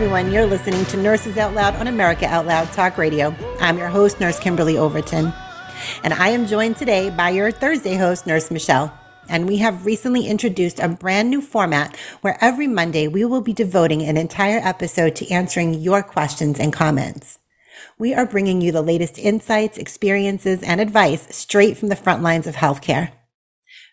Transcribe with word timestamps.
everyone, 0.00 0.32
you're 0.32 0.46
listening 0.46 0.82
to 0.86 0.96
Nurses 0.96 1.36
Out 1.36 1.52
Loud 1.52 1.74
on 1.76 1.86
America 1.86 2.24
Out 2.24 2.46
Loud 2.46 2.72
Talk 2.72 2.96
Radio. 2.96 3.36
I'm 3.60 3.76
your 3.76 3.88
host, 3.88 4.18
Nurse 4.18 4.40
Kimberly 4.40 4.78
Overton. 4.78 5.30
And 6.02 6.14
I 6.14 6.28
am 6.28 6.46
joined 6.46 6.78
today 6.78 7.10
by 7.10 7.28
your 7.28 7.50
Thursday 7.50 7.96
host, 7.96 8.26
Nurse 8.26 8.50
Michelle. 8.50 8.98
And 9.28 9.46
we 9.46 9.58
have 9.58 9.84
recently 9.84 10.26
introduced 10.26 10.78
a 10.78 10.88
brand 10.88 11.28
new 11.28 11.42
format 11.42 11.94
where 12.22 12.38
every 12.40 12.66
Monday 12.66 13.08
we 13.08 13.26
will 13.26 13.42
be 13.42 13.52
devoting 13.52 14.00
an 14.00 14.16
entire 14.16 14.58
episode 14.60 15.16
to 15.16 15.30
answering 15.30 15.74
your 15.74 16.02
questions 16.02 16.58
and 16.58 16.72
comments. 16.72 17.38
We 17.98 18.14
are 18.14 18.24
bringing 18.24 18.62
you 18.62 18.72
the 18.72 18.80
latest 18.80 19.18
insights, 19.18 19.76
experiences, 19.76 20.62
and 20.62 20.80
advice 20.80 21.36
straight 21.36 21.76
from 21.76 21.90
the 21.90 21.94
front 21.94 22.22
lines 22.22 22.46
of 22.46 22.56
healthcare. 22.56 23.12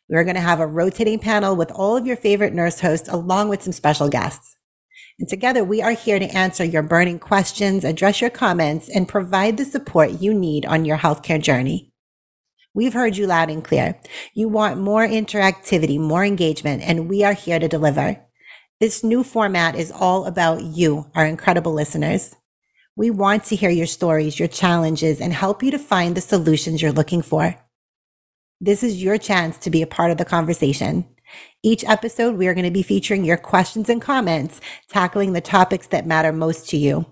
We're 0.07 0.23
going 0.23 0.35
to 0.35 0.41
have 0.41 0.61
a 0.61 0.67
rotating 0.67 1.19
panel 1.19 1.53
with 1.53 1.69
all 1.71 1.97
of 1.97 2.07
your 2.07 2.15
favorite 2.15 2.53
nurse 2.53 2.79
hosts 2.79 3.09
along 3.09 3.49
with 3.49 3.61
some 3.61 3.73
special 3.73 4.07
guests. 4.07 4.56
And 5.19 5.27
together 5.27 5.63
we 5.63 5.81
are 5.81 5.93
here 5.93 6.19
to 6.19 6.35
answer 6.35 6.63
your 6.63 6.83
burning 6.83 7.17
questions, 7.19 7.83
address 7.83 8.21
your 8.21 8.29
comments, 8.29 8.87
and 8.87 9.07
provide 9.07 9.57
the 9.57 9.65
support 9.65 10.21
you 10.21 10.33
need 10.33 10.65
on 10.65 10.85
your 10.85 10.97
healthcare 10.97 11.41
journey. 11.41 11.91
We've 12.75 12.93
heard 12.93 13.17
you 13.17 13.25
loud 13.25 13.49
and 13.49 13.63
clear. 13.63 13.99
You 14.35 14.47
want 14.47 14.79
more 14.79 15.07
interactivity, 15.07 15.99
more 15.99 16.23
engagement, 16.23 16.83
and 16.83 17.09
we 17.09 17.23
are 17.23 17.33
here 17.33 17.57
to 17.57 17.67
deliver. 17.67 18.23
This 18.79 19.03
new 19.03 19.23
format 19.23 19.75
is 19.75 19.91
all 19.91 20.25
about 20.25 20.61
you, 20.61 21.09
our 21.15 21.25
incredible 21.25 21.73
listeners. 21.73 22.35
We 22.95 23.09
want 23.09 23.45
to 23.45 23.55
hear 23.55 23.71
your 23.71 23.87
stories, 23.87 24.37
your 24.37 24.47
challenges, 24.47 25.19
and 25.19 25.33
help 25.33 25.63
you 25.63 25.71
to 25.71 25.79
find 25.79 26.15
the 26.15 26.21
solutions 26.21 26.79
you're 26.81 26.91
looking 26.91 27.23
for. 27.23 27.55
This 28.61 28.83
is 28.83 29.01
your 29.01 29.17
chance 29.17 29.57
to 29.59 29.71
be 29.71 29.81
a 29.81 29.87
part 29.87 30.11
of 30.11 30.17
the 30.17 30.25
conversation. 30.25 31.05
Each 31.63 31.83
episode, 31.85 32.35
we 32.35 32.47
are 32.47 32.53
going 32.53 32.65
to 32.65 32.71
be 32.71 32.83
featuring 32.83 33.25
your 33.25 33.37
questions 33.37 33.89
and 33.89 34.01
comments, 34.01 34.61
tackling 34.87 35.33
the 35.33 35.41
topics 35.41 35.87
that 35.87 36.05
matter 36.05 36.31
most 36.31 36.69
to 36.69 36.77
you. 36.77 37.05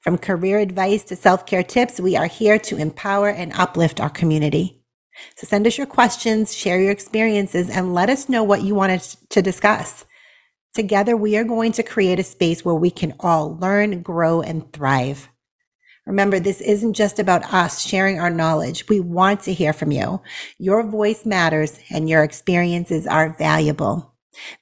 From 0.00 0.18
career 0.18 0.58
advice 0.58 1.02
to 1.04 1.16
self 1.16 1.46
care 1.46 1.62
tips, 1.62 2.00
we 2.00 2.16
are 2.16 2.26
here 2.26 2.58
to 2.60 2.76
empower 2.76 3.28
and 3.28 3.52
uplift 3.54 4.00
our 4.00 4.10
community. 4.10 4.82
So 5.36 5.46
send 5.46 5.66
us 5.66 5.76
your 5.76 5.86
questions, 5.86 6.54
share 6.54 6.80
your 6.80 6.92
experiences, 6.92 7.68
and 7.68 7.94
let 7.94 8.08
us 8.08 8.28
know 8.28 8.44
what 8.44 8.62
you 8.62 8.74
wanted 8.74 9.00
to 9.30 9.42
discuss. 9.42 10.04
Together, 10.74 11.16
we 11.16 11.36
are 11.36 11.44
going 11.44 11.72
to 11.72 11.82
create 11.82 12.20
a 12.20 12.24
space 12.24 12.64
where 12.64 12.74
we 12.74 12.90
can 12.90 13.14
all 13.20 13.56
learn, 13.58 14.02
grow, 14.02 14.40
and 14.42 14.72
thrive. 14.72 15.28
Remember, 16.08 16.40
this 16.40 16.60
isn't 16.62 16.94
just 16.94 17.18
about 17.18 17.52
us 17.52 17.86
sharing 17.86 18.18
our 18.18 18.30
knowledge. 18.30 18.88
We 18.88 18.98
want 18.98 19.42
to 19.42 19.52
hear 19.52 19.74
from 19.74 19.92
you. 19.92 20.22
Your 20.56 20.82
voice 20.82 21.26
matters 21.26 21.78
and 21.90 22.08
your 22.08 22.24
experiences 22.24 23.06
are 23.06 23.36
valuable. 23.36 24.14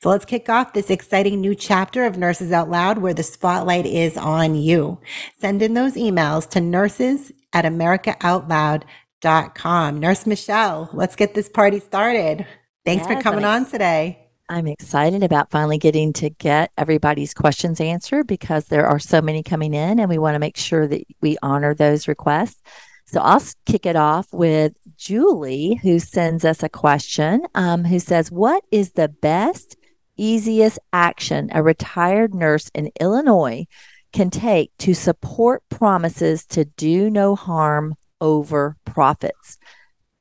So 0.03 0.09
let's 0.09 0.25
kick 0.25 0.49
off 0.49 0.73
this 0.73 0.91
exciting 0.91 1.41
new 1.41 1.55
chapter 1.55 2.05
of 2.05 2.19
Nurses 2.19 2.51
Out 2.51 2.69
Loud 2.69 2.99
where 2.99 3.15
the 3.15 3.23
spotlight 3.23 3.87
is 3.87 4.17
on 4.17 4.57
you. 4.57 4.99
Send 5.39 5.63
in 5.63 5.75
those 5.75 5.95
emails 5.95 6.51
to 6.51 6.61
nurses 6.61 7.31
at 7.53 7.65
americaoutloud.com. 7.65 10.01
Nurse 10.01 10.27
Michelle, 10.27 10.91
let's 10.93 11.15
get 11.15 11.35
this 11.35 11.49
party 11.49 11.79
started. 11.79 12.45
Thanks 12.85 13.07
for 13.07 13.23
coming 13.23 13.45
on 13.45 13.67
today. 13.67 14.26
I'm 14.49 14.69
excited 14.69 15.25
about 15.25 15.51
finally 15.51 15.79
getting 15.79 16.13
to 16.15 16.31
get 16.31 16.71
everybody's 16.79 17.35
questions 17.35 17.81
answered 17.81 18.29
because 18.29 18.67
there 18.67 18.87
are 18.87 19.01
so 19.01 19.21
many 19.21 19.43
coming 19.43 19.75
in 19.75 19.99
and 19.99 20.09
we 20.09 20.19
want 20.19 20.37
to 20.37 20.41
make 20.41 20.57
sure 20.57 20.87
that 20.87 21.03
we 21.21 21.37
honor 21.43 21.75
those 21.75 22.07
requests. 22.07 22.63
So 23.07 23.21
I'll 23.21 23.43
kick 23.67 23.87
it 23.87 23.97
off 23.97 24.33
with 24.33 24.73
Julie, 24.97 25.81
who 25.83 25.99
sends 25.99 26.45
us 26.45 26.63
a 26.63 26.69
question 26.69 27.45
um, 27.57 27.85
who 27.85 27.99
says, 27.99 28.31
What 28.31 28.63
is 28.71 28.93
the 28.93 29.09
best, 29.09 29.77
easiest 30.17 30.79
action 30.93 31.51
a 31.53 31.63
retired 31.63 32.33
nurse 32.33 32.71
in 32.73 32.93
Illinois 33.01 33.67
can 34.13 34.31
take 34.31 34.71
to 34.79 34.95
support 34.95 35.63
promises 35.69 36.47
to 36.47 36.65
do 36.65 37.11
no 37.11 37.35
harm 37.35 37.97
over 38.21 38.77
profits? 38.85 39.59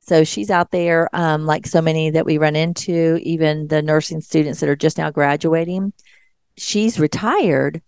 So 0.06 0.22
she's 0.22 0.50
out 0.50 0.70
there, 0.70 1.08
um, 1.12 1.46
like 1.46 1.66
so 1.66 1.82
many 1.82 2.10
that 2.10 2.24
we 2.24 2.38
run 2.38 2.54
into, 2.54 3.18
even 3.22 3.66
the 3.66 3.82
nursing 3.82 4.20
students 4.20 4.60
that 4.60 4.68
are 4.68 4.76
just 4.76 4.98
now 4.98 5.10
graduating. 5.10 5.92
She's 6.56 7.00
retired, 7.00 7.82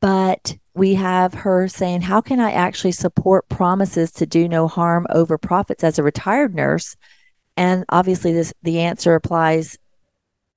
but 0.00 0.56
we 0.74 0.94
have 0.94 1.34
her 1.34 1.66
saying, 1.66 2.02
How 2.02 2.20
can 2.20 2.38
I 2.38 2.52
actually 2.52 2.92
support 2.92 3.48
promises 3.48 4.12
to 4.12 4.26
do 4.26 4.48
no 4.48 4.68
harm 4.68 5.08
over 5.10 5.36
profits 5.36 5.82
as 5.82 5.98
a 5.98 6.04
retired 6.04 6.54
nurse? 6.54 6.94
And 7.56 7.84
obviously, 7.88 8.32
this 8.32 8.54
the 8.62 8.80
answer 8.80 9.16
applies, 9.16 9.76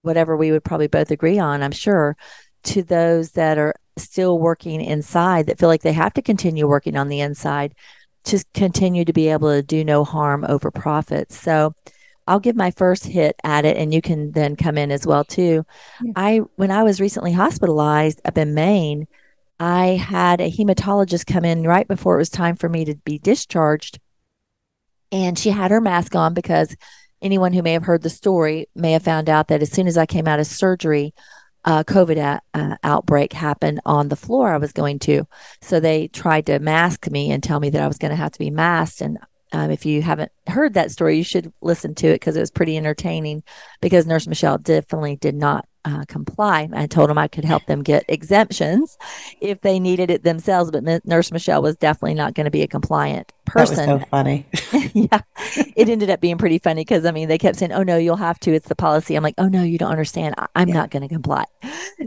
whatever 0.04 0.38
we 0.38 0.52
would 0.52 0.64
probably 0.64 0.88
both 0.88 1.10
agree 1.10 1.40
on, 1.40 1.64
I'm 1.64 1.72
sure, 1.72 2.16
to 2.64 2.84
those 2.84 3.32
that 3.32 3.58
are 3.58 3.74
still 3.98 4.38
working 4.38 4.82
inside 4.82 5.48
that 5.48 5.58
feel 5.58 5.70
like 5.70 5.82
they 5.82 5.94
have 5.94 6.14
to 6.14 6.22
continue 6.22 6.68
working 6.68 6.96
on 6.96 7.08
the 7.08 7.22
inside 7.22 7.74
to 8.28 8.44
continue 8.54 9.06
to 9.06 9.14
be 9.14 9.30
able 9.30 9.50
to 9.50 9.62
do 9.62 9.84
no 9.84 10.04
harm 10.04 10.46
over 10.48 10.72
profits. 10.72 11.40
So 11.40 11.74
I'll 12.28 12.40
give 12.40 12.56
my 12.56 12.72
first 12.72 13.06
hit 13.06 13.36
at 13.44 13.66
it 13.66 13.78
and 13.78 13.94
you 13.94 14.02
can 14.02 14.32
then 14.32 14.56
come 14.56 14.78
in 14.78 14.92
as 14.92 15.08
well 15.08 15.24
too. 15.24 15.66
Yeah. 16.04 16.12
I 16.16 16.38
when 16.56 16.72
I 16.72 16.84
was 16.84 17.02
recently 17.02 17.32
hospitalized 17.32 18.22
up 18.26 18.38
in 18.38 18.54
Maine, 18.54 19.08
I 19.60 19.96
had 19.96 20.42
a 20.42 20.52
hematologist 20.52 21.26
come 21.26 21.46
in 21.46 21.64
right 21.64 21.88
before 21.88 22.16
it 22.16 22.20
was 22.20 22.30
time 22.30 22.56
for 22.56 22.70
me 22.70 22.86
to 22.86 22.96
be 22.96 23.18
discharged. 23.18 24.00
And 25.12 25.40
she 25.40 25.50
had 25.50 25.72
her 25.72 25.80
mask 25.80 26.16
on 26.16 26.34
because 26.34 26.76
anyone 27.22 27.54
who 27.54 27.64
may 27.64 27.74
have 27.74 27.84
heard 27.84 28.04
the 28.04 28.10
story 28.10 28.68
may 28.76 28.92
have 28.92 29.04
found 29.04 29.30
out 29.30 29.48
that 29.48 29.62
as 29.62 29.72
soon 29.72 29.88
as 29.88 29.98
I 29.98 30.06
came 30.06 30.28
out 30.28 30.40
of 30.40 30.48
surgery, 30.48 31.14
uh, 31.68 31.84
COVID 31.84 32.18
a- 32.18 32.42
uh, 32.58 32.78
outbreak 32.84 33.34
happened 33.34 33.82
on 33.86 34.08
the 34.08 34.16
floor 34.16 34.54
I 34.54 34.58
was 34.58 34.72
going 34.72 35.00
to. 35.00 35.28
So 35.62 35.80
they 35.80 36.08
tried 36.08 36.46
to 36.46 36.60
mask 36.60 37.12
me 37.12 37.30
and 37.30 37.44
tell 37.44 37.60
me 37.60 37.70
that 37.70 37.82
I 37.82 37.88
was 37.88 37.98
going 37.98 38.12
to 38.12 38.16
have 38.16 38.32
to 38.32 38.40
be 38.40 38.50
masked. 38.50 39.02
And 39.02 39.18
um, 39.52 39.70
if 39.70 39.86
you 39.86 40.02
haven't 40.02 40.32
heard 40.48 40.76
that 40.76 40.92
story, 40.92 41.18
you 41.18 41.26
should 41.26 41.52
listen 41.60 41.94
to 41.96 42.08
it 42.08 42.16
because 42.16 42.38
it 42.38 42.40
was 42.40 42.52
pretty 42.52 42.78
entertaining. 42.78 43.44
Because 43.82 44.08
Nurse 44.08 44.28
Michelle 44.28 44.58
definitely 44.58 45.18
did 45.18 45.36
not 45.36 45.68
uh, 45.88 46.06
comply. 46.08 46.70
I 46.74 46.88
told 46.88 47.10
them 47.10 47.18
I 47.18 47.30
could 47.30 47.46
help 47.46 47.66
them 47.68 47.84
get 47.84 48.06
exemptions 48.10 48.98
if 49.42 49.62
they 49.62 49.80
needed 49.80 50.12
it 50.12 50.24
themselves, 50.24 50.72
but 50.72 50.88
M- 50.88 51.02
Nurse 51.06 51.32
Michelle 51.32 51.62
was 51.64 51.78
definitely 51.78 52.16
not 52.16 52.36
going 52.36 52.46
to 52.46 52.52
be 52.52 52.64
a 52.64 52.68
compliant 52.68 53.32
person 53.46 53.88
That 53.88 53.94
was 53.94 54.02
so 54.02 54.08
funny. 54.12 54.46
yeah, 54.94 55.22
it 55.76 55.90
ended 55.90 56.10
up 56.10 56.22
being 56.22 56.38
pretty 56.38 56.60
funny 56.60 56.82
because 56.82 57.06
I 57.06 57.12
mean 57.12 57.30
they 57.30 57.38
kept 57.38 57.58
saying, 57.58 57.72
"Oh 57.72 57.84
no, 57.84 57.98
you'll 57.98 58.18
have 58.18 58.40
to. 58.42 58.54
It's 58.54 58.68
the 58.68 58.76
policy." 58.76 59.16
I'm 59.16 59.24
like, 59.24 59.36
"Oh 59.38 59.48
no, 59.48 59.64
you 59.64 59.78
don't 59.78 59.92
understand. 59.92 60.36
I- 60.38 60.48
I'm 60.56 60.70
Yeah. 60.70 60.76
not 60.76 60.92
going 60.92 61.04
to 61.04 61.10
comply." 61.10 61.46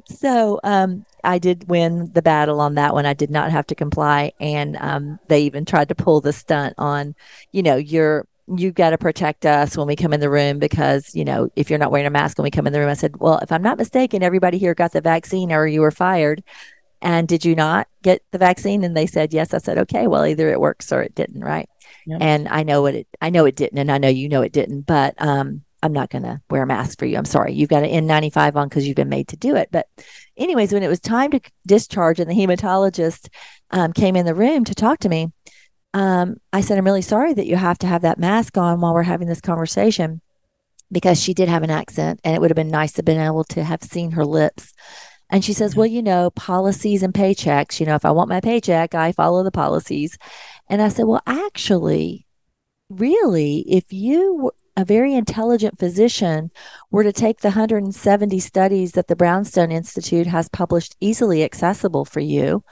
So 0.06 0.60
um, 0.64 1.04
I 1.24 1.38
did 1.38 1.68
win 1.68 2.10
the 2.12 2.22
battle 2.22 2.60
on 2.60 2.74
that 2.74 2.94
one. 2.94 3.06
I 3.06 3.14
did 3.14 3.30
not 3.30 3.50
have 3.50 3.66
to 3.68 3.74
comply, 3.74 4.32
and 4.40 4.76
um, 4.78 5.18
they 5.28 5.42
even 5.42 5.64
tried 5.64 5.88
to 5.88 5.94
pull 5.94 6.20
the 6.20 6.32
stunt 6.32 6.74
on, 6.78 7.14
you 7.52 7.62
know, 7.62 7.76
you're 7.76 8.26
you 8.56 8.72
got 8.72 8.90
to 8.90 8.98
protect 8.98 9.46
us 9.46 9.76
when 9.76 9.86
we 9.86 9.96
come 9.96 10.12
in 10.12 10.20
the 10.20 10.30
room 10.30 10.58
because 10.58 11.14
you 11.14 11.24
know 11.24 11.50
if 11.56 11.70
you're 11.70 11.78
not 11.78 11.90
wearing 11.90 12.06
a 12.06 12.10
mask 12.10 12.38
when 12.38 12.44
we 12.44 12.50
come 12.50 12.66
in 12.66 12.72
the 12.72 12.80
room. 12.80 12.88
I 12.88 12.94
said, 12.94 13.16
"Well, 13.18 13.38
if 13.38 13.52
I'm 13.52 13.62
not 13.62 13.78
mistaken, 13.78 14.22
everybody 14.22 14.58
here 14.58 14.74
got 14.74 14.92
the 14.92 15.00
vaccine, 15.00 15.52
or 15.52 15.66
you 15.66 15.80
were 15.80 15.90
fired." 15.90 16.42
And 17.02 17.26
did 17.26 17.44
you 17.44 17.54
not 17.54 17.88
get 18.02 18.22
the 18.30 18.38
vaccine? 18.38 18.84
And 18.84 18.96
they 18.96 19.06
said 19.06 19.32
yes. 19.32 19.54
I 19.54 19.58
said, 19.58 19.78
okay, 19.78 20.06
well, 20.06 20.26
either 20.26 20.50
it 20.50 20.60
works 20.60 20.92
or 20.92 21.00
it 21.02 21.14
didn't, 21.14 21.42
right? 21.42 21.68
Yep. 22.06 22.18
And 22.20 22.48
I 22.48 22.62
know 22.62 22.86
it. 22.86 23.06
I 23.22 23.30
know 23.30 23.46
it 23.46 23.56
didn't, 23.56 23.78
and 23.78 23.90
I 23.90 23.98
know 23.98 24.08
you 24.08 24.28
know 24.28 24.42
it 24.42 24.52
didn't. 24.52 24.82
But 24.82 25.14
um, 25.20 25.62
I'm 25.82 25.92
not 25.92 26.10
going 26.10 26.24
to 26.24 26.40
wear 26.50 26.62
a 26.62 26.66
mask 26.66 26.98
for 26.98 27.06
you. 27.06 27.16
I'm 27.16 27.24
sorry. 27.24 27.54
You've 27.54 27.70
got 27.70 27.84
an 27.84 28.06
N95 28.06 28.56
on 28.56 28.68
because 28.68 28.86
you've 28.86 28.96
been 28.96 29.08
made 29.08 29.28
to 29.28 29.36
do 29.36 29.56
it. 29.56 29.68
But, 29.72 29.88
anyways, 30.36 30.72
when 30.72 30.82
it 30.82 30.88
was 30.88 31.00
time 31.00 31.30
to 31.30 31.40
discharge, 31.66 32.20
and 32.20 32.30
the 32.30 32.34
hematologist 32.34 33.28
um, 33.70 33.92
came 33.92 34.16
in 34.16 34.26
the 34.26 34.34
room 34.34 34.64
to 34.64 34.74
talk 34.74 34.98
to 35.00 35.08
me, 35.08 35.32
um, 35.94 36.36
I 36.52 36.60
said, 36.60 36.78
"I'm 36.78 36.84
really 36.84 37.02
sorry 37.02 37.34
that 37.34 37.46
you 37.46 37.56
have 37.56 37.78
to 37.78 37.86
have 37.86 38.02
that 38.02 38.18
mask 38.18 38.56
on 38.58 38.80
while 38.80 38.94
we're 38.94 39.02
having 39.04 39.28
this 39.28 39.40
conversation." 39.40 40.20
Because 40.92 41.22
she 41.22 41.34
did 41.34 41.48
have 41.48 41.62
an 41.62 41.70
accent, 41.70 42.20
and 42.24 42.34
it 42.34 42.40
would 42.40 42.50
have 42.50 42.56
been 42.56 42.68
nice 42.70 42.92
to 42.92 42.98
have 42.98 43.04
been 43.04 43.20
able 43.20 43.44
to 43.44 43.62
have 43.64 43.82
seen 43.84 44.12
her 44.12 44.24
lips 44.24 44.72
And 45.30 45.44
she 45.44 45.52
says, 45.52 45.76
Well, 45.76 45.86
you 45.86 46.02
know, 46.02 46.30
policies 46.30 47.02
and 47.02 47.14
paychecks, 47.14 47.80
you 47.80 47.86
know, 47.86 47.94
if 47.94 48.04
I 48.04 48.10
want 48.12 48.28
my 48.28 48.40
paycheck, 48.40 48.94
I 48.94 49.12
follow 49.12 49.42
the 49.44 49.50
policies. 49.52 50.18
And 50.68 50.82
I 50.82 50.88
said, 50.88 51.06
Well, 51.06 51.22
actually, 51.26 52.26
really, 52.90 53.60
if 53.68 53.92
you 53.92 54.52
a 54.76 54.84
very 54.84 55.14
intelligent 55.14 55.78
physician 55.78 56.50
were 56.90 57.04
to 57.04 57.12
take 57.12 57.40
the 57.40 57.48
170 57.48 58.40
studies 58.40 58.92
that 58.92 59.08
the 59.08 59.16
Brownstone 59.16 59.72
Institute 59.72 60.26
has 60.28 60.48
published 60.48 60.96
easily 61.00 61.44
accessible 61.44 62.04
for 62.04 62.20
you, 62.20 62.64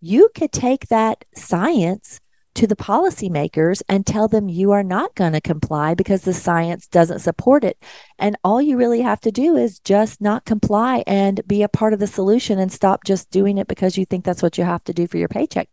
you 0.00 0.30
could 0.34 0.52
take 0.52 0.88
that 0.88 1.24
science 1.34 2.20
to 2.54 2.66
the 2.66 2.76
policymakers 2.76 3.82
and 3.88 4.06
tell 4.06 4.28
them 4.28 4.48
you 4.48 4.70
are 4.72 4.82
not 4.82 5.14
going 5.14 5.32
to 5.32 5.40
comply 5.40 5.94
because 5.94 6.22
the 6.22 6.32
science 6.32 6.86
doesn't 6.86 7.18
support 7.18 7.64
it. 7.64 7.82
And 8.18 8.36
all 8.44 8.62
you 8.62 8.76
really 8.76 9.02
have 9.02 9.20
to 9.20 9.32
do 9.32 9.56
is 9.56 9.80
just 9.80 10.20
not 10.20 10.44
comply 10.44 11.02
and 11.06 11.40
be 11.46 11.62
a 11.62 11.68
part 11.68 11.92
of 11.92 11.98
the 11.98 12.06
solution 12.06 12.58
and 12.58 12.72
stop 12.72 13.04
just 13.04 13.30
doing 13.30 13.58
it 13.58 13.66
because 13.66 13.98
you 13.98 14.04
think 14.04 14.24
that's 14.24 14.42
what 14.42 14.56
you 14.56 14.64
have 14.64 14.84
to 14.84 14.92
do 14.92 15.06
for 15.06 15.18
your 15.18 15.28
paycheck. 15.28 15.68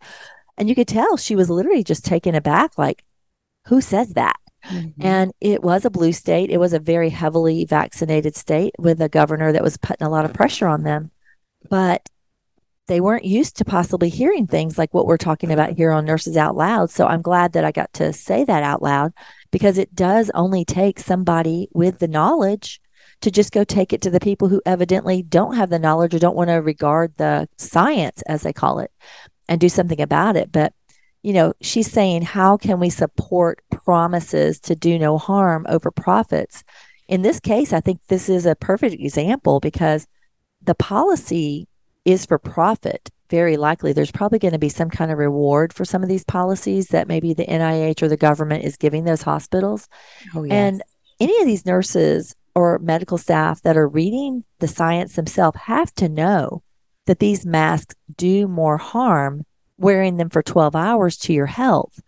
And 0.57 0.67
you 0.69 0.75
could 0.75 0.87
tell 0.87 1.17
she 1.17 1.35
was 1.35 1.49
literally 1.49 1.83
just 1.83 2.03
taken 2.03 2.35
aback 2.35 2.77
like, 2.77 3.03
who 3.67 3.79
says 3.79 4.13
that? 4.13 4.37
Mm-hmm. 4.65 5.03
And 5.03 5.31
it 5.39 5.63
was 5.63 5.85
a 5.85 5.89
blue 5.89 6.13
state. 6.13 6.49
It 6.49 6.59
was 6.59 6.73
a 6.73 6.79
very 6.79 7.09
heavily 7.09 7.65
vaccinated 7.65 8.35
state 8.35 8.73
with 8.77 9.01
a 9.01 9.09
governor 9.09 9.51
that 9.51 9.63
was 9.63 9.77
putting 9.77 10.05
a 10.05 10.09
lot 10.09 10.25
of 10.25 10.33
pressure 10.33 10.67
on 10.67 10.83
them. 10.83 11.11
But 11.69 12.07
they 12.91 12.99
weren't 12.99 13.23
used 13.23 13.55
to 13.55 13.63
possibly 13.63 14.09
hearing 14.09 14.45
things 14.45 14.77
like 14.77 14.93
what 14.93 15.05
we're 15.05 15.15
talking 15.15 15.49
about 15.49 15.71
here 15.77 15.91
on 15.91 16.03
Nurses 16.03 16.35
Out 16.35 16.57
Loud. 16.57 16.89
So 16.89 17.07
I'm 17.07 17.21
glad 17.21 17.53
that 17.53 17.63
I 17.63 17.71
got 17.71 17.93
to 17.93 18.11
say 18.11 18.43
that 18.43 18.63
out 18.63 18.81
loud 18.81 19.13
because 19.49 19.77
it 19.77 19.95
does 19.95 20.29
only 20.35 20.65
take 20.65 20.99
somebody 20.99 21.69
with 21.71 21.99
the 21.99 22.09
knowledge 22.09 22.81
to 23.21 23.31
just 23.31 23.53
go 23.53 23.63
take 23.63 23.93
it 23.93 24.01
to 24.01 24.09
the 24.09 24.19
people 24.19 24.49
who 24.49 24.61
evidently 24.65 25.23
don't 25.23 25.55
have 25.55 25.69
the 25.69 25.79
knowledge 25.79 26.13
or 26.13 26.19
don't 26.19 26.35
want 26.35 26.49
to 26.49 26.55
regard 26.55 27.15
the 27.15 27.47
science, 27.57 28.21
as 28.23 28.41
they 28.41 28.51
call 28.51 28.79
it, 28.79 28.91
and 29.47 29.61
do 29.61 29.69
something 29.69 30.01
about 30.01 30.35
it. 30.35 30.51
But 30.51 30.73
you 31.23 31.31
know, 31.31 31.53
she's 31.61 31.89
saying, 31.89 32.23
how 32.23 32.57
can 32.57 32.77
we 32.77 32.89
support 32.89 33.61
promises 33.71 34.59
to 34.61 34.75
do 34.75 34.99
no 34.99 35.17
harm 35.17 35.65
over 35.69 35.91
profits? 35.91 36.65
In 37.07 37.21
this 37.21 37.39
case, 37.39 37.71
I 37.71 37.79
think 37.79 38.01
this 38.09 38.27
is 38.27 38.45
a 38.45 38.55
perfect 38.55 38.95
example 38.95 39.61
because 39.61 40.07
the 40.61 40.75
policy 40.75 41.69
is 42.05 42.25
for 42.25 42.37
profit. 42.37 43.09
Very 43.29 43.55
likely, 43.57 43.93
there's 43.93 44.11
probably 44.11 44.39
going 44.39 44.51
to 44.53 44.59
be 44.59 44.69
some 44.69 44.89
kind 44.89 45.11
of 45.11 45.17
reward 45.17 45.71
for 45.71 45.85
some 45.85 46.03
of 46.03 46.09
these 46.09 46.25
policies 46.25 46.87
that 46.87 47.07
maybe 47.07 47.33
the 47.33 47.45
NIH 47.45 48.01
or 48.01 48.09
the 48.09 48.17
government 48.17 48.65
is 48.65 48.75
giving 48.75 49.05
those 49.05 49.21
hospitals. 49.21 49.87
Oh, 50.35 50.43
yes. 50.43 50.51
And 50.51 50.83
any 51.19 51.39
of 51.39 51.45
these 51.45 51.65
nurses 51.65 52.35
or 52.55 52.79
medical 52.79 53.17
staff 53.17 53.61
that 53.61 53.77
are 53.77 53.87
reading 53.87 54.43
the 54.59 54.67
science 54.67 55.15
themselves 55.15 55.57
have 55.61 55.93
to 55.95 56.09
know 56.09 56.63
that 57.05 57.19
these 57.19 57.45
masks 57.45 57.95
do 58.15 58.47
more 58.47 58.77
harm 58.77 59.45
wearing 59.77 60.17
them 60.17 60.29
for 60.29 60.43
12 60.43 60.75
hours 60.75 61.17
to 61.17 61.33
your 61.33 61.47
health 61.47 62.01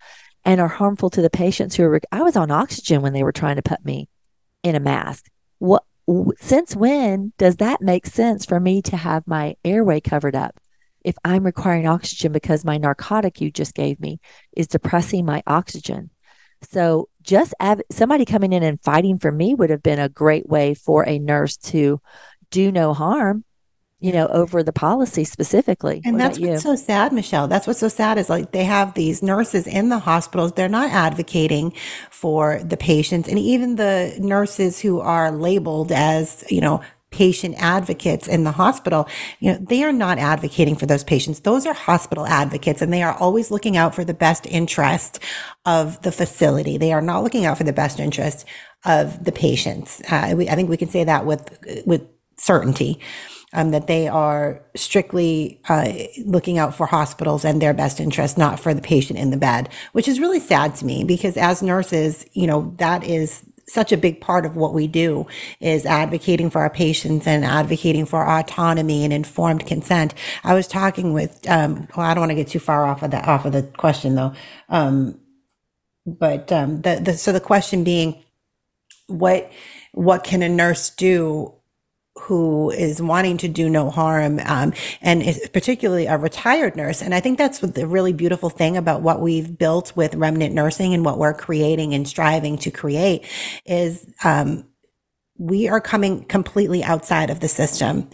and 0.46 0.60
are 0.60 0.68
harmful 0.68 1.10
to 1.10 1.22
the 1.22 1.30
patients 1.30 1.76
who 1.76 1.84
are 1.86 2.02
I 2.12 2.22
was 2.22 2.36
on 2.36 2.52
oxygen 2.52 3.02
when 3.02 3.14
they 3.14 3.24
were 3.24 3.32
trying 3.32 3.56
to 3.56 3.62
put 3.62 3.84
me 3.86 4.10
in 4.62 4.76
a 4.76 4.80
mask. 4.80 5.30
What 5.60 5.84
since 6.38 6.76
when 6.76 7.34
does 7.38 7.58
that 7.58 7.82
make 7.82 8.06
sense 8.06 8.46
for 8.46 8.60
me 8.60 8.82
to 8.84 8.98
have 8.98 9.28
my 9.28 9.56
airway 9.64 10.00
covered 10.00 10.36
up? 10.36 10.60
If 11.04 11.16
I'm 11.26 11.46
requiring 11.46 11.88
oxygen 11.88 12.32
because 12.32 12.64
my 12.64 12.78
narcotic 12.78 13.42
you 13.42 13.52
just 13.52 13.74
gave 13.74 14.00
me 14.00 14.20
is 14.56 14.68
depressing 14.68 15.26
my 15.26 15.44
oxygen. 15.46 16.10
So 16.62 17.10
just 17.22 17.54
av- 17.62 17.82
somebody 17.92 18.26
coming 18.26 18.54
in 18.54 18.64
and 18.64 18.82
fighting 18.82 19.20
for 19.20 19.32
me 19.32 19.54
would 19.54 19.70
have 19.70 19.84
been 19.84 20.00
a 20.00 20.10
great 20.10 20.48
way 20.48 20.74
for 20.74 21.08
a 21.08 21.20
nurse 21.20 21.58
to 21.58 22.02
do 22.52 22.72
no 22.72 22.94
harm 22.94 23.44
you 24.04 24.12
know, 24.12 24.28
over 24.28 24.62
the 24.64 24.74
policy 24.74 25.24
specifically. 25.24 26.02
And 26.04 26.16
what 26.16 26.20
that's 26.20 26.38
what's 26.38 26.62
so 26.62 26.76
sad, 26.76 27.14
Michelle. 27.14 27.48
That's 27.48 27.66
what's 27.66 27.80
so 27.80 27.88
sad 27.88 28.18
is 28.18 28.30
like 28.30 28.52
they 28.52 28.66
have 28.66 28.96
these 28.96 29.24
nurses 29.24 29.66
in 29.66 29.88
the 29.88 30.00
hospitals. 30.00 30.52
They're 30.52 30.68
not 30.68 30.92
advocating 30.92 31.72
for 32.12 32.62
the 32.66 32.76
patients. 32.76 33.30
And 33.30 33.40
even 33.40 33.78
the 33.78 34.14
nurses 34.20 34.82
who 34.82 35.00
are 35.00 35.32
labeled 35.32 35.94
as, 35.94 36.44
you 36.50 36.60
know, 36.60 36.82
patient 37.12 37.56
advocates 37.58 38.28
in 38.28 38.44
the 38.44 38.52
hospital, 38.52 39.08
you 39.40 39.54
know, 39.54 39.58
they 39.58 39.84
are 39.84 39.94
not 39.94 40.18
advocating 40.18 40.76
for 40.76 40.86
those 40.86 41.06
patients. 41.06 41.40
Those 41.40 41.66
are 41.66 41.74
hospital 41.74 42.26
advocates 42.26 42.82
and 42.82 42.92
they 42.92 43.04
are 43.04 43.14
always 43.14 43.52
looking 43.52 43.78
out 43.78 43.96
for 43.96 44.04
the 44.04 44.14
best 44.14 44.46
interest 44.48 45.20
of 45.66 46.02
the 46.02 46.12
facility. 46.12 46.78
They 46.78 46.92
are 46.92 47.02
not 47.02 47.24
looking 47.24 47.46
out 47.46 47.58
for 47.58 47.64
the 47.64 47.72
best 47.72 48.02
interest 48.02 48.44
of 48.84 49.24
the 49.24 49.32
patients. 49.32 50.02
Uh, 50.12 50.34
we, 50.36 50.50
I 50.50 50.56
think 50.56 50.70
we 50.70 50.76
can 50.76 50.90
say 50.90 51.06
that 51.06 51.26
with, 51.26 51.58
with 51.86 52.06
certainty 52.36 53.00
um, 53.54 53.72
that 53.72 53.88
they 53.88 54.08
are 54.08 54.62
strictly 54.76 55.62
uh, 55.70 55.92
looking 56.26 56.58
out 56.58 56.76
for 56.76 56.86
hospitals 56.86 57.46
and 57.46 57.62
their 57.62 57.74
best 57.74 58.00
interest, 58.00 58.38
not 58.38 58.60
for 58.60 58.74
the 58.74 58.82
patient 58.82 59.20
in 59.20 59.30
the 59.30 59.38
bed, 59.38 59.70
which 59.94 60.08
is 60.08 60.20
really 60.20 60.40
sad 60.40 60.76
to 60.76 60.86
me 60.86 61.04
because 61.04 61.38
as 61.38 61.62
nurses, 61.62 62.26
you 62.34 62.48
know, 62.48 62.74
that 62.78 63.04
is 63.04 63.46
such 63.68 63.92
a 63.92 63.98
big 63.98 64.20
part 64.20 64.46
of 64.46 64.58
what 64.58 64.74
we 64.74 64.88
do 64.88 65.26
is 65.60 65.86
advocating 65.86 66.50
for 66.50 66.62
our 66.62 66.70
patients 66.70 67.26
and 67.26 67.46
advocating 67.46 68.06
for 68.06 68.28
autonomy 68.28 69.04
and 69.04 69.14
informed 69.14 69.66
consent. 69.66 70.14
I 70.44 70.54
was 70.54 70.68
talking 70.68 71.14
with, 71.14 71.48
um, 71.50 71.88
well, 71.96 72.06
I 72.06 72.14
don't 72.14 72.22
want 72.22 72.32
to 72.32 72.36
get 72.36 72.50
too 72.50 72.60
far 72.60 72.86
off 72.86 73.04
of 73.04 73.12
that, 73.12 73.28
off 73.28 73.46
of 73.46 73.54
the 73.54 73.64
question 73.64 74.16
though. 74.16 74.34
Um, 74.68 75.20
but, 76.06 76.52
um, 76.52 76.82
the, 76.82 77.00
the, 77.02 77.14
so 77.14 77.32
the 77.32 77.40
question 77.40 77.86
being, 77.86 78.22
what, 79.08 79.50
what 79.94 80.24
can 80.26 80.42
a 80.42 80.50
nurse 80.50 80.90
do 80.90 81.54
who 82.24 82.72
is 82.72 83.02
wanting 83.02 83.38
to 83.38 83.48
do 83.48 83.70
no 83.70 83.90
harm, 83.90 84.40
um, 84.46 84.74
and 85.02 85.24
particularly 85.52 86.06
a 86.06 86.18
retired 86.18 86.76
nurse. 86.76 87.02
And 87.02 87.14
I 87.14 87.20
think 87.20 87.38
that's 87.38 87.60
the 87.60 87.88
really 87.88 88.14
beautiful 88.14 88.50
thing 88.50 88.78
about 88.78 89.02
what 89.02 89.20
we've 89.20 89.58
built 89.58 89.96
with 89.96 90.16
remnant 90.16 90.56
nursing 90.56 90.94
and 90.94 91.04
what 91.04 91.18
we're 91.18 91.34
creating 91.34 91.94
and 91.94 92.08
striving 92.08 92.58
to 92.60 92.72
create 92.72 93.26
is, 93.66 94.08
um, 94.24 94.66
we 95.38 95.68
are 95.68 95.82
coming 95.82 96.24
completely 96.26 96.84
outside 96.84 97.30
of 97.30 97.40
the 97.40 97.48
system 97.48 98.10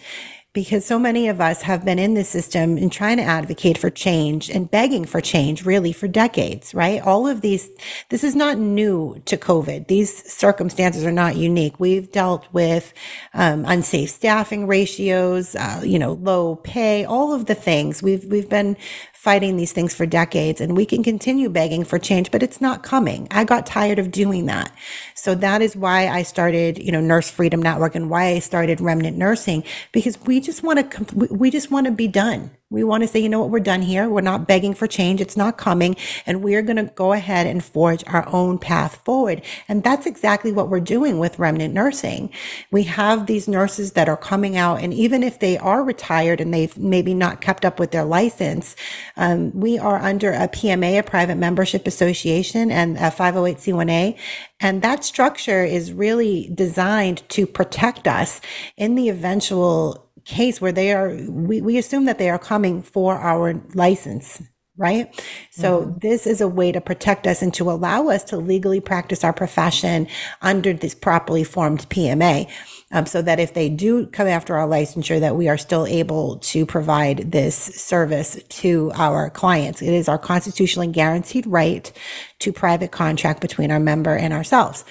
because 0.54 0.84
so 0.84 0.98
many 0.98 1.28
of 1.28 1.40
us 1.40 1.62
have 1.62 1.86
been 1.86 2.00
in 2.00 2.16
this 2.16 2.28
system 2.28 2.75
and 2.75 2.92
trying 2.92 3.18
to 3.18 3.24
advocate 3.24 3.78
for 3.78 3.92
change 3.92 4.50
and 4.50 4.72
begging 4.72 5.06
for 5.06 5.22
change 5.22 5.63
really 5.63 5.92
for 5.92 6.07
decades, 6.07 6.74
right? 6.74 7.01
All 7.01 7.28
of 7.28 7.42
these, 7.42 7.69
this 8.10 8.24
is 8.24 8.36
not 8.36 8.57
new 8.57 9.22
to 9.25 9.38
COVID. 9.38 9.88
These 9.88 10.31
circumstances 10.31 11.06
are 11.06 11.12
not 11.12 11.35
unique. 11.35 11.80
We've 11.80 12.12
dealt 12.12 12.47
with 12.52 12.94
um, 13.35 13.64
unsafe 13.66 14.09
staffing 14.09 14.66
ratios, 14.66 15.56
uh, 15.56 15.81
you 15.83 16.00
know, 16.00 16.14
low 16.14 16.56
pay, 16.56 17.06
all 17.06 17.31
of 17.31 17.45
the 17.45 17.56
things. 17.56 18.02
We've 18.02 18.26
we've 18.26 18.50
been 18.50 18.76
fighting 19.19 19.57
these 19.57 19.73
things 19.73 19.94
for 19.94 20.06
decades 20.06 20.61
and 20.61 20.78
we 20.78 20.85
can 20.85 21.04
continue 21.04 21.49
begging 21.49 21.83
for 21.83 21.99
change, 21.99 22.31
but 22.31 22.42
it's 22.42 22.61
not 22.61 22.83
coming. 22.83 23.28
I 23.31 23.44
got 23.44 23.66
tired 23.66 23.99
of 23.99 24.11
doing 24.11 24.45
that. 24.45 24.71
So 25.14 25.35
that 25.35 25.61
is 25.61 25.76
why 25.76 26.07
I 26.07 26.23
started, 26.23 26.78
you 26.78 26.90
know, 26.90 27.02
Nurse 27.02 27.30
Freedom 27.30 27.61
Network 27.61 27.95
and 27.95 28.09
why 28.09 28.28
I 28.28 28.40
started 28.40 28.80
Remnant 28.80 29.18
Nursing 29.18 29.66
because 29.92 30.18
we 30.21 30.40
just 30.40 30.64
want 30.64 30.90
to, 30.90 31.28
we 31.35 31.52
just 31.52 31.69
want 31.69 31.85
to 31.88 31.92
be 31.92 32.07
done. 32.07 32.52
We 32.71 32.83
want 32.83 33.02
to 33.02 33.07
say, 33.07 33.19
you 33.19 33.30
know 33.30 33.40
what, 33.40 33.49
we're 33.49 33.61
done 33.61 33.81
here. 33.81 34.07
We're 34.07 34.21
not 34.21 34.47
begging 34.47 34.76
for 34.76 34.85
change. 34.85 35.21
It's 35.21 35.35
not 35.35 35.57
coming. 35.57 35.95
And 36.28 36.44
we're 36.44 36.61
going 36.61 36.76
to 36.76 36.94
go 36.94 37.14
ahead 37.14 37.47
and 37.47 37.64
forge 37.64 38.04
our 38.06 38.30
own 38.31 38.59
path 38.59 39.04
forward. 39.04 39.42
And 39.68 39.83
that's 39.83 40.06
exactly 40.06 40.52
what 40.52 40.69
we're 40.69 40.80
doing 40.80 41.18
with 41.18 41.40
remnant 41.40 41.73
nursing. 41.73 42.31
We 42.69 42.83
have 42.83 43.26
these 43.26 43.47
nurses 43.47 43.94
that 43.94 44.07
are 44.07 44.16
coming 44.16 44.56
out. 44.56 44.83
And 44.83 44.94
even 44.94 45.23
if 45.23 45.40
they 45.40 45.57
are 45.57 45.83
retired 45.83 46.40
and 46.40 46.54
they've 46.54 46.78
maybe 46.78 47.16
not 47.16 47.42
kept 47.42 47.66
up 47.66 47.80
with 47.80 47.90
their 47.90 48.06
license, 48.06 48.76
um, 49.18 49.52
we 49.59 49.80
are 49.80 49.97
under 49.97 50.31
a 50.31 50.47
PMA, 50.47 50.99
a 50.99 51.04
private 51.04 51.38
membership 51.38 51.88
association 51.88 52.69
and 52.69 52.97
a 52.97 53.09
508C1A. 53.09 54.16
And 54.59 54.83
that 54.83 55.04
structure 55.04 55.64
is 55.64 55.92
really 55.92 56.52
designed 56.54 57.28
to 57.30 57.47
protect 57.47 58.07
us 58.07 58.42
in 58.78 58.94
the 58.94 59.09
eventual 59.09 60.08
case 60.30 60.62
where 60.62 60.71
they 60.71 60.94
are, 60.94 61.09
we, 61.28 61.62
we 61.62 61.78
assume 61.78 62.06
that 62.06 62.18
they 62.18 62.30
are 62.30 62.40
coming 62.40 62.81
for 62.81 63.16
our 63.16 63.62
license 63.74 64.42
right? 64.80 65.14
So 65.52 65.81
mm-hmm. 65.81 65.98
this 66.00 66.26
is 66.26 66.40
a 66.40 66.48
way 66.48 66.71
to 66.71 66.80
protect 66.80 67.28
us 67.28 67.42
and 67.42 67.54
to 67.56 67.69
allow 67.69 68.07
us 68.07 68.24
to 68.26 68.38
legally 68.38 68.80
practice 68.80 69.26
our 69.26 69.33
profession 69.33 70.07
under 70.42 70.71
this 70.71 70.95
properly 70.95 71.44
formed 71.44 71.88
PMA. 71.90 72.50
Um, 72.92 73.06
so 73.06 73.21
that 73.21 73.40
if 73.40 73.54
they 73.54 73.69
do 73.69 74.07
come 74.07 74.26
after 74.26 74.56
our 74.56 74.68
licensure, 74.68 75.19
that 75.19 75.36
we 75.36 75.48
are 75.48 75.59
still 75.59 75.86
able 75.86 76.38
to 76.38 76.66
provide 76.66 77.31
this 77.31 77.56
service 77.56 78.42
to 78.50 78.92
our 78.95 79.30
clients. 79.30 79.83
It 79.83 79.94
is 79.94 80.09
our 80.09 80.18
constitutionally 80.18 80.88
guaranteed 80.88 81.45
right 81.45 81.92
to 82.40 82.52
private 82.52 82.92
contract 82.92 83.42
between 83.42 83.69
our 83.69 83.80
member 83.80 84.16
and 84.16 84.33
ourselves. 84.33 84.86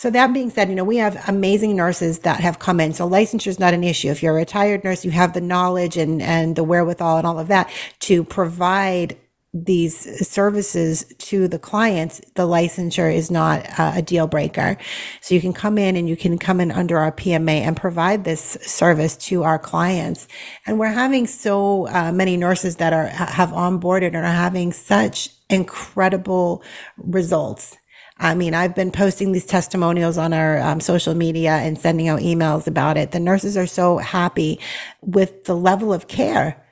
So 0.00 0.08
that 0.08 0.32
being 0.32 0.48
said, 0.48 0.70
you 0.70 0.74
know, 0.74 0.82
we 0.82 0.96
have 0.96 1.28
amazing 1.28 1.76
nurses 1.76 2.20
that 2.20 2.40
have 2.40 2.58
come 2.58 2.80
in. 2.80 2.94
So 2.94 3.06
licensure 3.06 3.48
is 3.48 3.60
not 3.60 3.74
an 3.74 3.84
issue. 3.84 4.08
If 4.08 4.22
you're 4.22 4.32
a 4.32 4.36
retired 4.36 4.82
nurse, 4.82 5.04
you 5.04 5.10
have 5.10 5.34
the 5.34 5.42
knowledge 5.42 5.98
and, 5.98 6.22
and 6.22 6.56
the 6.56 6.64
wherewithal 6.64 7.18
and 7.18 7.26
all 7.26 7.38
of 7.38 7.48
that 7.48 7.70
to 7.98 8.24
provide 8.24 9.18
these 9.52 10.26
services 10.26 11.04
to 11.18 11.48
the 11.48 11.58
clients, 11.58 12.18
the 12.34 12.46
licensure 12.46 13.14
is 13.14 13.30
not 13.30 13.66
a 13.78 14.00
deal 14.00 14.26
breaker. 14.26 14.78
So 15.20 15.34
you 15.34 15.40
can 15.42 15.52
come 15.52 15.76
in 15.76 15.96
and 15.96 16.08
you 16.08 16.16
can 16.16 16.38
come 16.38 16.62
in 16.62 16.70
under 16.70 16.96
our 16.96 17.12
PMA 17.12 17.60
and 17.60 17.76
provide 17.76 18.24
this 18.24 18.56
service 18.62 19.18
to 19.28 19.42
our 19.42 19.58
clients. 19.58 20.28
And 20.64 20.78
we're 20.78 20.86
having 20.86 21.26
so 21.26 21.88
uh, 21.88 22.10
many 22.10 22.38
nurses 22.38 22.76
that 22.76 22.94
are 22.94 23.08
have 23.08 23.50
onboarded 23.50 24.06
and 24.06 24.16
are 24.16 24.24
having 24.24 24.72
such 24.72 25.28
incredible 25.50 26.62
results. 26.96 27.76
I 28.20 28.34
mean, 28.34 28.54
I've 28.54 28.74
been 28.74 28.92
posting 28.92 29.32
these 29.32 29.46
testimonials 29.46 30.18
on 30.18 30.34
our 30.34 30.58
um, 30.58 30.80
social 30.80 31.14
media 31.14 31.52
and 31.52 31.78
sending 31.78 32.06
out 32.06 32.20
emails 32.20 32.66
about 32.66 32.98
it. 32.98 33.12
The 33.12 33.20
nurses 33.20 33.56
are 33.56 33.66
so 33.66 33.96
happy 33.96 34.60
with 35.00 35.44
the 35.44 35.56
level 35.56 35.92
of 35.92 36.06
care 36.06 36.62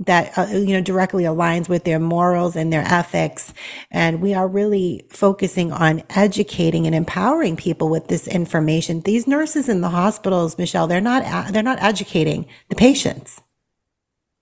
that 0.00 0.36
uh, 0.38 0.46
you 0.50 0.72
know 0.72 0.80
directly 0.80 1.24
aligns 1.24 1.68
with 1.68 1.84
their 1.84 1.98
morals 1.98 2.56
and 2.56 2.72
their 2.72 2.82
ethics. 2.82 3.52
And 3.90 4.20
we 4.20 4.34
are 4.34 4.46
really 4.46 5.04
focusing 5.10 5.72
on 5.72 6.02
educating 6.10 6.86
and 6.86 6.94
empowering 6.94 7.56
people 7.56 7.88
with 7.88 8.08
this 8.08 8.28
information. 8.28 9.00
These 9.00 9.26
nurses 9.26 9.68
in 9.68 9.80
the 9.80 9.90
hospitals 9.90 10.58
michelle 10.58 10.86
they're 10.86 11.00
not 11.00 11.52
they're 11.52 11.62
not 11.62 11.82
educating 11.82 12.46
the 12.68 12.76
patients 12.76 13.40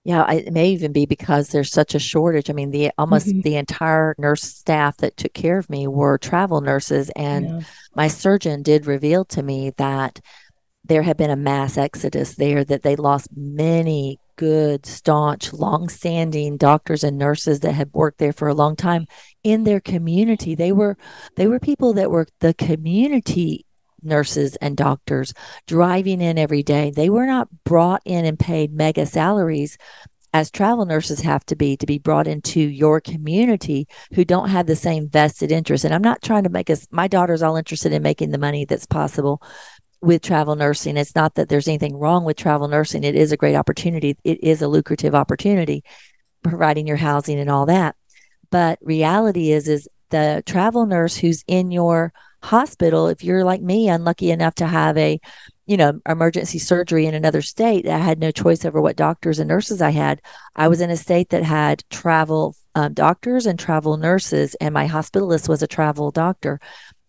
yeah 0.04 0.30
it 0.30 0.52
may 0.52 0.68
even 0.68 0.92
be 0.92 1.06
because 1.06 1.48
there's 1.48 1.70
such 1.70 1.94
a 1.94 1.98
shortage 1.98 2.50
i 2.50 2.52
mean 2.52 2.70
the 2.70 2.90
almost 2.98 3.26
mm-hmm. 3.26 3.40
the 3.42 3.56
entire 3.56 4.14
nurse 4.18 4.42
staff 4.42 4.96
that 4.98 5.16
took 5.16 5.32
care 5.32 5.58
of 5.58 5.70
me 5.70 5.86
were 5.86 6.18
travel 6.18 6.60
nurses 6.60 7.10
and 7.16 7.48
yeah. 7.48 7.60
my 7.94 8.08
surgeon 8.08 8.62
did 8.62 8.86
reveal 8.86 9.24
to 9.24 9.42
me 9.42 9.70
that 9.76 10.20
there 10.84 11.02
had 11.02 11.16
been 11.16 11.30
a 11.30 11.36
mass 11.36 11.78
exodus 11.78 12.34
there 12.34 12.64
that 12.64 12.82
they 12.82 12.96
lost 12.96 13.28
many 13.36 14.18
good, 14.36 14.84
staunch, 14.86 15.52
long-standing 15.52 16.56
doctors 16.56 17.04
and 17.04 17.18
nurses 17.18 17.60
that 17.60 17.72
had 17.72 17.92
worked 17.92 18.18
there 18.18 18.32
for 18.32 18.48
a 18.48 18.54
long 18.54 18.74
time 18.74 19.06
in 19.44 19.62
their 19.62 19.80
community. 19.80 20.54
They 20.54 20.72
were 20.72 20.96
they 21.36 21.46
were 21.46 21.60
people 21.60 21.92
that 21.94 22.10
were 22.10 22.26
the 22.40 22.54
community 22.54 23.66
nurses 24.02 24.56
and 24.56 24.76
doctors 24.76 25.32
driving 25.66 26.20
in 26.20 26.38
every 26.38 26.62
day. 26.62 26.90
They 26.90 27.10
were 27.10 27.26
not 27.26 27.48
brought 27.64 28.02
in 28.04 28.24
and 28.24 28.38
paid 28.38 28.72
mega 28.72 29.06
salaries 29.06 29.78
as 30.34 30.50
travel 30.50 30.86
nurses 30.86 31.20
have 31.20 31.44
to 31.44 31.56
be 31.56 31.76
to 31.76 31.86
be 31.86 31.98
brought 31.98 32.26
into 32.26 32.60
your 32.60 33.00
community 33.00 33.86
who 34.14 34.24
don't 34.24 34.48
have 34.48 34.66
the 34.66 34.76
same 34.76 35.08
vested 35.08 35.52
interest. 35.52 35.84
And 35.84 35.94
I'm 35.94 36.02
not 36.02 36.22
trying 36.22 36.44
to 36.44 36.50
make 36.50 36.70
us, 36.70 36.86
my 36.90 37.06
daughter's 37.06 37.42
all 37.42 37.56
interested 37.56 37.92
in 37.92 38.02
making 38.02 38.30
the 38.30 38.38
money 38.38 38.64
that's 38.64 38.86
possible 38.86 39.42
with 40.00 40.22
travel 40.22 40.56
nursing. 40.56 40.96
It's 40.96 41.14
not 41.14 41.34
that 41.34 41.48
there's 41.48 41.68
anything 41.68 41.96
wrong 41.96 42.24
with 42.24 42.36
travel 42.36 42.66
nursing. 42.66 43.04
It 43.04 43.14
is 43.14 43.30
a 43.30 43.36
great 43.36 43.54
opportunity. 43.54 44.16
It 44.24 44.42
is 44.42 44.62
a 44.62 44.68
lucrative 44.68 45.14
opportunity, 45.14 45.84
providing 46.42 46.86
your 46.86 46.96
housing 46.96 47.38
and 47.38 47.50
all 47.50 47.66
that. 47.66 47.94
But 48.50 48.78
reality 48.82 49.52
is, 49.52 49.68
is 49.68 49.88
the 50.10 50.42
travel 50.46 50.86
nurse 50.86 51.16
who's 51.16 51.44
in 51.46 51.70
your 51.70 52.12
hospital, 52.42 53.08
if 53.08 53.24
you're 53.24 53.44
like 53.44 53.62
me, 53.62 53.88
unlucky 53.88 54.30
enough 54.30 54.54
to 54.56 54.66
have 54.66 54.96
a, 54.96 55.20
you 55.66 55.76
know, 55.76 56.00
emergency 56.08 56.58
surgery 56.58 57.06
in 57.06 57.14
another 57.14 57.42
state, 57.42 57.86
I 57.88 57.98
had 57.98 58.18
no 58.18 58.30
choice 58.30 58.64
over 58.64 58.80
what 58.80 58.96
doctors 58.96 59.38
and 59.38 59.48
nurses 59.48 59.80
I 59.80 59.90
had. 59.90 60.20
I 60.56 60.68
was 60.68 60.80
in 60.80 60.90
a 60.90 60.96
state 60.96 61.30
that 61.30 61.44
had 61.44 61.84
travel 61.90 62.56
um, 62.74 62.94
doctors 62.94 63.46
and 63.46 63.58
travel 63.58 63.96
nurses, 63.96 64.54
and 64.56 64.74
my 64.74 64.88
hospitalist 64.88 65.48
was 65.48 65.62
a 65.62 65.66
travel 65.66 66.10
doctor. 66.10 66.60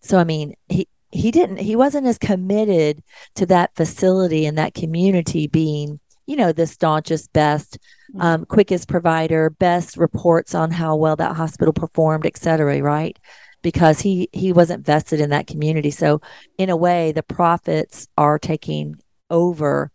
So, 0.02 0.18
I 0.18 0.24
mean, 0.24 0.54
he, 0.68 0.88
he 1.14 1.30
didn't 1.30 1.58
he 1.58 1.76
wasn't 1.76 2.06
as 2.06 2.18
committed 2.18 3.02
to 3.36 3.46
that 3.46 3.74
facility 3.76 4.46
and 4.46 4.58
that 4.58 4.74
community 4.74 5.46
being 5.46 6.00
you 6.26 6.36
know 6.36 6.52
the 6.52 6.66
staunchest 6.66 7.32
best 7.32 7.78
mm-hmm. 8.10 8.20
um, 8.20 8.44
quickest 8.46 8.88
provider 8.88 9.48
best 9.48 9.96
reports 9.96 10.54
on 10.54 10.72
how 10.72 10.96
well 10.96 11.14
that 11.14 11.36
hospital 11.36 11.72
performed 11.72 12.26
et 12.26 12.36
cetera 12.36 12.82
right 12.82 13.18
because 13.64 13.98
he 14.00 14.28
he 14.32 14.52
wasn't 14.52 14.86
vested 14.86 15.20
in 15.20 15.30
that 15.30 15.48
community 15.48 15.90
so 15.90 16.20
in 16.56 16.70
a 16.70 16.76
way 16.76 17.10
the 17.10 17.22
profits 17.24 18.06
are 18.16 18.38
taking 18.38 18.94
over 19.28 19.90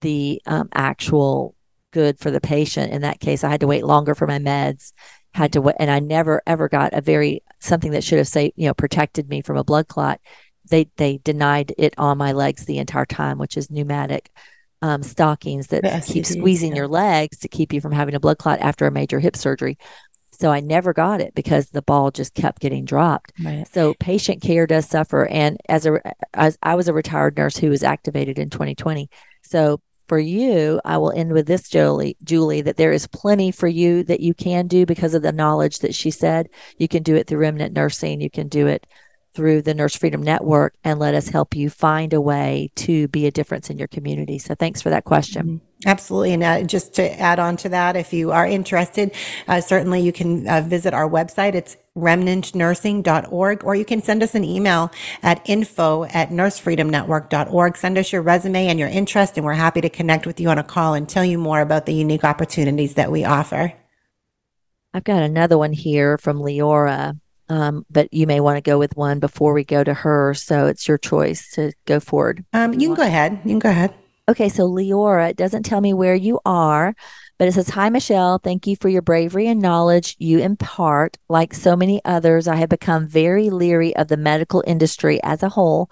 the 0.00 0.42
um, 0.46 0.68
actual 0.74 1.54
good 1.92 2.18
for 2.18 2.32
the 2.32 2.40
patient 2.40 2.92
in 2.92 3.02
that 3.02 3.20
case 3.20 3.44
i 3.44 3.48
had 3.48 3.60
to 3.60 3.68
wait 3.68 3.84
longer 3.84 4.16
for 4.16 4.26
my 4.26 4.38
meds 4.38 4.92
had 5.34 5.52
to 5.52 5.60
wait 5.60 5.76
and 5.78 5.90
i 5.90 6.00
never 6.00 6.42
ever 6.46 6.68
got 6.68 6.92
a 6.92 7.00
very 7.00 7.42
something 7.60 7.92
that 7.92 8.02
should 8.02 8.18
have 8.18 8.26
say 8.26 8.52
you 8.56 8.66
know 8.66 8.74
protected 8.74 9.28
me 9.28 9.40
from 9.40 9.56
a 9.56 9.62
blood 9.62 9.86
clot 9.86 10.20
they 10.70 10.88
they 10.96 11.18
denied 11.18 11.74
it 11.76 11.94
on 11.98 12.16
my 12.16 12.32
legs 12.32 12.64
the 12.64 12.78
entire 12.78 13.04
time, 13.04 13.38
which 13.38 13.56
is 13.56 13.70
pneumatic 13.70 14.30
um, 14.82 15.02
stockings 15.02 15.66
that 15.66 16.04
keep 16.06 16.24
squeezing 16.24 16.70
yeah. 16.70 16.78
your 16.78 16.88
legs 16.88 17.38
to 17.40 17.48
keep 17.48 17.72
you 17.72 17.80
from 17.82 17.92
having 17.92 18.14
a 18.14 18.20
blood 18.20 18.38
clot 18.38 18.60
after 18.60 18.86
a 18.86 18.90
major 18.90 19.20
hip 19.20 19.36
surgery. 19.36 19.76
So 20.40 20.50
I 20.50 20.60
never 20.60 20.94
got 20.94 21.20
it 21.20 21.34
because 21.34 21.68
the 21.68 21.82
ball 21.82 22.10
just 22.10 22.34
kept 22.34 22.62
getting 22.62 22.86
dropped. 22.86 23.32
Right. 23.44 23.68
So 23.68 23.94
patient 24.00 24.40
care 24.40 24.66
does 24.66 24.88
suffer. 24.88 25.26
And 25.26 25.58
as 25.68 25.84
a 25.84 26.00
as 26.32 26.56
I 26.62 26.74
was 26.76 26.88
a 26.88 26.94
retired 26.94 27.36
nurse 27.36 27.58
who 27.58 27.68
was 27.68 27.84
activated 27.84 28.38
in 28.38 28.48
2020. 28.48 29.10
So 29.42 29.82
for 30.08 30.18
you, 30.18 30.80
I 30.84 30.96
will 30.96 31.12
end 31.12 31.32
with 31.32 31.46
this, 31.46 31.68
Julie, 31.68 32.16
Julie, 32.24 32.62
that 32.62 32.78
there 32.78 32.90
is 32.90 33.06
plenty 33.06 33.50
for 33.50 33.68
you 33.68 34.02
that 34.04 34.20
you 34.20 34.34
can 34.34 34.66
do 34.66 34.86
because 34.86 35.14
of 35.14 35.22
the 35.22 35.30
knowledge 35.30 35.80
that 35.80 35.94
she 35.94 36.10
said. 36.10 36.48
You 36.78 36.88
can 36.88 37.02
do 37.02 37.14
it 37.16 37.26
through 37.26 37.38
remnant 37.38 37.74
nursing. 37.74 38.20
You 38.20 38.30
can 38.30 38.48
do 38.48 38.66
it 38.66 38.86
through 39.40 39.62
the 39.62 39.72
Nurse 39.72 39.96
Freedom 39.96 40.22
Network 40.22 40.74
and 40.84 40.98
let 40.98 41.14
us 41.14 41.28
help 41.28 41.56
you 41.56 41.70
find 41.70 42.12
a 42.12 42.20
way 42.20 42.70
to 42.74 43.08
be 43.08 43.26
a 43.26 43.30
difference 43.30 43.70
in 43.70 43.78
your 43.78 43.88
community. 43.88 44.38
So 44.38 44.54
thanks 44.54 44.82
for 44.82 44.90
that 44.90 45.04
question. 45.04 45.46
Mm-hmm. 45.46 45.88
Absolutely. 45.88 46.34
And 46.34 46.42
uh, 46.42 46.62
just 46.64 46.92
to 46.96 47.18
add 47.18 47.38
on 47.38 47.56
to 47.56 47.70
that, 47.70 47.96
if 47.96 48.12
you 48.12 48.32
are 48.32 48.46
interested, 48.46 49.14
uh, 49.48 49.62
certainly 49.62 50.02
you 50.02 50.12
can 50.12 50.46
uh, 50.46 50.60
visit 50.60 50.92
our 50.92 51.08
website. 51.08 51.54
It's 51.54 51.78
remnantnursing.org, 51.96 53.64
or 53.64 53.74
you 53.74 53.86
can 53.86 54.02
send 54.02 54.22
us 54.22 54.34
an 54.34 54.44
email 54.44 54.90
at 55.22 55.40
info 55.48 56.04
at 56.04 56.28
nursefreedomnetwork.org. 56.28 57.76
Send 57.78 57.96
us 57.96 58.12
your 58.12 58.20
resume 58.20 58.66
and 58.66 58.78
your 58.78 58.90
interest, 58.90 59.38
and 59.38 59.46
we're 59.46 59.54
happy 59.54 59.80
to 59.80 59.88
connect 59.88 60.26
with 60.26 60.38
you 60.38 60.50
on 60.50 60.58
a 60.58 60.62
call 60.62 60.92
and 60.92 61.08
tell 61.08 61.24
you 61.24 61.38
more 61.38 61.62
about 61.62 61.86
the 61.86 61.94
unique 61.94 62.24
opportunities 62.24 62.92
that 62.96 63.10
we 63.10 63.24
offer. 63.24 63.72
I've 64.92 65.04
got 65.04 65.22
another 65.22 65.56
one 65.56 65.72
here 65.72 66.18
from 66.18 66.40
Leora. 66.40 67.18
Um, 67.50 67.84
but 67.90 68.12
you 68.14 68.28
may 68.28 68.38
want 68.38 68.56
to 68.56 68.62
go 68.62 68.78
with 68.78 68.96
one 68.96 69.18
before 69.18 69.52
we 69.52 69.64
go 69.64 69.82
to 69.82 69.92
her. 69.92 70.34
So 70.34 70.66
it's 70.66 70.86
your 70.86 70.98
choice 70.98 71.50
to 71.52 71.72
go 71.84 71.98
forward. 71.98 72.44
Um, 72.52 72.74
you 72.74 72.88
can 72.88 72.94
go 72.94 73.02
ahead. 73.02 73.40
You 73.44 73.50
can 73.50 73.58
go 73.58 73.70
ahead. 73.70 73.92
Okay, 74.28 74.48
so 74.48 74.70
Leora, 74.70 75.30
it 75.30 75.36
doesn't 75.36 75.64
tell 75.64 75.80
me 75.80 75.92
where 75.92 76.14
you 76.14 76.38
are, 76.46 76.94
but 77.36 77.48
it 77.48 77.52
says, 77.54 77.70
Hi, 77.70 77.88
Michelle. 77.88 78.38
Thank 78.38 78.68
you 78.68 78.76
for 78.76 78.88
your 78.88 79.02
bravery 79.02 79.48
and 79.48 79.60
knowledge 79.60 80.14
you 80.20 80.38
impart. 80.38 81.18
Like 81.28 81.52
so 81.52 81.74
many 81.74 82.00
others, 82.04 82.46
I 82.46 82.54
have 82.54 82.68
become 82.68 83.08
very 83.08 83.50
leery 83.50 83.96
of 83.96 84.06
the 84.06 84.16
medical 84.16 84.62
industry 84.64 85.20
as 85.24 85.42
a 85.42 85.48
whole, 85.48 85.90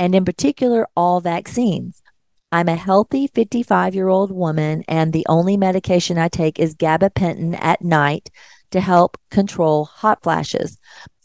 and 0.00 0.16
in 0.16 0.24
particular, 0.24 0.88
all 0.96 1.20
vaccines. 1.20 2.02
I'm 2.50 2.68
a 2.68 2.74
healthy 2.74 3.28
55 3.28 3.94
year 3.94 4.08
old 4.08 4.32
woman, 4.32 4.82
and 4.88 5.12
the 5.12 5.26
only 5.28 5.56
medication 5.56 6.18
I 6.18 6.26
take 6.26 6.58
is 6.58 6.74
gabapentin 6.74 7.56
at 7.60 7.82
night 7.82 8.30
to 8.70 8.80
help 8.80 9.18
control 9.30 9.84
hot 9.84 10.22
flashes. 10.22 10.78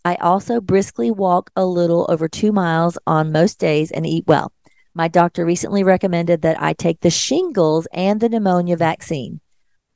I 0.04 0.16
also 0.16 0.60
briskly 0.62 1.12
walk 1.12 1.52
a 1.56 1.66
little 1.66 2.06
over 2.10 2.28
two 2.28 2.52
miles 2.52 2.98
on 3.06 3.32
most 3.32 3.60
days 3.60 3.92
and 3.92 4.06
eat 4.06 4.26
well. 4.28 4.52
My 4.94 5.08
doctor 5.08 5.46
recently 5.46 5.84
recommended 5.84 6.42
that 6.42 6.62
I 6.62 6.74
take 6.74 7.02
the 7.02 7.10
shingles 7.10 7.88
and 7.94 8.20
the 8.20 8.30
pneumonia 8.30 8.78
vaccine. 8.78 9.40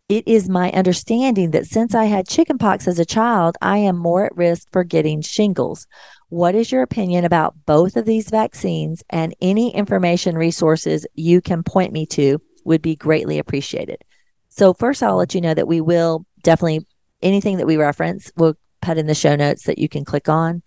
It 0.07 0.27
is 0.27 0.47
my 0.47 0.71
understanding 0.71 1.51
that 1.51 1.65
since 1.65 1.95
I 1.95 2.05
had 2.05 2.27
chickenpox 2.27 2.87
as 2.87 2.99
a 2.99 3.05
child, 3.05 3.57
I 3.61 3.79
am 3.79 3.97
more 3.97 4.25
at 4.25 4.37
risk 4.37 4.67
for 4.71 4.83
getting 4.83 5.21
shingles. 5.21 5.87
What 6.29 6.53
is 6.53 6.71
your 6.71 6.83
opinion 6.83 7.25
about 7.25 7.55
both 7.65 7.97
of 7.97 8.05
these 8.05 8.29
vaccines 8.29 9.03
and 9.09 9.33
any 9.41 9.73
information 9.73 10.37
resources 10.37 11.07
you 11.15 11.41
can 11.41 11.63
point 11.63 11.91
me 11.91 12.05
to 12.07 12.39
would 12.65 12.81
be 12.81 12.95
greatly 12.95 13.39
appreciated. 13.39 14.03
So, 14.49 14.73
first, 14.73 15.01
I'll 15.01 15.15
let 15.15 15.33
you 15.33 15.41
know 15.41 15.53
that 15.53 15.67
we 15.67 15.79
will 15.79 16.25
definitely 16.43 16.85
anything 17.25 17.57
that 17.57 17.67
we 17.67 17.75
reference, 17.75 18.31
we'll 18.37 18.55
put 18.81 18.97
in 18.97 19.07
the 19.07 19.15
show 19.15 19.35
notes 19.35 19.63
that 19.63 19.77
you 19.77 19.89
can 19.89 20.05
click 20.05 20.29
on. 20.29 20.61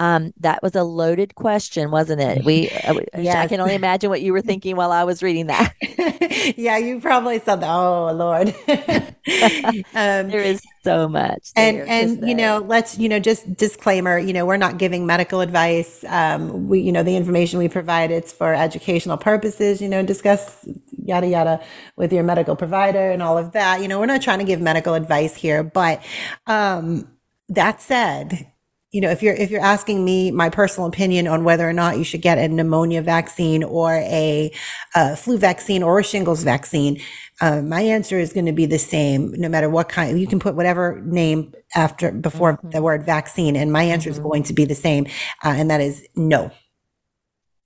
Um, 0.00 0.32
that 0.40 0.62
was 0.62 0.74
a 0.74 0.82
loaded 0.82 1.36
question, 1.36 1.92
wasn't 1.92 2.20
it? 2.20 2.44
We, 2.44 2.68
uh, 2.70 2.94
yes. 3.16 3.36
I 3.36 3.46
can 3.46 3.60
only 3.60 3.76
imagine 3.76 4.10
what 4.10 4.20
you 4.20 4.32
were 4.32 4.40
thinking 4.40 4.74
while 4.74 4.90
I 4.90 5.04
was 5.04 5.22
reading 5.22 5.46
that. 5.46 5.74
yeah, 6.56 6.76
you 6.76 7.00
probably 7.00 7.38
said, 7.38 7.62
"Oh 7.62 8.10
Lord." 8.12 8.52
um, 9.94 10.28
there 10.28 10.42
is 10.42 10.60
so 10.82 11.08
much, 11.08 11.50
and 11.54 11.78
and 11.88 12.28
you 12.28 12.34
know, 12.34 12.58
let's 12.58 12.98
you 12.98 13.08
know, 13.08 13.18
just 13.18 13.56
disclaimer. 13.56 14.18
You 14.18 14.32
know, 14.32 14.44
we're 14.44 14.56
not 14.56 14.78
giving 14.78 15.06
medical 15.06 15.40
advice. 15.40 16.04
Um, 16.08 16.68
we, 16.68 16.80
you 16.80 16.92
know, 16.92 17.02
the 17.02 17.16
information 17.16 17.58
we 17.58 17.68
provide 17.68 18.10
it's 18.10 18.32
for 18.32 18.54
educational 18.54 19.16
purposes. 19.16 19.80
You 19.80 19.88
know, 19.88 20.04
discuss 20.04 20.68
yada 20.90 21.28
yada 21.28 21.62
with 21.96 22.12
your 22.12 22.24
medical 22.24 22.56
provider 22.56 23.10
and 23.10 23.22
all 23.22 23.38
of 23.38 23.52
that. 23.52 23.80
You 23.80 23.88
know, 23.88 24.00
we're 24.00 24.06
not 24.06 24.22
trying 24.22 24.40
to 24.40 24.44
give 24.44 24.60
medical 24.60 24.94
advice 24.94 25.34
here, 25.36 25.62
but 25.62 26.02
um, 26.46 27.08
that 27.48 27.80
said 27.80 28.51
you 28.92 29.00
know, 29.00 29.10
if 29.10 29.22
you're 29.22 29.34
if 29.34 29.50
you're 29.50 29.62
asking 29.62 30.04
me 30.04 30.30
my 30.30 30.50
personal 30.50 30.86
opinion 30.86 31.26
on 31.26 31.44
whether 31.44 31.66
or 31.66 31.72
not 31.72 31.96
you 31.96 32.04
should 32.04 32.20
get 32.20 32.36
a 32.36 32.46
pneumonia 32.46 33.00
vaccine 33.00 33.64
or 33.64 33.94
a, 33.94 34.52
a 34.94 35.16
flu 35.16 35.38
vaccine 35.38 35.82
or 35.82 35.98
a 35.98 36.04
shingles 36.04 36.44
vaccine, 36.44 37.00
uh, 37.40 37.62
my 37.62 37.80
answer 37.80 38.18
is 38.18 38.34
going 38.34 38.44
to 38.44 38.52
be 38.52 38.66
the 38.66 38.78
same, 38.78 39.32
no 39.32 39.48
matter 39.48 39.70
what 39.70 39.88
kind. 39.88 40.20
You 40.20 40.26
can 40.26 40.38
put 40.38 40.54
whatever 40.54 41.00
name 41.06 41.54
after 41.74 42.12
before 42.12 42.58
mm-hmm. 42.58 42.70
the 42.70 42.82
word 42.82 43.06
vaccine, 43.06 43.56
and 43.56 43.72
my 43.72 43.82
answer 43.82 44.10
mm-hmm. 44.10 44.18
is 44.18 44.22
going 44.22 44.42
to 44.44 44.52
be 44.52 44.66
the 44.66 44.74
same, 44.74 45.06
uh, 45.42 45.54
and 45.56 45.70
that 45.70 45.80
is 45.80 46.06
no. 46.14 46.50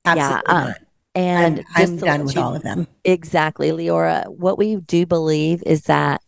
Absolutely 0.05 0.43
yeah, 0.47 0.55
uh, 0.55 0.65
not. 0.69 0.77
And 1.17 1.65
I'm, 1.75 1.91
I'm 1.91 1.97
done 1.97 2.25
with 2.25 2.37
you, 2.37 2.41
all 2.41 2.55
of 2.55 2.63
them. 2.63 2.87
Exactly, 3.05 3.71
Leora. 3.71 4.29
What 4.29 4.59
we 4.59 4.77
do 4.77 5.07
believe 5.07 5.63
is 5.67 5.85
that 5.85 6.23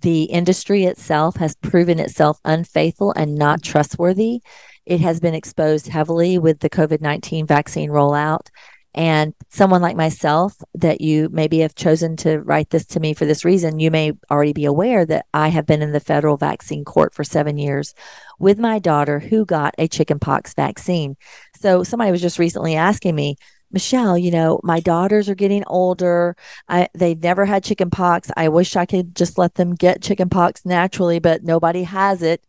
the 0.00 0.24
industry 0.24 0.84
itself 0.84 1.36
has 1.36 1.56
proven 1.56 1.98
itself 1.98 2.40
unfaithful 2.44 3.12
and 3.16 3.34
not 3.36 3.62
trustworthy. 3.62 4.40
It 4.86 5.00
has 5.00 5.20
been 5.20 5.34
exposed 5.34 5.88
heavily 5.88 6.38
with 6.38 6.60
the 6.60 6.70
COVID 6.70 7.00
19 7.00 7.46
vaccine 7.46 7.90
rollout. 7.90 8.48
And 8.96 9.34
someone 9.48 9.82
like 9.82 9.96
myself, 9.96 10.54
that 10.74 11.00
you 11.00 11.28
maybe 11.32 11.58
have 11.60 11.74
chosen 11.74 12.16
to 12.18 12.38
write 12.38 12.70
this 12.70 12.86
to 12.86 13.00
me 13.00 13.12
for 13.12 13.24
this 13.24 13.44
reason, 13.44 13.80
you 13.80 13.90
may 13.90 14.12
already 14.30 14.52
be 14.52 14.66
aware 14.66 15.04
that 15.04 15.26
I 15.34 15.48
have 15.48 15.66
been 15.66 15.82
in 15.82 15.90
the 15.90 15.98
federal 15.98 16.36
vaccine 16.36 16.84
court 16.84 17.12
for 17.12 17.24
seven 17.24 17.58
years 17.58 17.92
with 18.38 18.56
my 18.58 18.78
daughter 18.78 19.18
who 19.18 19.44
got 19.44 19.74
a 19.78 19.88
chickenpox 19.88 20.54
vaccine. 20.54 21.16
So 21.60 21.82
somebody 21.82 22.12
was 22.12 22.22
just 22.22 22.38
recently 22.38 22.76
asking 22.76 23.16
me, 23.16 23.36
Michelle, 23.74 24.16
you 24.16 24.30
know, 24.30 24.60
my 24.62 24.80
daughters 24.80 25.28
are 25.28 25.34
getting 25.34 25.64
older. 25.66 26.36
I, 26.68 26.88
they've 26.94 27.22
never 27.22 27.44
had 27.44 27.62
chicken 27.64 27.90
pox. 27.90 28.30
I 28.36 28.48
wish 28.48 28.76
I 28.76 28.86
could 28.86 29.14
just 29.14 29.36
let 29.36 29.56
them 29.56 29.74
get 29.74 30.00
chicken 30.00 30.30
pox 30.30 30.64
naturally, 30.64 31.18
but 31.18 31.42
nobody 31.42 31.82
has 31.82 32.22
it 32.22 32.42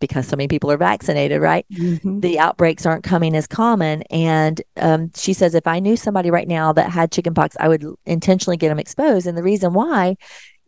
because 0.00 0.26
so 0.26 0.34
many 0.34 0.48
people 0.48 0.72
are 0.72 0.78
vaccinated, 0.78 1.40
right? 1.40 1.66
Mm-hmm. 1.72 2.20
The 2.20 2.38
outbreaks 2.38 2.86
aren't 2.86 3.04
coming 3.04 3.36
as 3.36 3.46
common. 3.46 4.02
And 4.10 4.60
um, 4.78 5.12
she 5.14 5.34
says, 5.34 5.54
if 5.54 5.66
I 5.66 5.78
knew 5.78 5.96
somebody 5.96 6.30
right 6.30 6.48
now 6.48 6.72
that 6.72 6.90
had 6.90 7.12
chickenpox, 7.12 7.56
I 7.60 7.68
would 7.68 7.84
intentionally 8.06 8.56
get 8.56 8.70
them 8.70 8.78
exposed. 8.78 9.26
And 9.26 9.36
the 9.36 9.42
reason 9.42 9.74
why 9.74 10.16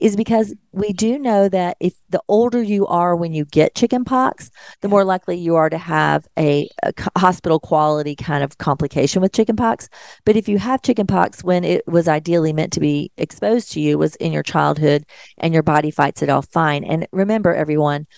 is 0.02 0.16
because 0.16 0.52
we 0.72 0.92
do 0.92 1.16
know 1.16 1.48
that 1.48 1.76
if 1.78 1.94
the 2.10 2.20
older 2.26 2.60
you 2.60 2.84
are 2.88 3.14
when 3.14 3.32
you 3.32 3.44
get 3.44 3.76
chickenpox, 3.76 4.50
the 4.80 4.88
more 4.88 5.04
likely 5.04 5.38
you 5.38 5.54
are 5.54 5.70
to 5.70 5.78
have 5.78 6.26
a, 6.36 6.68
a 6.82 6.92
hospital 7.16 7.60
quality 7.60 8.16
kind 8.16 8.42
of 8.42 8.58
complication 8.58 9.22
with 9.22 9.32
chickenpox. 9.32 9.88
But 10.24 10.34
if 10.34 10.48
you 10.48 10.58
have 10.58 10.82
chickenpox 10.82 11.44
when 11.44 11.62
it 11.62 11.86
was 11.86 12.08
ideally 12.08 12.52
meant 12.52 12.72
to 12.72 12.80
be 12.80 13.12
exposed 13.16 13.70
to 13.72 13.80
you, 13.80 13.96
was 13.96 14.16
in 14.16 14.32
your 14.32 14.42
childhood, 14.42 15.04
and 15.38 15.54
your 15.54 15.62
body 15.62 15.92
fights 15.92 16.20
it 16.20 16.28
off 16.28 16.48
fine. 16.48 16.82
And 16.82 17.06
remember, 17.12 17.54
everyone, 17.54 18.08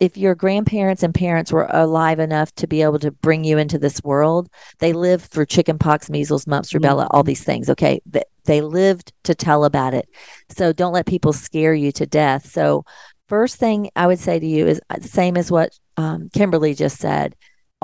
if 0.00 0.16
your 0.16 0.34
grandparents 0.34 1.02
and 1.02 1.14
parents 1.14 1.52
were 1.52 1.68
alive 1.68 2.20
enough 2.20 2.54
to 2.54 2.66
be 2.66 2.80
able 2.80 3.00
to 3.00 3.10
bring 3.10 3.44
you 3.44 3.58
into 3.58 3.78
this 3.78 4.02
world, 4.02 4.48
they 4.78 4.94
lived 4.94 5.26
through 5.26 5.46
chickenpox, 5.46 6.08
measles, 6.08 6.46
mumps, 6.46 6.72
rubella, 6.72 7.02
mm-hmm. 7.02 7.16
all 7.16 7.22
these 7.22 7.44
things. 7.44 7.68
Okay. 7.68 8.00
They, 8.44 8.60
lived 8.60 9.12
to 9.24 9.34
tell 9.34 9.64
about 9.64 9.94
it. 9.94 10.08
So 10.48 10.72
don't 10.72 10.92
let 10.92 11.06
people 11.06 11.32
scare 11.32 11.74
you 11.74 11.92
to 11.92 12.06
death. 12.06 12.46
So, 12.50 12.84
first 13.28 13.56
thing 13.56 13.90
I 13.96 14.06
would 14.06 14.18
say 14.18 14.38
to 14.38 14.46
you 14.46 14.66
is 14.66 14.80
the 14.88 14.96
uh, 14.96 15.00
same 15.00 15.36
as 15.36 15.50
what 15.50 15.78
um, 15.96 16.30
Kimberly 16.32 16.74
just 16.74 16.98
said 16.98 17.34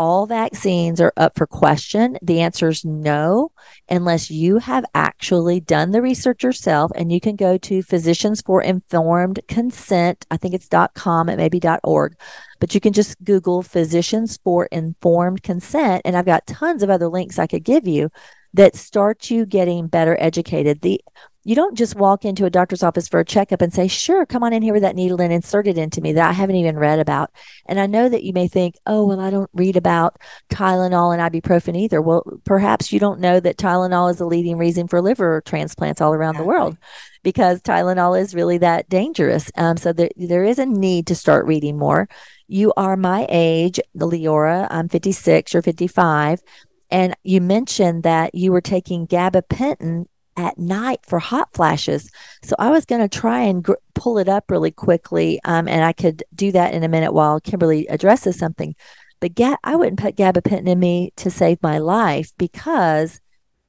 all 0.01 0.25
vaccines 0.25 0.99
are 0.99 1.13
up 1.19 1.37
for 1.37 1.47
question. 1.47 2.17
The 2.23 2.41
answer 2.41 2.69
is 2.69 2.87
no, 2.87 3.53
unless 3.87 4.31
you 4.31 4.57
have 4.57 4.87
actually 4.95 5.61
done 5.61 5.91
the 5.91 6.01
research 6.01 6.43
yourself. 6.43 6.91
And 6.95 7.13
you 7.13 7.21
can 7.21 7.37
go 7.37 7.59
to 7.59 7.83
Physicians 7.83 8.41
for 8.41 8.63
Informed 8.63 9.41
Consent. 9.47 10.25
I 10.31 10.39
think 10.39 10.55
it's 10.55 10.71
.com, 10.95 11.29
it 11.29 11.37
may 11.37 11.51
be 11.51 11.61
.org, 11.85 12.17
but 12.61 12.75
you 12.75 12.81
can 12.81 12.95
just 12.95 13.23
Google 13.25 13.61
Physicians 13.63 14.39
for 14.43 14.65
Informed 14.73 15.43
Consent. 15.43 16.01
And 16.07 16.17
I've 16.17 16.25
got 16.25 16.47
tons 16.47 16.83
of 16.83 16.89
other 16.89 17.09
links 17.09 17.39
I 17.39 17.47
could 17.47 17.65
give 17.65 17.87
you 17.87 18.09
that 18.55 18.77
start 18.77 19.31
you 19.31 19.47
getting 19.47 19.87
better 19.87 20.17
educated. 20.21 20.81
The 20.81 21.01
you 21.43 21.55
don't 21.55 21.77
just 21.77 21.97
walk 21.97 22.27
into 22.27 22.45
a 22.45 22.51
doctor's 22.51 22.83
office 22.83 23.09
for 23.09 23.19
a 23.19 23.25
checkup 23.25 23.63
and 23.63 23.73
say, 23.73 23.89
sure, 23.89 24.27
come 24.27 24.43
on 24.43 24.53
in 24.53 24.61
here 24.61 24.75
with 24.75 24.83
that 24.83 24.95
needle 24.95 25.23
and 25.23 25.33
insert 25.33 25.67
it 25.67 25.79
into 25.79 26.03
me 26.03 26.13
that 26.13 26.29
I 26.29 26.33
haven't 26.33 26.57
even 26.57 26.79
read 26.79 26.99
about. 26.99 27.31
And 27.65 27.81
I 27.81 27.87
know 27.87 28.11
that 28.11 28.25
you 28.25 28.35
may 28.35 28.47
think, 28.47 28.75
oh, 28.87 29.07
well, 29.07 29.21
I 29.21 29.31
don't 29.31 29.49
read 29.55 29.77
about 29.77 30.21
Tylenol 30.51 31.17
and 31.17 31.23
ibuprofen 31.23 31.77
either. 31.77 32.03
Well, 32.03 32.25
perhaps 32.45 32.93
you 32.93 33.01
don't 33.01 33.21
know 33.21 33.41
that 33.41 33.57
Tylenol 33.57 34.11
is 34.11 34.19
the 34.19 34.27
leading 34.27 34.59
reason 34.59 34.87
for 34.87 35.01
liver 35.01 35.43
transplants 35.47 36.03
all 36.03 36.13
around 36.13 36.37
the 36.37 36.45
world 36.45 36.77
because 37.23 37.63
Tylenol 37.63 38.21
is 38.21 38.35
really 38.35 38.59
that 38.59 38.91
dangerous. 38.91 39.51
Um, 39.57 39.79
so 39.79 39.95
there, 39.95 40.11
there 40.17 40.45
is 40.45 40.59
a 40.59 40.67
need 40.67 41.07
to 41.07 41.15
start 41.15 41.47
reading 41.47 41.79
more. 41.79 42.07
You 42.49 42.73
are 42.77 42.97
my 42.97 43.27
age, 43.31 43.81
Leora. 43.97 44.67
I'm 44.71 44.89
56, 44.89 45.55
you're 45.55 45.63
55. 45.63 46.43
And 46.91 47.15
you 47.23 47.41
mentioned 47.41 48.03
that 48.03 48.35
you 48.35 48.53
were 48.53 48.61
taking 48.61 49.07
gabapentin 49.07 50.07
at 50.37 50.59
night 50.59 51.01
for 51.07 51.19
hot 51.19 51.53
flashes. 51.53 52.11
So 52.43 52.57
I 52.59 52.71
was 52.71 52.85
going 52.85 53.01
to 53.07 53.09
try 53.09 53.41
and 53.43 53.63
gr- 53.63 53.75
pull 53.95 54.19
it 54.19 54.29
up 54.29 54.51
really 54.51 54.71
quickly, 54.71 55.41
um, 55.45 55.69
and 55.69 55.85
I 55.85 55.93
could 55.93 56.23
do 56.35 56.53
that 56.53 56.73
in 56.73 56.83
a 56.83 56.89
minute 56.89 57.13
while 57.13 57.41
Kimberly 57.41 57.87
addresses 57.89 58.39
something. 58.39 58.75
But 59.21 59.35
ga- 59.35 59.59
I 59.63 59.77
wouldn't 59.77 59.99
put 59.99 60.17
gabapentin 60.17 60.69
in 60.69 60.79
me 60.79 61.13
to 61.17 61.31
save 61.31 61.63
my 61.63 61.79
life 61.79 62.33
because 62.39 63.21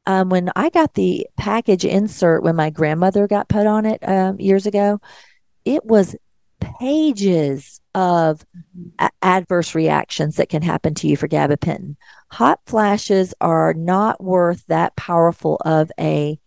um, 0.05 0.29
when 0.29 0.49
I 0.55 0.69
got 0.69 0.93
the 0.93 1.27
package 1.37 1.85
insert 1.85 2.43
when 2.43 2.55
my 2.55 2.69
grandmother 2.69 3.27
got 3.27 3.49
put 3.49 3.67
on 3.67 3.85
it 3.85 3.99
um, 4.07 4.39
years 4.39 4.65
ago, 4.65 4.99
it 5.65 5.85
was 5.85 6.15
pages 6.59 7.81
of 7.93 8.45
a- 8.99 9.09
adverse 9.21 9.75
reactions 9.75 10.37
that 10.37 10.49
can 10.49 10.61
happen 10.61 10.93
to 10.95 11.07
you 11.07 11.17
for 11.17 11.27
gabapentin. 11.27 11.95
Hot 12.31 12.59
flashes 12.65 13.33
are 13.41 13.73
not 13.73 14.23
worth 14.23 14.65
that 14.67 14.95
powerful 14.95 15.61
of 15.65 15.91
a 15.99 16.39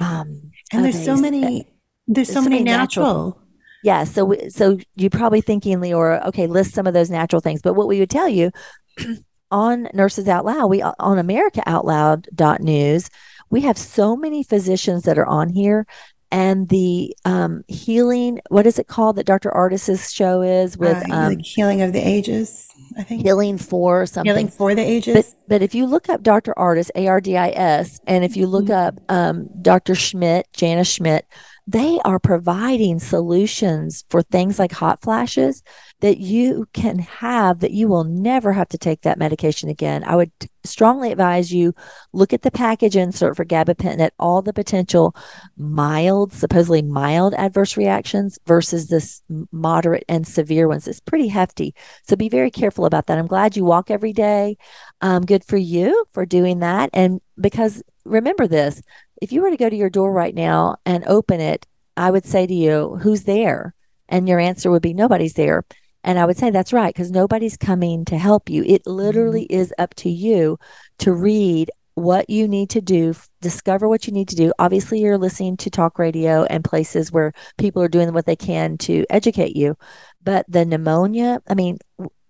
um, 0.00 0.50
and 0.72 0.84
there's 0.84 1.04
so 1.04 1.16
many, 1.16 1.68
there's, 2.06 2.28
so, 2.28 2.34
so 2.34 2.42
many, 2.42 2.62
natural. 2.62 3.06
natural. 3.06 3.40
Yeah. 3.82 4.04
So, 4.04 4.24
we, 4.24 4.50
so 4.50 4.78
you're 4.96 5.10
probably 5.10 5.40
thinking, 5.40 5.78
Leora, 5.78 6.26
okay, 6.26 6.46
list 6.46 6.74
some 6.74 6.86
of 6.86 6.94
those 6.94 7.10
natural 7.10 7.40
things. 7.40 7.62
But 7.62 7.74
what 7.74 7.86
we 7.86 8.00
would 8.00 8.10
tell 8.10 8.28
you 8.28 8.50
on 9.50 9.88
Nurses 9.94 10.28
Out 10.28 10.44
Loud, 10.44 10.68
we 10.68 10.82
on 10.82 11.18
America 11.18 11.62
Out 11.66 11.84
Loud 11.84 12.28
dot 12.34 12.60
news, 12.60 13.08
we 13.50 13.60
have 13.62 13.78
so 13.78 14.16
many 14.16 14.42
physicians 14.42 15.04
that 15.04 15.18
are 15.18 15.26
on 15.26 15.48
here 15.48 15.86
and 16.34 16.68
the 16.68 17.16
um, 17.24 17.64
healing 17.68 18.40
what 18.48 18.66
is 18.66 18.78
it 18.78 18.88
called 18.88 19.16
that 19.16 19.24
dr 19.24 19.48
Ardis's 19.50 20.12
show 20.12 20.42
is 20.42 20.76
with 20.76 20.96
uh, 21.08 21.14
um, 21.14 21.34
like 21.34 21.44
healing 21.44 21.80
of 21.80 21.92
the 21.92 22.00
ages 22.00 22.68
i 22.98 23.02
think. 23.02 23.22
Healing 23.22 23.56
for 23.56 24.04
something. 24.04 24.30
Healing 24.30 24.48
for 24.48 24.74
the 24.74 24.82
ages. 24.82 25.14
but, 25.14 25.48
but 25.48 25.62
if 25.62 25.74
you 25.74 25.86
look 25.86 26.08
up 26.08 26.22
dr 26.22 26.52
Ardis 26.56 26.90
a-r-d-i-s 26.96 28.00
and 28.06 28.24
if 28.24 28.36
you 28.36 28.46
look 28.46 28.66
mm-hmm. 28.66 28.98
up 28.98 29.00
um, 29.08 29.48
dr 29.62 29.94
schmidt 29.94 30.48
jana 30.52 30.84
schmidt 30.84 31.24
they 31.66 31.98
are 32.04 32.18
providing 32.18 32.98
solutions 32.98 34.04
for 34.10 34.22
things 34.22 34.58
like 34.58 34.72
hot 34.72 35.00
flashes 35.00 35.62
that 36.04 36.18
you 36.18 36.68
can 36.74 36.98
have 36.98 37.60
that 37.60 37.70
you 37.70 37.88
will 37.88 38.04
never 38.04 38.52
have 38.52 38.68
to 38.68 38.76
take 38.76 39.00
that 39.00 39.18
medication 39.18 39.70
again. 39.70 40.04
I 40.04 40.16
would 40.16 40.30
strongly 40.62 41.10
advise 41.10 41.50
you 41.50 41.74
look 42.12 42.34
at 42.34 42.42
the 42.42 42.50
package 42.50 42.94
insert 42.94 43.34
for 43.34 43.46
gabapentin 43.46 44.00
at 44.00 44.12
all 44.18 44.42
the 44.42 44.52
potential 44.52 45.16
mild, 45.56 46.34
supposedly 46.34 46.82
mild 46.82 47.32
adverse 47.32 47.78
reactions 47.78 48.38
versus 48.46 48.88
this 48.88 49.22
moderate 49.50 50.04
and 50.06 50.28
severe 50.28 50.68
ones. 50.68 50.86
It's 50.86 51.00
pretty 51.00 51.28
hefty. 51.28 51.74
So 52.02 52.16
be 52.16 52.28
very 52.28 52.50
careful 52.50 52.84
about 52.84 53.06
that. 53.06 53.16
I'm 53.16 53.26
glad 53.26 53.56
you 53.56 53.64
walk 53.64 53.90
every 53.90 54.12
day. 54.12 54.58
Um, 55.00 55.24
good 55.24 55.42
for 55.42 55.56
you 55.56 56.04
for 56.12 56.26
doing 56.26 56.58
that. 56.58 56.90
And 56.92 57.22
because 57.40 57.82
remember 58.04 58.46
this, 58.46 58.82
if 59.22 59.32
you 59.32 59.40
were 59.40 59.50
to 59.50 59.56
go 59.56 59.70
to 59.70 59.76
your 59.76 59.88
door 59.88 60.12
right 60.12 60.34
now 60.34 60.76
and 60.84 61.02
open 61.06 61.40
it, 61.40 61.66
I 61.96 62.10
would 62.10 62.26
say 62.26 62.46
to 62.46 62.54
you, 62.54 62.98
who's 63.00 63.22
there? 63.22 63.74
And 64.06 64.28
your 64.28 64.38
answer 64.38 64.70
would 64.70 64.82
be, 64.82 64.92
nobody's 64.92 65.32
there. 65.32 65.64
And 66.04 66.18
I 66.18 66.26
would 66.26 66.36
say 66.36 66.50
that's 66.50 66.72
right 66.72 66.94
because 66.94 67.10
nobody's 67.10 67.56
coming 67.56 68.04
to 68.06 68.18
help 68.18 68.48
you. 68.48 68.62
It 68.64 68.86
literally 68.86 69.44
mm-hmm. 69.44 69.60
is 69.60 69.74
up 69.78 69.94
to 69.96 70.10
you 70.10 70.58
to 70.98 71.12
read 71.12 71.70
what 71.94 72.28
you 72.28 72.48
need 72.48 72.70
to 72.70 72.80
do, 72.80 73.14
discover 73.40 73.88
what 73.88 74.06
you 74.06 74.12
need 74.12 74.28
to 74.28 74.36
do. 74.36 74.52
Obviously, 74.58 75.00
you're 75.00 75.18
listening 75.18 75.56
to 75.58 75.70
talk 75.70 75.98
radio 75.98 76.44
and 76.44 76.64
places 76.64 77.12
where 77.12 77.32
people 77.56 77.82
are 77.82 77.88
doing 77.88 78.12
what 78.12 78.26
they 78.26 78.36
can 78.36 78.76
to 78.78 79.04
educate 79.10 79.56
you. 79.56 79.76
But 80.22 80.44
the 80.48 80.64
pneumonia, 80.64 81.40
I 81.48 81.54
mean, 81.54 81.78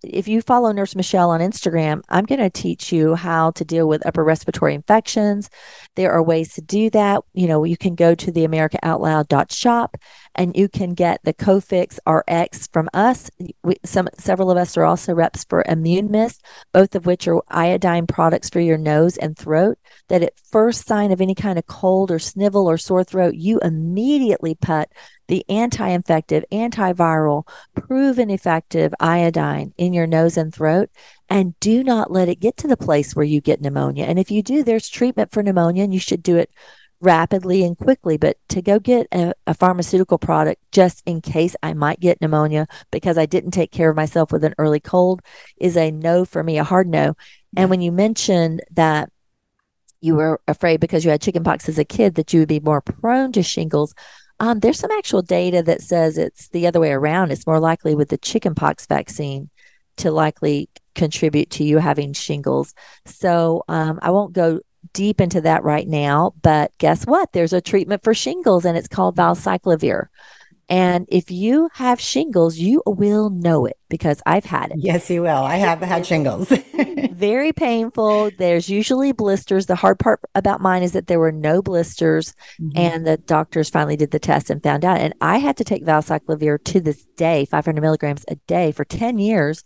if 0.02 0.28
you 0.28 0.42
follow 0.42 0.70
Nurse 0.70 0.94
Michelle 0.94 1.30
on 1.30 1.40
Instagram, 1.40 2.02
I'm 2.08 2.24
going 2.24 2.40
to 2.40 2.50
teach 2.50 2.92
you 2.92 3.14
how 3.14 3.52
to 3.52 3.64
deal 3.64 3.88
with 3.88 4.06
upper 4.06 4.22
respiratory 4.22 4.74
infections. 4.74 5.48
There 5.94 6.12
are 6.12 6.22
ways 6.22 6.54
to 6.54 6.60
do 6.60 6.90
that. 6.90 7.22
You 7.32 7.48
know, 7.48 7.64
you 7.64 7.76
can 7.76 7.94
go 7.94 8.14
to 8.14 8.30
the 8.30 8.46
americaoutloud.shop 8.46 9.96
and 10.34 10.56
you 10.56 10.68
can 10.68 10.94
get 10.94 11.20
the 11.24 11.34
Cofix 11.34 11.98
RX 12.06 12.66
from 12.68 12.88
us. 12.92 13.30
We, 13.62 13.76
some 13.84 14.08
several 14.18 14.50
of 14.50 14.56
us 14.56 14.76
are 14.76 14.84
also 14.84 15.14
reps 15.14 15.44
for 15.44 15.64
Immune 15.68 16.10
Mist, 16.10 16.44
both 16.72 16.94
of 16.94 17.06
which 17.06 17.28
are 17.28 17.42
iodine 17.48 18.06
products 18.06 18.50
for 18.50 18.60
your 18.60 18.78
nose 18.78 19.16
and 19.16 19.36
throat. 19.36 19.78
That 20.08 20.22
at 20.22 20.38
first 20.50 20.86
sign 20.86 21.12
of 21.12 21.20
any 21.20 21.34
kind 21.34 21.58
of 21.58 21.66
cold 21.66 22.10
or 22.10 22.18
snivel 22.18 22.68
or 22.68 22.78
sore 22.78 23.04
throat, 23.04 23.34
you 23.34 23.60
immediately 23.60 24.54
put 24.54 24.88
the 25.28 25.44
anti 25.48 25.88
infective, 25.88 26.44
antiviral, 26.52 27.48
proven 27.74 28.30
effective 28.30 28.92
iodine 29.00 29.72
in 29.76 29.92
your 29.92 30.06
nose 30.06 30.36
and 30.36 30.54
throat. 30.54 30.90
And 31.30 31.58
do 31.60 31.82
not 31.82 32.10
let 32.10 32.28
it 32.28 32.40
get 32.40 32.56
to 32.58 32.68
the 32.68 32.76
place 32.76 33.16
where 33.16 33.24
you 33.24 33.40
get 33.40 33.60
pneumonia. 33.60 34.04
And 34.04 34.18
if 34.18 34.30
you 34.30 34.42
do, 34.42 34.62
there's 34.62 34.88
treatment 34.88 35.32
for 35.32 35.42
pneumonia 35.42 35.84
and 35.84 35.94
you 35.94 36.00
should 36.00 36.22
do 36.22 36.36
it 36.36 36.50
rapidly 37.04 37.62
and 37.64 37.76
quickly. 37.76 38.16
But 38.16 38.36
to 38.48 38.62
go 38.62 38.78
get 38.78 39.06
a, 39.12 39.32
a, 39.46 39.54
pharmaceutical 39.54 40.18
product 40.18 40.60
just 40.72 41.02
in 41.06 41.20
case 41.20 41.54
I 41.62 41.74
might 41.74 42.00
get 42.00 42.20
pneumonia 42.20 42.66
because 42.90 43.18
I 43.18 43.26
didn't 43.26 43.52
take 43.52 43.70
care 43.70 43.90
of 43.90 43.96
myself 43.96 44.32
with 44.32 44.44
an 44.44 44.54
early 44.58 44.80
cold 44.80 45.22
is 45.56 45.76
a 45.76 45.90
no 45.90 46.24
for 46.24 46.42
me, 46.42 46.58
a 46.58 46.64
hard 46.64 46.88
no. 46.88 47.14
And 47.56 47.70
when 47.70 47.80
you 47.80 47.92
mentioned 47.92 48.62
that 48.72 49.10
you 50.00 50.16
were 50.16 50.40
afraid 50.48 50.80
because 50.80 51.04
you 51.04 51.10
had 51.10 51.22
chickenpox 51.22 51.68
as 51.68 51.78
a 51.78 51.84
kid 51.84 52.16
that 52.16 52.32
you 52.32 52.40
would 52.40 52.48
be 52.48 52.60
more 52.60 52.80
prone 52.80 53.32
to 53.32 53.42
shingles, 53.42 53.94
um, 54.40 54.60
there's 54.60 54.80
some 54.80 54.90
actual 54.90 55.22
data 55.22 55.62
that 55.62 55.80
says 55.80 56.18
it's 56.18 56.48
the 56.48 56.66
other 56.66 56.80
way 56.80 56.92
around. 56.92 57.30
It's 57.30 57.46
more 57.46 57.60
likely 57.60 57.94
with 57.94 58.08
the 58.08 58.18
chickenpox 58.18 58.86
vaccine 58.86 59.50
to 59.96 60.10
likely 60.10 60.68
contribute 60.94 61.50
to 61.50 61.64
you 61.64 61.78
having 61.78 62.12
shingles. 62.12 62.74
So 63.06 63.64
um, 63.68 63.98
I 64.02 64.10
won't 64.10 64.32
go 64.32 64.60
deep 64.92 65.20
into 65.20 65.40
that 65.42 65.64
right 65.64 65.88
now, 65.88 66.34
but 66.42 66.72
guess 66.78 67.04
what? 67.04 67.32
There's 67.32 67.52
a 67.52 67.60
treatment 67.60 68.02
for 68.04 68.14
shingles 68.14 68.64
and 68.64 68.76
it's 68.76 68.88
called 68.88 69.16
valcyclovir. 69.16 70.08
And 70.68 71.06
if 71.10 71.30
you 71.30 71.68
have 71.74 72.00
shingles, 72.00 72.56
you 72.56 72.82
will 72.86 73.28
know 73.28 73.66
it 73.66 73.76
because 73.90 74.22
I've 74.24 74.46
had 74.46 74.70
it. 74.70 74.78
Yes, 74.78 75.10
you 75.10 75.22
will. 75.22 75.28
I 75.28 75.56
have 75.56 75.80
had 75.80 76.06
shingles. 76.06 76.50
very 77.10 77.52
painful. 77.52 78.30
There's 78.38 78.68
usually 78.68 79.12
blisters. 79.12 79.66
The 79.66 79.74
hard 79.74 79.98
part 79.98 80.20
about 80.34 80.60
mine 80.60 80.82
is 80.82 80.92
that 80.92 81.06
there 81.06 81.20
were 81.20 81.32
no 81.32 81.60
blisters, 81.60 82.34
mm-hmm. 82.60 82.70
and 82.76 83.06
the 83.06 83.18
doctors 83.18 83.68
finally 83.68 83.96
did 83.96 84.10
the 84.10 84.18
test 84.18 84.48
and 84.48 84.62
found 84.62 84.84
out. 84.84 85.00
And 85.00 85.14
I 85.20 85.38
had 85.38 85.56
to 85.58 85.64
take 85.64 85.84
valcyclovir 85.84 86.64
to 86.64 86.80
this 86.80 87.04
day, 87.16 87.44
500 87.44 87.80
milligrams 87.80 88.24
a 88.28 88.36
day 88.46 88.72
for 88.72 88.84
10 88.84 89.18
years 89.18 89.64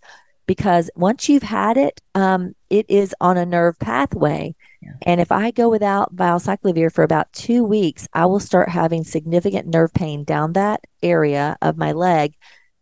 because 0.48 0.90
once 0.96 1.28
you've 1.28 1.42
had 1.44 1.76
it, 1.76 2.00
um, 2.14 2.54
it 2.70 2.86
is 2.88 3.14
on 3.20 3.36
a 3.36 3.46
nerve 3.46 3.78
pathway. 3.78 4.56
Yeah. 4.80 4.92
And 5.02 5.20
if 5.20 5.30
I 5.30 5.50
go 5.50 5.68
without 5.68 6.16
valcyclovir 6.16 6.90
for 6.90 7.04
about 7.04 7.30
two 7.34 7.62
weeks, 7.62 8.08
I 8.14 8.24
will 8.24 8.40
start 8.40 8.70
having 8.70 9.04
significant 9.04 9.68
nerve 9.68 9.92
pain 9.92 10.24
down 10.24 10.54
that 10.54 10.80
area 11.02 11.58
of 11.60 11.76
my 11.76 11.92
leg, 11.92 12.34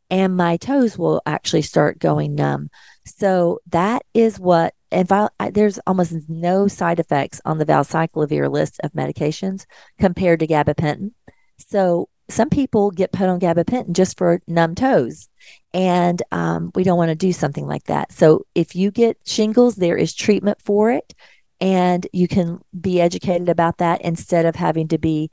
and 0.09 0.37
my 0.37 0.57
toes 0.57 0.97
will 0.97 1.21
actually 1.27 1.63
start 1.63 1.99
going 1.99 2.37
numb. 2.37 2.71
So 3.05 3.59
that 3.71 4.03
is 4.15 4.39
what, 4.39 4.73
and 4.93 5.09
val, 5.09 5.31
there's 5.51 5.81
almost 5.89 6.15
no 6.29 6.69
side 6.69 7.01
effects 7.01 7.41
on 7.45 7.59
the 7.59 7.67
valcyclovir 7.67 8.49
list 8.49 8.79
of 8.85 8.93
medications 8.93 9.67
compared 9.99 10.39
to 10.41 10.47
gabapentin. 10.47 11.11
So 11.59 12.09
some 12.29 12.51
people 12.51 12.91
get 12.91 13.13
put 13.13 13.29
on 13.29 13.41
gabapentin 13.41 13.93
just 13.93 14.19
for 14.19 14.41
numb 14.47 14.75
toes 14.75 15.29
and 15.73 16.23
um, 16.33 16.73
we 16.75 16.85
don't 16.85 16.99
want 16.99 17.11
to 17.11 17.15
do 17.15 17.33
something 17.33 17.67
like 17.67 17.85
that. 17.85 18.11
So 18.13 18.47
if 18.55 18.75
you 18.75 18.91
get 18.91 19.19
shingles 19.25 19.77
there 19.77 19.97
is 19.97 20.15
treatment 20.15 20.61
for 20.61 20.91
it 20.91 21.15
and 21.61 22.07
you 22.13 22.29
can 22.29 22.61
be 22.79 23.01
educated 23.01 23.49
about 23.49 23.79
that 23.79 24.03
instead 24.03 24.47
of 24.47 24.57
having 24.57 24.89
to 24.89 24.99
be 24.99 25.31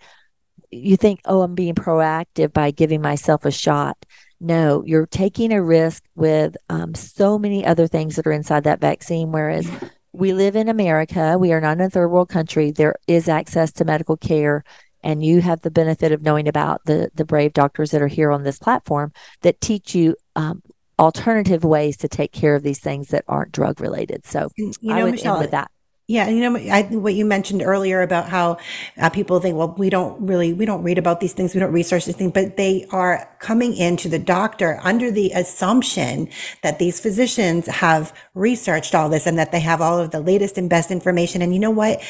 you 0.71 0.97
think 0.97 1.19
oh 1.25 1.43
i'm 1.43 1.53
being 1.53 1.75
proactive 1.75 2.51
by 2.51 2.71
giving 2.71 3.01
myself 3.01 3.45
a 3.45 3.51
shot. 3.51 3.97
No 4.39 4.83
you're 4.85 5.05
taking 5.05 5.53
a 5.53 5.63
risk 5.63 6.03
with 6.15 6.55
um, 6.69 6.95
so 6.95 7.39
many 7.39 7.65
other 7.65 7.87
things 7.87 8.15
that 8.15 8.27
are 8.27 8.31
inside 8.31 8.65
that 8.65 8.81
vaccine 8.81 9.31
whereas 9.31 9.69
we 10.11 10.33
live 10.33 10.55
in 10.55 10.67
america 10.69 11.37
we 11.39 11.53
are 11.53 11.61
not 11.61 11.77
in 11.77 11.81
a 11.81 11.89
third 11.89 12.09
world 12.09 12.29
country 12.29 12.71
there 12.71 12.95
is 13.07 13.29
access 13.29 13.71
to 13.73 13.85
medical 13.85 14.17
care 14.17 14.63
and 15.03 15.23
you 15.23 15.41
have 15.41 15.61
the 15.61 15.71
benefit 15.71 16.11
of 16.11 16.21
knowing 16.21 16.47
about 16.47 16.81
the 16.85 17.09
the 17.13 17.25
brave 17.25 17.53
doctors 17.53 17.91
that 17.91 18.01
are 18.01 18.07
here 18.07 18.31
on 18.31 18.43
this 18.43 18.59
platform 18.59 19.11
that 19.41 19.61
teach 19.61 19.95
you 19.95 20.15
um, 20.35 20.61
alternative 20.99 21.63
ways 21.63 21.97
to 21.97 22.07
take 22.07 22.31
care 22.31 22.55
of 22.55 22.63
these 22.63 22.79
things 22.79 23.09
that 23.09 23.23
aren't 23.27 23.51
drug 23.51 23.79
related. 23.81 24.25
So 24.25 24.49
you 24.57 24.71
know, 24.81 24.95
I 24.95 25.03
would 25.03 25.11
Michelle, 25.11 25.35
end 25.35 25.41
with 25.41 25.51
that. 25.51 25.69
Yeah, 26.05 26.27
and 26.27 26.37
you 26.37 26.49
know 26.49 26.57
I, 26.57 26.83
what 26.83 27.13
you 27.13 27.23
mentioned 27.23 27.61
earlier 27.61 28.01
about 28.01 28.27
how 28.27 28.57
uh, 29.01 29.09
people 29.09 29.39
think, 29.39 29.57
well, 29.57 29.73
we 29.77 29.89
don't 29.89 30.19
really, 30.21 30.51
we 30.51 30.65
don't 30.65 30.83
read 30.83 30.97
about 30.97 31.21
these 31.21 31.31
things, 31.31 31.53
we 31.53 31.61
don't 31.61 31.71
research 31.71 32.05
these 32.05 32.17
things, 32.17 32.33
but 32.33 32.57
they 32.57 32.85
are 32.91 33.33
coming 33.39 33.73
into 33.73 34.09
the 34.09 34.19
doctor 34.19 34.81
under 34.83 35.09
the 35.09 35.31
assumption 35.31 36.27
that 36.61 36.77
these 36.77 36.99
physicians 36.99 37.67
have 37.67 38.13
researched 38.33 38.93
all 38.93 39.07
this 39.07 39.25
and 39.25 39.39
that 39.39 39.53
they 39.53 39.61
have 39.61 39.79
all 39.79 39.97
of 39.97 40.11
the 40.11 40.19
latest 40.19 40.57
and 40.57 40.69
best 40.69 40.91
information. 40.91 41.41
And 41.41 41.53
you 41.53 41.59
know 41.59 41.71
what? 41.71 42.01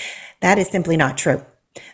That 0.41 0.57
is 0.57 0.69
simply 0.69 0.97
not 0.97 1.15
true. 1.15 1.45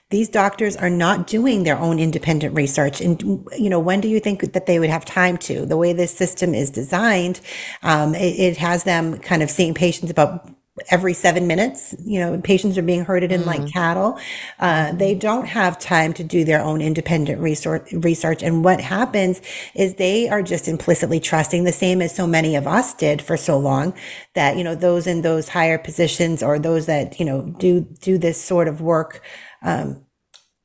These 0.09 0.29
doctors 0.29 0.75
are 0.75 0.89
not 0.89 1.27
doing 1.27 1.63
their 1.63 1.77
own 1.77 1.99
independent 1.99 2.55
research. 2.55 2.99
And, 2.99 3.21
you 3.57 3.69
know, 3.69 3.79
when 3.79 4.01
do 4.01 4.07
you 4.07 4.19
think 4.19 4.53
that 4.53 4.65
they 4.65 4.79
would 4.79 4.89
have 4.89 5.05
time 5.05 5.37
to? 5.39 5.65
The 5.65 5.77
way 5.77 5.93
this 5.93 6.15
system 6.15 6.55
is 6.55 6.71
designed, 6.71 7.41
um, 7.83 8.15
it, 8.15 8.39
it, 8.39 8.57
has 8.57 8.85
them 8.85 9.19
kind 9.19 9.43
of 9.43 9.51
seeing 9.51 9.75
patients 9.75 10.09
about 10.09 10.49
every 10.89 11.13
seven 11.13 11.47
minutes. 11.47 11.95
You 12.03 12.19
know, 12.19 12.39
patients 12.41 12.77
are 12.77 12.81
being 12.81 13.05
herded 13.05 13.31
in 13.31 13.41
mm 13.41 13.49
like 13.49 13.71
cattle. 13.71 14.19
Uh, 14.59 14.91
they 14.91 15.15
don't 15.15 15.47
have 15.47 15.79
time 15.79 16.13
to 16.13 16.23
do 16.23 16.43
their 16.43 16.61
own 16.61 16.81
independent 16.81 17.41
research, 17.41 17.91
research. 17.93 18.43
And 18.43 18.63
what 18.63 18.79
happens 18.79 19.41
is 19.73 19.95
they 19.95 20.29
are 20.29 20.43
just 20.43 20.67
implicitly 20.67 21.19
trusting 21.19 21.63
the 21.63 21.71
same 21.71 21.99
as 21.99 22.15
so 22.15 22.27
many 22.27 22.55
of 22.55 22.67
us 22.67 22.93
did 22.93 23.23
for 23.23 23.37
so 23.37 23.57
long 23.57 23.95
that, 24.35 24.55
you 24.55 24.63
know, 24.63 24.75
those 24.75 25.07
in 25.07 25.23
those 25.23 25.49
higher 25.49 25.79
positions 25.79 26.43
or 26.43 26.59
those 26.59 26.85
that, 26.85 27.19
you 27.19 27.25
know, 27.25 27.41
do, 27.57 27.81
do 28.01 28.19
this 28.19 28.39
sort 28.39 28.67
of 28.67 28.81
work, 28.81 29.23
um, 29.61 30.05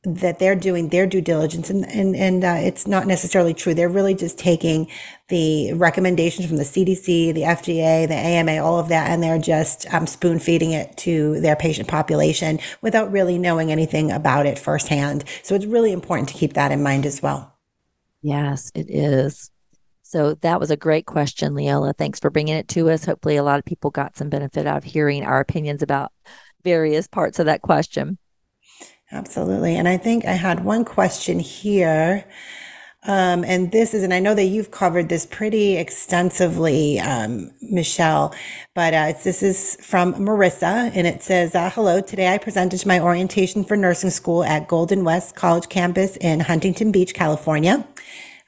that 0.04 0.38
they're 0.38 0.54
doing 0.54 0.88
their 0.88 1.06
due 1.06 1.20
diligence. 1.20 1.70
And 1.70 1.84
and, 1.86 2.14
and 2.14 2.44
uh, 2.44 2.56
it's 2.58 2.86
not 2.86 3.06
necessarily 3.06 3.54
true. 3.54 3.74
They're 3.74 3.88
really 3.88 4.14
just 4.14 4.38
taking 4.38 4.88
the 5.28 5.72
recommendations 5.72 6.46
from 6.46 6.58
the 6.58 6.64
cdc 6.64 7.32
the 7.32 7.40
fda 7.40 8.06
the 8.06 8.14
ama 8.14 8.58
all 8.62 8.78
of 8.78 8.88
that 8.88 9.10
and 9.10 9.22
they're 9.22 9.38
just 9.38 9.92
um, 9.94 10.06
spoon 10.06 10.38
feeding 10.38 10.72
it 10.72 10.94
to 10.98 11.40
their 11.40 11.56
patient 11.56 11.88
population 11.88 12.60
without 12.82 13.10
really 13.10 13.38
knowing 13.38 13.72
anything 13.72 14.10
about 14.10 14.44
it 14.44 14.58
firsthand. 14.58 15.24
So 15.42 15.54
it's 15.54 15.64
really 15.64 15.92
important 15.92 16.28
to 16.28 16.34
keep 16.34 16.52
that 16.52 16.72
in 16.72 16.82
mind 16.82 17.06
as 17.06 17.22
well. 17.22 17.56
Yes 18.20 18.70
it 18.74 18.90
is. 18.90 19.50
So 20.02 20.34
that 20.42 20.60
was 20.60 20.70
a 20.70 20.76
great 20.76 21.06
question 21.06 21.54
Leora. 21.54 21.96
Thanks 21.96 22.20
for 22.20 22.28
bringing 22.28 22.54
it 22.54 22.68
to 22.68 22.90
us. 22.90 23.06
Hopefully 23.06 23.36
a 23.36 23.42
lot 23.42 23.58
of 23.58 23.64
people 23.64 23.90
got 23.90 24.16
some 24.16 24.28
benefit 24.28 24.66
out 24.66 24.76
of 24.76 24.84
hearing 24.84 25.24
our 25.24 25.40
opinions 25.40 25.82
about 25.82 26.12
various 26.62 27.08
parts 27.08 27.38
of 27.38 27.46
that 27.46 27.62
question 27.62 28.18
Absolutely. 29.14 29.76
And 29.76 29.86
I 29.86 29.96
think 29.96 30.24
I 30.24 30.32
had 30.32 30.64
one 30.64 30.84
question 30.84 31.38
here. 31.38 32.24
Um, 33.06 33.44
and 33.44 33.70
this 33.70 33.94
is, 33.94 34.02
and 34.02 34.12
I 34.12 34.18
know 34.18 34.34
that 34.34 34.46
you've 34.46 34.72
covered 34.72 35.08
this 35.08 35.24
pretty 35.24 35.76
extensively, 35.76 36.98
um, 36.98 37.52
Michelle, 37.60 38.34
but 38.74 38.92
uh, 38.92 39.12
this 39.22 39.42
is 39.42 39.76
from 39.82 40.14
Marissa, 40.14 40.90
and 40.94 41.06
it 41.06 41.22
says, 41.22 41.54
uh, 41.54 41.68
"Hello. 41.68 42.00
Today 42.00 42.32
I 42.32 42.38
presented 42.38 42.84
my 42.86 42.98
orientation 42.98 43.62
for 43.62 43.76
nursing 43.76 44.08
school 44.08 44.42
at 44.42 44.68
Golden 44.68 45.04
West 45.04 45.36
College 45.36 45.68
campus 45.68 46.16
in 46.16 46.40
Huntington 46.40 46.92
Beach, 46.92 47.12
California 47.12 47.86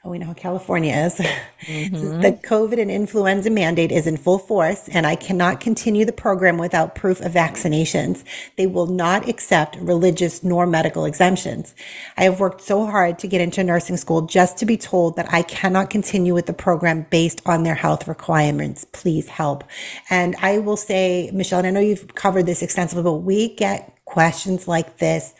we 0.05 0.19
know 0.19 0.27
how 0.27 0.33
California 0.33 0.95
is. 0.95 1.21
Mm-hmm. 1.67 2.21
the 2.21 2.31
COVID 2.31 2.79
and 2.79 2.89
influenza 2.89 3.49
mandate 3.49 3.91
is 3.91 4.05
in 4.05 4.15
full 4.15 4.37
force, 4.37 4.87
and 4.89 5.07
I 5.07 5.15
cannot 5.15 5.59
continue 5.59 6.05
the 6.05 6.13
program 6.13 6.57
without 6.59 6.95
proof 6.95 7.19
of 7.19 7.33
vaccinations. 7.33 8.23
They 8.57 8.67
will 8.67 8.85
not 8.85 9.27
accept 9.27 9.75
religious 9.77 10.43
nor 10.43 10.67
medical 10.67 11.03
exemptions. 11.03 11.73
I 12.15 12.25
have 12.25 12.39
worked 12.39 12.61
so 12.61 12.85
hard 12.85 13.17
to 13.19 13.27
get 13.27 13.41
into 13.41 13.63
nursing 13.63 13.97
school 13.97 14.21
just 14.21 14.57
to 14.59 14.67
be 14.67 14.77
told 14.77 15.15
that 15.15 15.33
I 15.33 15.41
cannot 15.41 15.89
continue 15.89 16.33
with 16.33 16.45
the 16.45 16.53
program 16.53 17.07
based 17.09 17.41
on 17.45 17.63
their 17.63 17.75
health 17.75 18.07
requirements. 18.07 18.85
Please 18.93 19.27
help. 19.27 19.63
And 20.09 20.35
I 20.39 20.59
will 20.59 20.77
say, 20.77 21.31
Michelle, 21.33 21.59
and 21.59 21.67
I 21.67 21.71
know 21.71 21.79
you've 21.79 22.13
covered 22.13 22.45
this 22.45 22.61
extensively, 22.61 23.03
but 23.03 23.13
we 23.13 23.55
get 23.55 23.93
questions 24.05 24.67
like 24.67 24.97
this 24.99 25.33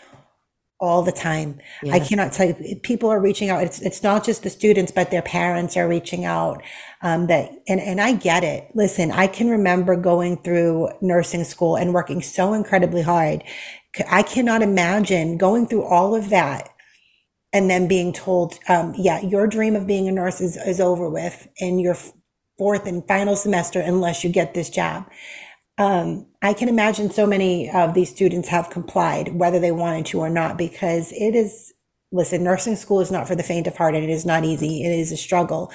all 0.79 1.01
the 1.01 1.11
time. 1.11 1.59
Yes. 1.81 1.95
I 1.95 1.99
cannot 2.07 2.33
tell 2.33 2.47
you, 2.47 2.75
people 2.83 3.09
are 3.09 3.19
reaching 3.19 3.49
out. 3.49 3.63
It's, 3.63 3.81
it's 3.81 4.03
not 4.03 4.23
just 4.23 4.43
the 4.43 4.49
students, 4.49 4.91
but 4.91 5.09
their 5.09 5.21
parents 5.21 5.75
are 5.75 5.87
reaching 5.87 6.23
out. 6.23 6.61
Um, 7.01 7.27
that, 7.27 7.51
and, 7.67 7.79
and 7.79 7.99
I 7.99 8.13
get 8.13 8.43
it. 8.43 8.69
Listen, 8.75 9.11
I 9.11 9.27
can 9.27 9.49
remember 9.49 9.95
going 9.95 10.37
through 10.37 10.89
nursing 11.01 11.43
school 11.43 11.75
and 11.75 11.93
working 11.93 12.21
so 12.21 12.53
incredibly 12.53 13.01
hard. 13.01 13.43
I 14.09 14.21
cannot 14.23 14.61
imagine 14.61 15.37
going 15.37 15.67
through 15.67 15.83
all 15.83 16.15
of 16.15 16.29
that 16.29 16.69
and 17.53 17.69
then 17.69 17.87
being 17.87 18.13
told, 18.13 18.59
um, 18.67 18.93
yeah, 18.97 19.21
your 19.21 19.47
dream 19.47 19.75
of 19.75 19.87
being 19.87 20.07
a 20.07 20.11
nurse 20.11 20.41
is, 20.41 20.57
is 20.57 20.79
over 20.79 21.09
with 21.09 21.47
in 21.57 21.79
your 21.79 21.97
fourth 22.57 22.85
and 22.85 23.07
final 23.07 23.35
semester 23.35 23.79
unless 23.79 24.23
you 24.23 24.29
get 24.29 24.53
this 24.53 24.69
job 24.69 25.05
um, 25.77 26.25
I 26.41 26.53
can 26.53 26.69
imagine 26.69 27.11
so 27.11 27.27
many 27.27 27.69
of 27.69 27.93
these 27.93 28.09
students 28.09 28.49
have 28.49 28.69
complied, 28.69 29.35
whether 29.35 29.59
they 29.59 29.71
wanted 29.71 30.07
to 30.07 30.19
or 30.19 30.29
not, 30.29 30.57
because 30.57 31.11
it 31.11 31.35
is, 31.35 31.73
listen, 32.11 32.43
nursing 32.43 32.75
school 32.75 32.99
is 32.99 33.11
not 33.11 33.27
for 33.27 33.35
the 33.35 33.43
faint 33.43 33.67
of 33.67 33.77
heart 33.77 33.95
and 33.95 34.03
it 34.03 34.09
is 34.09 34.25
not 34.25 34.43
easy. 34.43 34.83
It 34.83 34.91
is 34.91 35.11
a 35.11 35.17
struggle. 35.17 35.71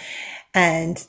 And 0.55 1.05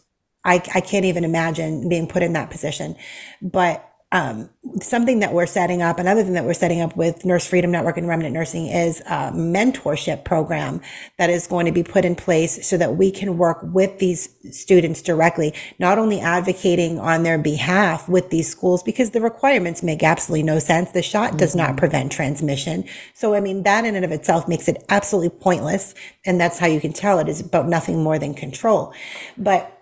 I, 0.46 0.56
I 0.76 0.82
can't 0.82 1.06
even 1.06 1.24
imagine 1.24 1.90
being 1.90 2.08
put 2.08 2.24
in 2.24 2.34
that 2.34 2.52
position. 2.52 2.96
But 3.42 3.90
um, 4.14 4.48
something 4.80 5.20
that 5.20 5.34
we're 5.34 5.48
setting 5.48 5.82
up, 5.82 5.98
another 5.98 6.24
thing 6.24 6.34
that 6.34 6.46
we're 6.46 6.54
setting 6.54 6.82
up 6.82 6.96
with 6.96 7.26
Nurse 7.26 7.48
Freedom 7.48 7.72
Network 7.72 7.98
and 7.98 8.08
Remnant 8.08 8.32
Nursing 8.32 8.68
is 8.68 9.02
a 9.02 9.32
mentorship 9.32 10.24
program 10.24 10.82
that 11.18 11.32
is 11.32 11.48
going 11.48 11.66
to 11.66 11.72
be 11.72 11.82
put 11.82 12.06
in 12.06 12.16
place 12.16 12.66
so 12.66 12.78
that 12.78 12.96
we 12.96 13.10
can 13.10 13.40
work 13.40 13.58
with 13.64 13.98
these 13.98 14.30
students 14.52 15.02
directly, 15.02 15.52
not 15.80 15.98
only 15.98 16.20
advocating 16.20 17.00
on 17.00 17.24
their 17.24 17.40
behalf 17.40 18.08
with 18.08 18.30
these 18.30 18.48
schools, 18.48 18.84
because 18.84 19.12
the 19.12 19.22
requirements 19.22 19.82
make 19.82 20.04
absolutely 20.04 20.44
no 20.44 20.60
sense. 20.60 20.92
The 20.92 21.02
shot 21.02 21.30
mm-hmm. 21.30 21.38
does 21.38 21.56
not 21.56 21.70
mm-hmm. 21.70 21.78
prevent 21.78 22.12
transmission. 22.12 22.86
So, 23.16 23.34
I 23.34 23.42
mean, 23.42 23.64
that 23.64 23.84
in 23.84 23.96
and 23.96 24.06
of 24.06 24.12
itself 24.12 24.48
makes 24.48 24.68
it 24.68 24.86
absolutely 24.90 25.36
pointless. 25.40 25.96
And 26.24 26.40
that's 26.40 26.60
how 26.60 26.68
you 26.68 26.80
can 26.80 26.94
tell 26.94 27.18
it 27.18 27.28
is 27.28 27.42
about 27.42 27.68
nothing 27.68 28.04
more 28.04 28.20
than 28.20 28.36
control. 28.36 28.94
But 29.40 29.73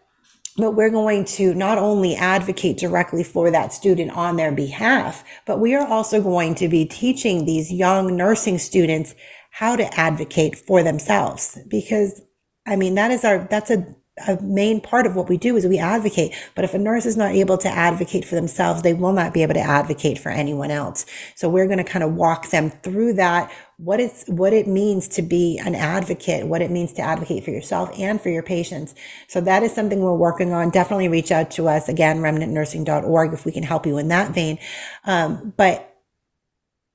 but 0.61 0.71
we're 0.75 0.89
going 0.89 1.25
to 1.25 1.53
not 1.53 1.77
only 1.77 2.15
advocate 2.15 2.77
directly 2.77 3.23
for 3.23 3.51
that 3.51 3.73
student 3.73 4.11
on 4.11 4.35
their 4.37 4.51
behalf, 4.51 5.23
but 5.45 5.59
we 5.59 5.75
are 5.75 5.85
also 5.85 6.21
going 6.21 6.55
to 6.55 6.69
be 6.69 6.85
teaching 6.85 7.45
these 7.45 7.71
young 7.71 8.15
nursing 8.15 8.57
students 8.57 9.15
how 9.51 9.75
to 9.75 9.99
advocate 9.99 10.55
for 10.55 10.83
themselves. 10.83 11.57
Because 11.67 12.21
I 12.65 12.75
mean, 12.75 12.95
that 12.95 13.11
is 13.11 13.25
our, 13.25 13.47
that's 13.49 13.71
a 13.71 13.95
a 14.27 14.41
main 14.41 14.81
part 14.81 15.05
of 15.05 15.15
what 15.15 15.29
we 15.29 15.37
do 15.37 15.55
is 15.55 15.65
we 15.67 15.77
advocate. 15.79 16.33
But 16.55 16.65
if 16.65 16.73
a 16.73 16.77
nurse 16.79 17.05
is 17.05 17.17
not 17.17 17.31
able 17.31 17.57
to 17.59 17.69
advocate 17.69 18.25
for 18.25 18.35
themselves, 18.35 18.81
they 18.81 18.93
will 18.93 19.13
not 19.13 19.33
be 19.33 19.43
able 19.43 19.53
to 19.55 19.61
advocate 19.61 20.19
for 20.19 20.29
anyone 20.29 20.71
else. 20.71 21.05
So 21.35 21.49
we're 21.49 21.67
going 21.67 21.77
to 21.77 21.83
kind 21.83 22.03
of 22.03 22.13
walk 22.13 22.49
them 22.49 22.69
through 22.69 23.13
that, 23.13 23.51
what 23.77 23.99
it's, 23.99 24.25
what 24.27 24.53
it 24.53 24.67
means 24.67 25.07
to 25.09 25.21
be 25.21 25.59
an 25.63 25.75
advocate, 25.75 26.47
what 26.47 26.61
it 26.61 26.71
means 26.71 26.93
to 26.93 27.01
advocate 27.01 27.43
for 27.43 27.51
yourself 27.51 27.89
and 27.97 28.21
for 28.21 28.29
your 28.29 28.43
patients. 28.43 28.95
So 29.27 29.41
that 29.41 29.63
is 29.63 29.73
something 29.73 29.99
we're 29.99 30.13
working 30.15 30.53
on. 30.53 30.69
Definitely 30.69 31.09
reach 31.09 31.31
out 31.31 31.51
to 31.51 31.67
us 31.67 31.89
again, 31.89 32.19
remnantnursing.org 32.19 33.33
if 33.33 33.45
we 33.45 33.51
can 33.51 33.63
help 33.63 33.85
you 33.85 33.97
in 33.97 34.07
that 34.09 34.33
vein. 34.33 34.59
Um, 35.05 35.53
but 35.57 35.87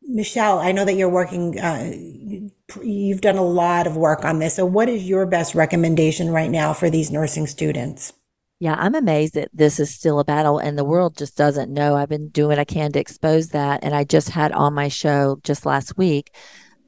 Michelle, 0.02 0.58
I 0.58 0.72
know 0.72 0.84
that 0.84 0.94
you're 0.94 1.08
working, 1.08 1.58
uh, 1.58 1.92
you've 2.82 3.20
done 3.20 3.36
a 3.36 3.44
lot 3.44 3.86
of 3.86 3.96
work 3.96 4.24
on 4.24 4.38
this. 4.38 4.56
So, 4.56 4.66
what 4.66 4.88
is 4.88 5.08
your 5.08 5.26
best 5.26 5.54
recommendation 5.54 6.30
right 6.30 6.50
now 6.50 6.72
for 6.72 6.90
these 6.90 7.10
nursing 7.10 7.46
students? 7.46 8.12
Yeah, 8.58 8.74
I'm 8.78 8.94
amazed 8.94 9.34
that 9.34 9.50
this 9.52 9.78
is 9.78 9.94
still 9.94 10.18
a 10.18 10.24
battle 10.24 10.58
and 10.58 10.78
the 10.78 10.84
world 10.84 11.16
just 11.16 11.36
doesn't 11.36 11.72
know. 11.72 11.94
I've 11.94 12.08
been 12.08 12.28
doing 12.30 12.48
what 12.48 12.58
I 12.58 12.64
can 12.64 12.90
to 12.92 12.98
expose 12.98 13.50
that. 13.50 13.80
And 13.82 13.94
I 13.94 14.04
just 14.04 14.30
had 14.30 14.50
on 14.52 14.72
my 14.72 14.88
show 14.88 15.38
just 15.42 15.66
last 15.66 15.98
week, 15.98 16.34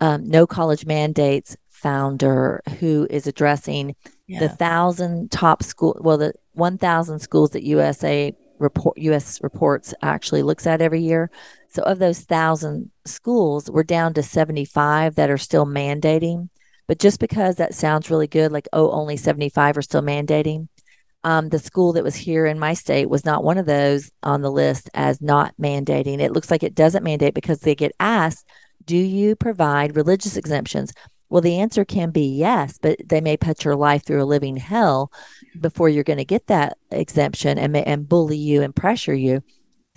um, 0.00 0.26
No 0.26 0.46
College 0.46 0.86
Mandates 0.86 1.56
founder 1.68 2.62
who 2.80 3.06
is 3.10 3.26
addressing 3.26 3.94
yeah. 4.26 4.40
the 4.40 4.48
thousand 4.48 5.30
top 5.30 5.62
school, 5.62 5.96
well, 6.00 6.16
the 6.16 6.32
1,000 6.54 7.20
schools 7.20 7.50
that 7.50 7.64
USA 7.64 8.34
report, 8.58 8.96
US 8.98 9.42
reports 9.42 9.94
actually 10.02 10.42
looks 10.42 10.66
at 10.66 10.80
every 10.80 11.02
year. 11.02 11.30
So, 11.70 11.82
of 11.82 11.98
those 11.98 12.20
thousand 12.20 12.90
schools, 13.04 13.70
we're 13.70 13.82
down 13.82 14.14
to 14.14 14.22
75 14.22 15.16
that 15.16 15.30
are 15.30 15.38
still 15.38 15.66
mandating. 15.66 16.48
But 16.86 16.98
just 16.98 17.20
because 17.20 17.56
that 17.56 17.74
sounds 17.74 18.10
really 18.10 18.26
good, 18.26 18.50
like, 18.50 18.68
oh, 18.72 18.90
only 18.90 19.18
75 19.18 19.76
are 19.76 19.82
still 19.82 20.00
mandating, 20.00 20.68
um, 21.24 21.50
the 21.50 21.58
school 21.58 21.92
that 21.92 22.04
was 22.04 22.14
here 22.14 22.46
in 22.46 22.58
my 22.58 22.74
state 22.74 23.10
was 23.10 23.24
not 23.24 23.44
one 23.44 23.58
of 23.58 23.66
those 23.66 24.10
on 24.22 24.40
the 24.40 24.50
list 24.50 24.88
as 24.94 25.20
not 25.20 25.54
mandating. 25.60 26.20
It 26.20 26.32
looks 26.32 26.50
like 26.50 26.62
it 26.62 26.74
doesn't 26.74 27.04
mandate 27.04 27.34
because 27.34 27.60
they 27.60 27.74
get 27.74 27.92
asked, 28.00 28.46
do 28.84 28.96
you 28.96 29.36
provide 29.36 29.96
religious 29.96 30.36
exemptions? 30.36 30.92
Well, 31.28 31.42
the 31.42 31.60
answer 31.60 31.84
can 31.84 32.10
be 32.10 32.36
yes, 32.36 32.78
but 32.80 32.98
they 33.04 33.20
may 33.20 33.36
put 33.36 33.64
your 33.64 33.76
life 33.76 34.06
through 34.06 34.22
a 34.22 34.24
living 34.24 34.56
hell 34.56 35.12
before 35.60 35.90
you're 35.90 36.04
going 36.04 36.18
to 36.18 36.24
get 36.24 36.46
that 36.46 36.78
exemption 36.90 37.58
and, 37.58 37.76
and 37.76 38.08
bully 38.08 38.38
you 38.38 38.62
and 38.62 38.74
pressure 38.74 39.14
you. 39.14 39.42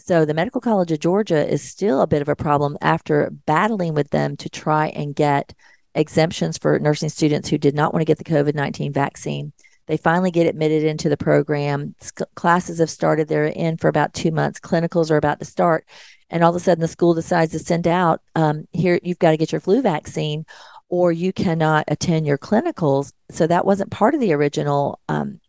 So 0.03 0.25
the 0.25 0.33
Medical 0.33 0.61
College 0.61 0.91
of 0.91 0.99
Georgia 0.99 1.47
is 1.47 1.61
still 1.61 2.01
a 2.01 2.07
bit 2.07 2.21
of 2.21 2.29
a 2.29 2.35
problem 2.35 2.77
after 2.81 3.29
battling 3.45 3.93
with 3.93 4.09
them 4.09 4.35
to 4.37 4.49
try 4.49 4.87
and 4.87 5.15
get 5.15 5.53
exemptions 5.93 6.57
for 6.57 6.79
nursing 6.79 7.09
students 7.09 7.49
who 7.49 7.57
did 7.57 7.75
not 7.75 7.93
want 7.93 8.01
to 8.01 8.05
get 8.05 8.17
the 8.17 8.23
COVID 8.23 8.55
19 8.55 8.93
vaccine. 8.93 9.53
They 9.87 9.97
finally 9.97 10.31
get 10.31 10.47
admitted 10.47 10.83
into 10.83 11.09
the 11.09 11.17
program. 11.17 11.95
classes 12.35 12.79
have 12.79 12.89
started. 12.89 13.27
They're 13.27 13.45
in 13.45 13.77
for 13.77 13.89
about 13.89 14.13
two 14.13 14.31
months. 14.31 14.59
Clinicals 14.59 15.11
are 15.11 15.17
about 15.17 15.39
to 15.39 15.45
start. 15.45 15.85
And 16.29 16.43
all 16.43 16.51
of 16.51 16.55
a 16.55 16.59
sudden, 16.59 16.81
the 16.81 16.87
school 16.87 17.13
decides 17.13 17.51
to 17.51 17.59
send 17.59 17.87
out 17.87 18.21
um, 18.35 18.67
here, 18.71 18.99
you've 19.03 19.19
got 19.19 19.31
to 19.31 19.37
get 19.37 19.51
your 19.51 19.59
flu 19.59 19.81
vaccine 19.81 20.45
or 20.87 21.11
you 21.11 21.33
cannot 21.33 21.83
attend 21.89 22.25
your 22.25 22.37
clinicals. 22.37 23.11
So 23.31 23.47
that 23.47 23.65
wasn't 23.65 23.91
part 23.91 24.15
of 24.15 24.21
the 24.21 24.33
original 24.33 24.99
um, 25.09 25.40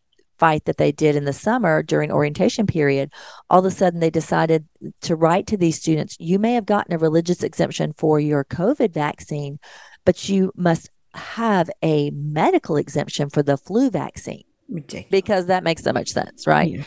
fight 0.42 0.64
that 0.64 0.76
they 0.76 0.90
did 0.90 1.14
in 1.14 1.24
the 1.24 1.32
summer 1.32 1.84
during 1.84 2.10
orientation 2.10 2.66
period, 2.66 3.12
all 3.48 3.60
of 3.60 3.64
a 3.64 3.70
sudden 3.70 4.00
they 4.00 4.10
decided 4.10 4.66
to 5.00 5.14
write 5.14 5.46
to 5.46 5.56
these 5.56 5.80
students, 5.80 6.16
you 6.18 6.36
may 6.36 6.54
have 6.54 6.66
gotten 6.66 6.92
a 6.92 6.98
religious 6.98 7.44
exemption 7.44 7.94
for 7.96 8.18
your 8.18 8.44
COVID 8.44 8.92
vaccine, 8.92 9.60
but 10.04 10.28
you 10.28 10.50
must 10.56 10.90
have 11.14 11.70
a 11.80 12.10
medical 12.10 12.76
exemption 12.76 13.30
for 13.30 13.40
the 13.44 13.56
flu 13.56 13.88
vaccine. 13.88 14.42
Ridiculous. 14.68 15.10
Because 15.12 15.46
that 15.46 15.62
makes 15.62 15.84
so 15.84 15.92
much 15.92 16.08
sense, 16.08 16.44
right? 16.44 16.72
Yeah. 16.72 16.82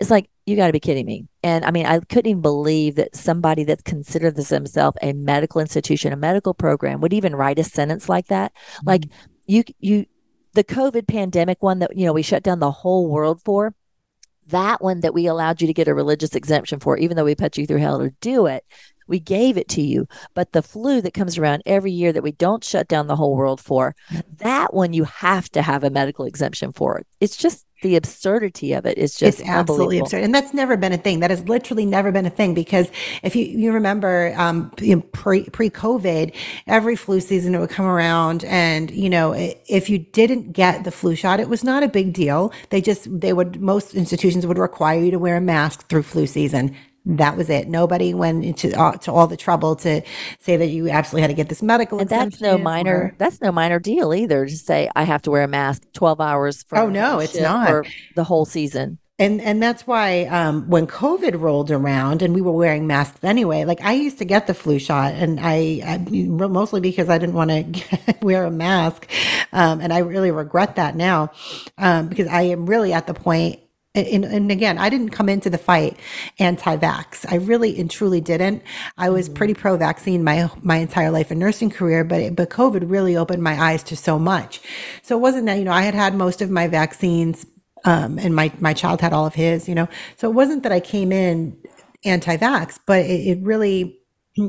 It's 0.00 0.10
like, 0.10 0.28
you 0.44 0.54
got 0.54 0.66
to 0.66 0.72
be 0.74 0.78
kidding 0.80 1.06
me. 1.06 1.28
And 1.42 1.64
I 1.64 1.70
mean, 1.70 1.86
I 1.86 2.00
couldn't 2.00 2.30
even 2.30 2.42
believe 2.42 2.96
that 2.96 3.16
somebody 3.16 3.64
that's 3.64 3.84
considered 3.84 4.36
this 4.36 4.50
himself 4.50 4.96
a 5.00 5.14
medical 5.14 5.62
institution, 5.62 6.12
a 6.12 6.16
medical 6.16 6.52
program 6.52 7.00
would 7.00 7.14
even 7.14 7.34
write 7.34 7.58
a 7.58 7.64
sentence 7.64 8.06
like 8.06 8.26
that. 8.26 8.52
Mm-hmm. 8.52 8.88
Like, 8.90 9.02
you, 9.46 9.64
you, 9.80 10.04
the 10.54 10.64
COVID 10.64 11.06
pandemic 11.06 11.62
one 11.62 11.78
that, 11.80 11.96
you 11.96 12.06
know, 12.06 12.12
we 12.12 12.22
shut 12.22 12.42
down 12.42 12.58
the 12.58 12.70
whole 12.70 13.08
world 13.08 13.40
for, 13.44 13.74
that 14.48 14.82
one 14.82 15.00
that 15.00 15.14
we 15.14 15.26
allowed 15.26 15.60
you 15.60 15.66
to 15.66 15.74
get 15.74 15.88
a 15.88 15.94
religious 15.94 16.34
exemption 16.34 16.80
for, 16.80 16.96
even 16.96 17.16
though 17.16 17.24
we 17.24 17.34
put 17.34 17.58
you 17.58 17.66
through 17.66 17.78
hell 17.78 17.98
to 17.98 18.10
do 18.20 18.46
it, 18.46 18.64
we 19.06 19.18
gave 19.18 19.56
it 19.56 19.68
to 19.68 19.82
you. 19.82 20.06
But 20.34 20.52
the 20.52 20.62
flu 20.62 21.00
that 21.02 21.14
comes 21.14 21.38
around 21.38 21.62
every 21.66 21.92
year 21.92 22.12
that 22.12 22.22
we 22.22 22.32
don't 22.32 22.64
shut 22.64 22.88
down 22.88 23.06
the 23.06 23.16
whole 23.16 23.36
world 23.36 23.60
for, 23.60 23.94
that 24.38 24.72
one 24.72 24.92
you 24.92 25.04
have 25.04 25.50
to 25.50 25.62
have 25.62 25.84
a 25.84 25.90
medical 25.90 26.24
exemption 26.24 26.72
for. 26.72 27.02
It's 27.20 27.36
just 27.36 27.66
the 27.82 27.96
absurdity 27.96 28.72
of 28.72 28.86
it 28.86 28.98
is 28.98 29.14
just 29.14 29.40
it's 29.40 29.48
absolutely 29.48 29.98
absurd. 29.98 30.24
And 30.24 30.34
that's 30.34 30.52
never 30.52 30.76
been 30.76 30.92
a 30.92 30.98
thing. 30.98 31.20
That 31.20 31.30
has 31.30 31.48
literally 31.48 31.86
never 31.86 32.10
been 32.10 32.26
a 32.26 32.30
thing 32.30 32.54
because 32.54 32.90
if 33.22 33.36
you 33.36 33.44
you 33.44 33.72
remember 33.72 34.34
um 34.36 34.72
you 34.80 34.96
know, 34.96 35.02
pre 35.12 35.44
pre 35.44 35.70
covid 35.70 36.34
every 36.66 36.96
flu 36.96 37.20
season 37.20 37.54
it 37.54 37.60
would 37.60 37.70
come 37.70 37.86
around 37.86 38.44
and 38.44 38.90
you 38.90 39.08
know 39.08 39.32
if 39.68 39.88
you 39.88 39.98
didn't 39.98 40.52
get 40.52 40.84
the 40.84 40.90
flu 40.90 41.14
shot 41.14 41.40
it 41.40 41.48
was 41.48 41.62
not 41.62 41.82
a 41.82 41.88
big 41.88 42.12
deal. 42.12 42.52
They 42.70 42.80
just 42.80 43.20
they 43.20 43.32
would 43.32 43.60
most 43.60 43.94
institutions 43.94 44.46
would 44.46 44.58
require 44.58 45.00
you 45.00 45.10
to 45.10 45.18
wear 45.18 45.36
a 45.36 45.40
mask 45.40 45.88
through 45.88 46.02
flu 46.02 46.26
season 46.26 46.76
that 47.08 47.36
was 47.36 47.48
it. 47.48 47.68
Nobody 47.68 48.12
went 48.12 48.44
into 48.44 48.78
uh, 48.78 48.92
to 48.98 49.12
all 49.12 49.26
the 49.26 49.36
trouble 49.36 49.74
to 49.76 50.02
say 50.40 50.56
that 50.56 50.68
you 50.68 50.90
absolutely 50.90 51.22
had 51.22 51.28
to 51.28 51.34
get 51.34 51.48
this 51.48 51.62
medical. 51.62 51.98
And 51.98 52.08
that's 52.08 52.40
no 52.40 52.58
minor. 52.58 52.96
Or, 52.96 53.14
that's 53.18 53.40
no 53.40 53.50
minor 53.50 53.78
deal 53.78 54.12
either. 54.12 54.46
To 54.46 54.56
say 54.56 54.90
I 54.94 55.04
have 55.04 55.22
to 55.22 55.30
wear 55.30 55.42
a 55.42 55.48
mask 55.48 55.84
twelve 55.94 56.20
hours. 56.20 56.62
For 56.64 56.78
oh 56.78 56.90
no, 56.90 57.18
it's 57.18 57.38
not 57.38 57.68
for 57.68 57.86
the 58.14 58.24
whole 58.24 58.44
season. 58.44 58.98
And 59.20 59.40
and 59.40 59.60
that's 59.60 59.84
why 59.84 60.26
um, 60.26 60.68
when 60.68 60.86
COVID 60.86 61.40
rolled 61.40 61.72
around 61.72 62.22
and 62.22 62.34
we 62.34 62.40
were 62.40 62.52
wearing 62.52 62.86
masks 62.86 63.24
anyway, 63.24 63.64
like 63.64 63.80
I 63.82 63.94
used 63.94 64.18
to 64.18 64.24
get 64.24 64.46
the 64.46 64.54
flu 64.54 64.78
shot, 64.78 65.14
and 65.14 65.40
I, 65.40 65.82
I 65.84 65.98
mostly 66.08 66.80
because 66.80 67.08
I 67.08 67.18
didn't 67.18 67.34
want 67.34 67.50
to 67.74 68.16
wear 68.22 68.44
a 68.44 68.50
mask, 68.50 69.10
um, 69.52 69.80
and 69.80 69.92
I 69.92 69.98
really 69.98 70.30
regret 70.30 70.76
that 70.76 70.94
now 70.94 71.32
um, 71.78 72.08
because 72.08 72.28
I 72.28 72.42
am 72.42 72.66
really 72.66 72.92
at 72.92 73.08
the 73.08 73.14
point 73.14 73.58
and, 74.06 74.24
and, 74.24 74.50
again, 74.50 74.78
I 74.78 74.88
didn't 74.88 75.10
come 75.10 75.28
into 75.28 75.50
the 75.50 75.58
fight 75.58 75.98
anti-vax. 76.38 77.30
I 77.30 77.36
really 77.36 77.78
and 77.78 77.90
truly 77.90 78.20
didn't. 78.20 78.62
I 78.96 79.10
was 79.10 79.26
mm-hmm. 79.26 79.36
pretty 79.36 79.54
pro-vaccine 79.54 80.24
my 80.24 80.50
my 80.62 80.76
entire 80.76 81.10
life 81.10 81.30
and 81.30 81.40
nursing 81.40 81.70
career, 81.70 82.04
but 82.04 82.36
but 82.36 82.50
COVID 82.50 82.90
really 82.90 83.16
opened 83.16 83.42
my 83.42 83.60
eyes 83.60 83.82
to 83.84 83.96
so 83.96 84.18
much. 84.18 84.60
So 85.02 85.16
it 85.16 85.20
wasn't 85.20 85.46
that 85.46 85.58
you 85.58 85.64
know 85.64 85.72
I 85.72 85.82
had 85.82 85.94
had 85.94 86.14
most 86.14 86.42
of 86.42 86.50
my 86.50 86.68
vaccines, 86.68 87.46
um, 87.84 88.18
and 88.18 88.34
my 88.34 88.52
my 88.60 88.74
child 88.74 89.00
had 89.00 89.12
all 89.12 89.26
of 89.26 89.34
his. 89.34 89.68
You 89.68 89.74
know, 89.74 89.88
so 90.16 90.28
it 90.28 90.34
wasn't 90.34 90.62
that 90.62 90.72
I 90.72 90.80
came 90.80 91.12
in 91.12 91.56
anti-vax, 92.04 92.78
but 92.86 93.04
it, 93.04 93.26
it 93.26 93.42
really 93.42 93.98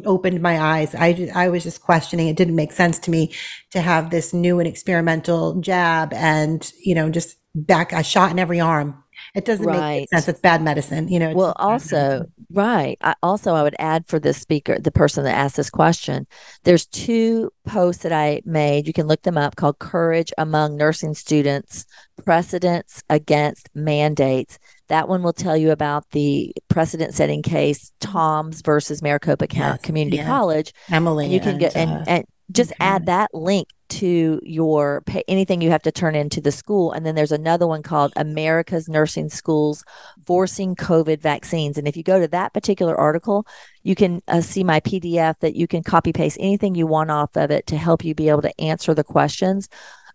opened 0.05 0.41
my 0.41 0.59
eyes. 0.59 0.93
I, 0.95 1.31
I 1.33 1.49
was 1.49 1.63
just 1.63 1.81
questioning. 1.81 2.27
It 2.27 2.35
didn't 2.35 2.55
make 2.55 2.71
sense 2.71 2.99
to 2.99 3.11
me 3.11 3.33
to 3.71 3.81
have 3.81 4.09
this 4.09 4.33
new 4.33 4.59
and 4.59 4.67
experimental 4.67 5.59
jab 5.61 6.13
and, 6.13 6.71
you 6.83 6.95
know, 6.95 7.09
just 7.09 7.37
back 7.55 7.91
a 7.91 8.03
shot 8.03 8.31
in 8.31 8.39
every 8.39 8.59
arm 8.59 9.03
it 9.35 9.45
doesn't 9.45 9.65
right. 9.65 10.01
make 10.01 10.09
sense. 10.09 10.27
It's 10.27 10.39
bad 10.39 10.61
medicine, 10.61 11.07
you 11.07 11.19
know. 11.19 11.33
Well, 11.33 11.53
also, 11.57 12.25
right. 12.51 12.97
I, 13.01 13.15
also, 13.21 13.53
I 13.53 13.63
would 13.63 13.75
add 13.79 14.07
for 14.07 14.19
this 14.19 14.37
speaker, 14.37 14.79
the 14.79 14.91
person 14.91 15.23
that 15.23 15.35
asked 15.35 15.55
this 15.55 15.69
question, 15.69 16.27
there's 16.63 16.85
two 16.87 17.51
posts 17.67 18.03
that 18.03 18.11
I 18.11 18.41
made. 18.45 18.87
You 18.87 18.93
can 18.93 19.07
look 19.07 19.21
them 19.21 19.37
up 19.37 19.55
called 19.55 19.79
Courage 19.79 20.33
Among 20.37 20.77
Nursing 20.77 21.13
Students 21.13 21.85
Precedents 22.23 23.03
Against 23.09 23.69
Mandates. 23.75 24.57
That 24.87 25.07
one 25.07 25.21
will 25.21 25.33
tell 25.33 25.55
you 25.55 25.71
about 25.71 26.09
the 26.11 26.53
precedent 26.69 27.13
setting 27.13 27.43
case, 27.43 27.91
Thoms 27.99 28.61
versus 28.61 29.01
Maricopa 29.01 29.47
yes, 29.51 29.81
Community 29.81 30.17
yes. 30.17 30.27
College. 30.27 30.73
Emily. 30.89 31.27
You 31.27 31.39
can 31.39 31.57
get, 31.59 31.75
and, 31.75 31.91
uh, 31.91 32.03
and 32.07 32.25
just 32.51 32.71
okay. 32.71 32.83
add 32.83 33.05
that 33.05 33.29
link 33.33 33.67
to 33.89 34.39
your 34.43 35.01
pay, 35.01 35.23
anything 35.27 35.61
you 35.61 35.71
have 35.71 35.81
to 35.83 35.91
turn 35.91 36.15
into 36.15 36.41
the 36.41 36.51
school. 36.51 36.91
And 36.91 37.05
then 37.05 37.15
there's 37.15 37.31
another 37.31 37.67
one 37.67 37.83
called 37.83 38.13
America's 38.15 38.87
Nursing 38.87 39.29
Schools 39.29 39.83
Forcing 40.25 40.75
COVID 40.75 41.21
Vaccines. 41.21 41.77
And 41.77 41.87
if 41.87 41.97
you 41.97 42.03
go 42.03 42.19
to 42.19 42.27
that 42.29 42.53
particular 42.53 42.95
article, 42.95 43.45
you 43.83 43.95
can 43.95 44.21
uh, 44.27 44.41
see 44.41 44.63
my 44.63 44.79
PDF 44.79 45.39
that 45.39 45.55
you 45.55 45.67
can 45.67 45.83
copy 45.83 46.13
paste 46.13 46.37
anything 46.39 46.75
you 46.75 46.87
want 46.87 47.11
off 47.11 47.35
of 47.35 47.51
it 47.51 47.67
to 47.67 47.77
help 47.77 48.05
you 48.05 48.15
be 48.15 48.29
able 48.29 48.43
to 48.43 48.61
answer 48.61 48.93
the 48.93 49.03
questions. 49.03 49.67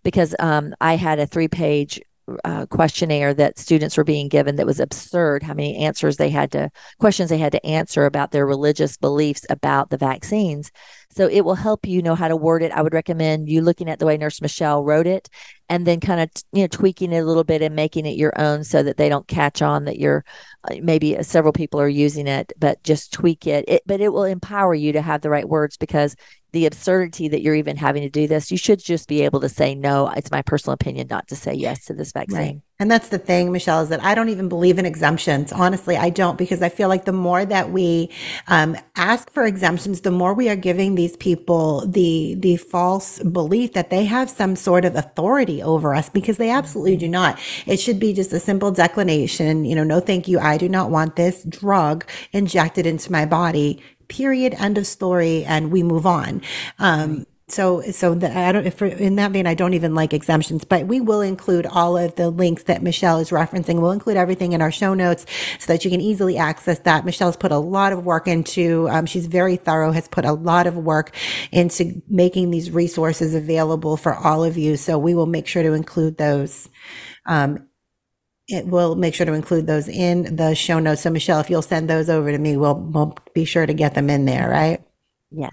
Because 0.02 0.34
um, 0.38 0.74
I 0.80 0.96
had 0.96 1.18
a 1.18 1.26
three 1.26 1.48
page 1.48 2.00
uh, 2.44 2.66
questionnaire 2.66 3.34
that 3.34 3.58
students 3.58 3.96
were 3.96 4.04
being 4.04 4.28
given 4.28 4.56
that 4.56 4.66
was 4.66 4.80
absurd 4.80 5.42
how 5.42 5.52
many 5.52 5.76
answers 5.76 6.16
they 6.16 6.30
had 6.30 6.50
to 6.50 6.70
questions 6.98 7.28
they 7.28 7.38
had 7.38 7.52
to 7.52 7.66
answer 7.66 8.06
about 8.06 8.30
their 8.30 8.46
religious 8.46 8.96
beliefs 8.96 9.44
about 9.50 9.90
the 9.90 9.98
vaccines 9.98 10.70
so 11.14 11.28
it 11.28 11.42
will 11.42 11.54
help 11.54 11.86
you 11.86 12.02
know 12.02 12.14
how 12.14 12.28
to 12.28 12.36
word 12.36 12.62
it 12.62 12.72
i 12.72 12.82
would 12.82 12.94
recommend 12.94 13.48
you 13.48 13.60
looking 13.60 13.88
at 13.88 13.98
the 13.98 14.06
way 14.06 14.16
nurse 14.16 14.40
michelle 14.40 14.84
wrote 14.84 15.06
it 15.06 15.28
and 15.68 15.86
then 15.86 16.00
kind 16.00 16.20
of 16.20 16.28
you 16.52 16.62
know 16.62 16.68
tweaking 16.68 17.12
it 17.12 17.18
a 17.18 17.24
little 17.24 17.44
bit 17.44 17.62
and 17.62 17.74
making 17.74 18.06
it 18.06 18.16
your 18.16 18.32
own 18.38 18.64
so 18.64 18.82
that 18.82 18.96
they 18.96 19.08
don't 19.08 19.28
catch 19.28 19.62
on 19.62 19.84
that 19.84 19.98
you're 19.98 20.24
uh, 20.70 20.76
maybe 20.82 21.20
several 21.22 21.52
people 21.52 21.80
are 21.80 21.88
using 21.88 22.26
it 22.26 22.52
but 22.58 22.82
just 22.84 23.12
tweak 23.12 23.46
it. 23.46 23.64
it 23.68 23.82
but 23.86 24.00
it 24.00 24.12
will 24.12 24.24
empower 24.24 24.74
you 24.74 24.92
to 24.92 25.02
have 25.02 25.20
the 25.20 25.30
right 25.30 25.48
words 25.48 25.76
because 25.76 26.16
the 26.54 26.66
absurdity 26.66 27.26
that 27.28 27.42
you're 27.42 27.56
even 27.56 27.76
having 27.76 28.02
to 28.02 28.08
do 28.08 28.28
this, 28.28 28.52
you 28.52 28.56
should 28.56 28.78
just 28.78 29.08
be 29.08 29.22
able 29.22 29.40
to 29.40 29.48
say 29.48 29.74
no. 29.74 30.08
It's 30.16 30.30
my 30.30 30.40
personal 30.40 30.72
opinion 30.72 31.08
not 31.10 31.26
to 31.28 31.36
say 31.36 31.52
yes 31.52 31.84
to 31.86 31.94
this 31.94 32.12
vaccine. 32.12 32.38
Right. 32.38 32.60
And 32.80 32.90
that's 32.90 33.08
the 33.08 33.18
thing, 33.18 33.52
Michelle, 33.52 33.82
is 33.82 33.88
that 33.90 34.02
I 34.02 34.16
don't 34.16 34.30
even 34.30 34.48
believe 34.48 34.78
in 34.78 34.86
exemptions. 34.86 35.52
Honestly, 35.52 35.96
I 35.96 36.10
don't 36.10 36.36
because 36.36 36.60
I 36.60 36.68
feel 36.68 36.88
like 36.88 37.04
the 37.04 37.12
more 37.12 37.44
that 37.44 37.70
we 37.70 38.10
um, 38.48 38.76
ask 38.96 39.30
for 39.30 39.44
exemptions, 39.44 40.00
the 40.00 40.10
more 40.10 40.34
we 40.34 40.48
are 40.48 40.56
giving 40.56 40.96
these 40.96 41.16
people 41.16 41.86
the 41.86 42.34
the 42.36 42.56
false 42.56 43.20
belief 43.20 43.74
that 43.74 43.90
they 43.90 44.04
have 44.04 44.28
some 44.28 44.56
sort 44.56 44.84
of 44.84 44.96
authority 44.96 45.62
over 45.62 45.94
us 45.94 46.08
because 46.08 46.36
they 46.36 46.50
absolutely 46.50 46.96
do 46.96 47.08
not. 47.08 47.38
It 47.66 47.78
should 47.78 48.00
be 48.00 48.12
just 48.12 48.32
a 48.32 48.40
simple 48.40 48.72
declination. 48.72 49.64
You 49.64 49.76
know, 49.76 49.84
no, 49.84 50.00
thank 50.00 50.26
you. 50.26 50.40
I 50.40 50.56
do 50.56 50.68
not 50.68 50.90
want 50.90 51.14
this 51.14 51.44
drug 51.44 52.04
injected 52.32 52.86
into 52.86 53.10
my 53.10 53.24
body 53.24 53.80
period 54.08 54.54
end 54.54 54.78
of 54.78 54.86
story 54.86 55.44
and 55.44 55.70
we 55.70 55.82
move 55.82 56.06
on. 56.06 56.42
Um, 56.78 57.26
so 57.46 57.82
so 57.82 58.14
the, 58.14 58.36
i 58.36 58.52
don't 58.52 58.66
if 58.66 58.80
in 58.80 59.16
that 59.16 59.30
vein 59.30 59.46
i 59.46 59.52
don't 59.52 59.74
even 59.74 59.94
like 59.94 60.14
exemptions 60.14 60.64
but 60.64 60.86
we 60.86 60.98
will 60.98 61.20
include 61.20 61.66
all 61.66 61.94
of 61.96 62.14
the 62.14 62.30
links 62.30 62.62
that 62.64 62.82
michelle 62.82 63.18
is 63.18 63.30
referencing. 63.30 63.80
We'll 63.80 63.90
include 63.90 64.16
everything 64.16 64.52
in 64.52 64.62
our 64.62 64.72
show 64.72 64.94
notes 64.94 65.26
so 65.58 65.72
that 65.72 65.84
you 65.84 65.90
can 65.90 66.00
easily 66.00 66.38
access 66.38 66.78
that. 66.80 67.04
Michelle's 67.04 67.36
put 67.36 67.52
a 67.52 67.58
lot 67.58 67.92
of 67.92 68.06
work 68.06 68.26
into 68.26 68.88
um, 68.88 69.06
she's 69.06 69.26
very 69.26 69.56
thorough 69.56 69.92
has 69.92 70.08
put 70.08 70.24
a 70.24 70.32
lot 70.32 70.66
of 70.66 70.76
work 70.76 71.14
into 71.52 72.02
making 72.08 72.50
these 72.50 72.70
resources 72.70 73.34
available 73.34 73.96
for 73.96 74.14
all 74.14 74.42
of 74.42 74.56
you. 74.56 74.76
So 74.76 74.98
we 74.98 75.14
will 75.14 75.26
make 75.26 75.46
sure 75.46 75.62
to 75.62 75.72
include 75.72 76.16
those 76.16 76.68
um, 77.26 77.68
it 78.48 78.66
will 78.66 78.94
make 78.94 79.14
sure 79.14 79.26
to 79.26 79.32
include 79.32 79.66
those 79.66 79.88
in 79.88 80.36
the 80.36 80.54
show 80.54 80.78
notes. 80.78 81.02
So 81.02 81.10
Michelle, 81.10 81.40
if 81.40 81.50
you'll 81.50 81.62
send 81.62 81.88
those 81.88 82.10
over 82.10 82.30
to 82.30 82.38
me, 82.38 82.56
we'll 82.56 82.78
we'll 82.78 83.16
be 83.34 83.44
sure 83.44 83.66
to 83.66 83.74
get 83.74 83.94
them 83.94 84.10
in 84.10 84.24
there, 84.24 84.48
right? 84.48 84.82
Yes. 85.30 85.52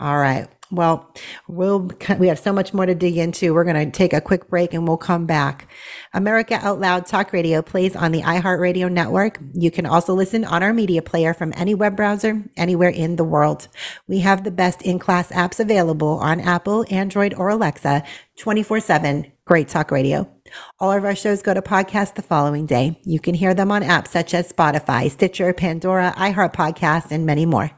All 0.00 0.18
right. 0.18 0.48
Well, 0.70 1.14
we'll 1.46 1.90
we 2.18 2.28
have 2.28 2.38
so 2.38 2.52
much 2.52 2.74
more 2.74 2.86
to 2.86 2.94
dig 2.94 3.16
into. 3.16 3.54
We're 3.54 3.64
going 3.64 3.84
to 3.84 3.96
take 3.96 4.12
a 4.12 4.20
quick 4.20 4.48
break 4.48 4.74
and 4.74 4.88
we'll 4.88 4.96
come 4.96 5.26
back. 5.26 5.68
America 6.12 6.58
Out 6.60 6.80
Loud 6.80 7.06
Talk 7.06 7.32
Radio 7.32 7.62
plays 7.62 7.94
on 7.94 8.10
the 8.10 8.22
iHeartRadio 8.22 8.90
network. 8.90 9.38
You 9.52 9.70
can 9.70 9.86
also 9.86 10.14
listen 10.14 10.44
on 10.44 10.62
our 10.62 10.72
media 10.72 11.02
player 11.02 11.32
from 11.32 11.52
any 11.54 11.74
web 11.74 11.96
browser 11.96 12.42
anywhere 12.56 12.88
in 12.88 13.16
the 13.16 13.24
world. 13.24 13.68
We 14.08 14.20
have 14.20 14.42
the 14.42 14.50
best 14.50 14.82
in-class 14.82 15.30
apps 15.30 15.60
available 15.60 16.18
on 16.18 16.40
Apple, 16.40 16.86
Android, 16.90 17.34
or 17.34 17.50
Alexa 17.50 18.02
24/7. 18.38 19.30
Great 19.44 19.68
Talk 19.68 19.90
Radio. 19.90 20.33
All 20.80 20.92
of 20.92 21.04
our 21.04 21.14
shows 21.14 21.42
go 21.42 21.54
to 21.54 21.62
podcast 21.62 22.14
the 22.14 22.22
following 22.22 22.66
day. 22.66 23.00
You 23.04 23.20
can 23.20 23.34
hear 23.34 23.54
them 23.54 23.70
on 23.70 23.82
apps 23.82 24.08
such 24.08 24.34
as 24.34 24.52
Spotify, 24.52 25.10
Stitcher, 25.10 25.52
Pandora, 25.52 26.14
iHeart 26.16 26.54
Podcast, 26.54 27.10
and 27.10 27.26
many 27.26 27.46
more. 27.46 27.70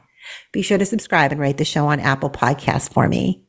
Be 0.51 0.61
sure 0.61 0.77
to 0.77 0.85
subscribe 0.85 1.31
and 1.31 1.39
rate 1.41 1.57
the 1.57 1.65
show 1.65 1.87
on 1.87 1.99
Apple 1.99 2.29
Podcasts 2.29 2.91
for 2.91 3.07
me. 3.07 3.45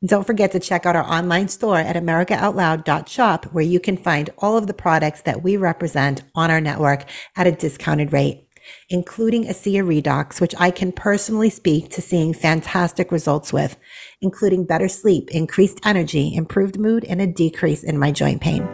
And 0.00 0.08
don't 0.08 0.26
forget 0.26 0.52
to 0.52 0.60
check 0.60 0.86
out 0.86 0.96
our 0.96 1.04
online 1.04 1.48
store 1.48 1.78
at 1.78 1.96
americaoutloud.shop 1.96 3.46
where 3.46 3.64
you 3.64 3.80
can 3.80 3.96
find 3.96 4.30
all 4.38 4.56
of 4.56 4.66
the 4.66 4.74
products 4.74 5.22
that 5.22 5.42
we 5.42 5.56
represent 5.56 6.22
on 6.34 6.50
our 6.50 6.60
network 6.60 7.04
at 7.36 7.46
a 7.46 7.52
discounted 7.52 8.12
rate 8.12 8.49
including 8.88 9.44
ASEA 9.44 9.82
Redox, 9.82 10.40
which 10.40 10.54
I 10.58 10.70
can 10.70 10.92
personally 10.92 11.50
speak 11.50 11.90
to 11.90 12.02
seeing 12.02 12.32
fantastic 12.34 13.12
results 13.12 13.52
with, 13.52 13.76
including 14.20 14.64
better 14.64 14.88
sleep, 14.88 15.30
increased 15.30 15.80
energy, 15.84 16.34
improved 16.34 16.78
mood, 16.78 17.04
and 17.04 17.20
a 17.20 17.26
decrease 17.26 17.82
in 17.82 17.98
my 17.98 18.10
joint 18.10 18.40
pain. 18.40 18.68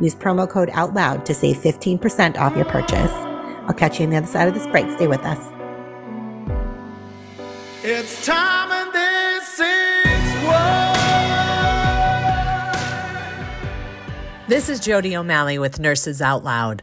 Use 0.00 0.14
promo 0.14 0.48
code 0.48 0.70
OUTLOUD 0.70 1.24
to 1.24 1.34
save 1.34 1.56
15% 1.56 2.38
off 2.38 2.56
your 2.56 2.64
purchase. 2.64 3.12
I'll 3.66 3.74
catch 3.74 3.98
you 3.98 4.04
on 4.04 4.10
the 4.10 4.16
other 4.18 4.26
side 4.26 4.48
of 4.48 4.54
this 4.54 4.66
break. 4.66 4.90
Stay 4.90 5.06
with 5.06 5.22
us. 5.22 5.52
It's 7.82 8.24
time 8.24 8.72
and 8.72 8.92
this 8.92 9.60
is 9.60 10.46
what. 10.46 10.94
This 14.48 14.68
is 14.68 14.80
Jody 14.80 15.16
O'Malley 15.16 15.58
with 15.58 15.78
Nurses 15.78 16.20
Out 16.20 16.44
Loud. 16.44 16.82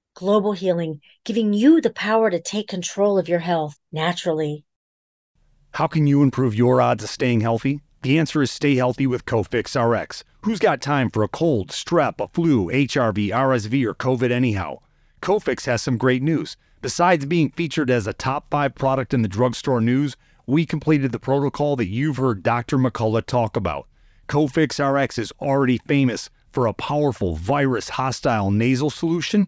Global 0.13 0.51
Healing, 0.51 1.01
giving 1.23 1.53
you 1.53 1.79
the 1.79 1.89
power 1.89 2.29
to 2.29 2.41
take 2.41 2.67
control 2.67 3.17
of 3.17 3.29
your 3.29 3.39
health 3.39 3.79
naturally. 3.91 4.65
How 5.71 5.87
can 5.87 6.05
you 6.05 6.21
improve 6.21 6.53
your 6.53 6.81
odds 6.81 7.03
of 7.03 7.09
staying 7.09 7.41
healthy? 7.41 7.81
The 8.01 8.19
answer 8.19 8.41
is 8.41 8.51
stay 8.51 8.75
healthy 8.75 9.07
with 9.07 9.25
Cofix 9.25 9.75
RX. 9.75 10.23
Who's 10.41 10.59
got 10.59 10.81
time 10.81 11.09
for 11.09 11.23
a 11.23 11.29
cold, 11.29 11.69
strep, 11.69 12.19
a 12.19 12.27
flu, 12.27 12.65
HRV, 12.67 13.29
RSV, 13.29 13.85
or 13.85 13.93
COVID 13.93 14.31
anyhow? 14.31 14.79
Cofix 15.21 15.65
has 15.65 15.81
some 15.81 15.97
great 15.97 16.21
news. 16.21 16.57
Besides 16.81 17.25
being 17.25 17.51
featured 17.51 17.89
as 17.89 18.07
a 18.07 18.13
top 18.13 18.49
five 18.49 18.75
product 18.75 19.13
in 19.13 19.21
the 19.21 19.27
drugstore 19.27 19.79
news, 19.79 20.17
we 20.45 20.65
completed 20.65 21.11
the 21.11 21.19
protocol 21.19 21.75
that 21.77 21.87
you've 21.87 22.17
heard 22.17 22.43
Dr. 22.43 22.77
McCullough 22.77 23.25
talk 23.25 23.55
about. 23.55 23.87
Cofix 24.27 24.79
RX 24.79 25.17
is 25.17 25.31
already 25.39 25.77
famous 25.77 26.29
for 26.51 26.65
a 26.65 26.73
powerful 26.73 27.35
virus 27.35 27.89
hostile 27.89 28.51
nasal 28.51 28.89
solution, 28.89 29.47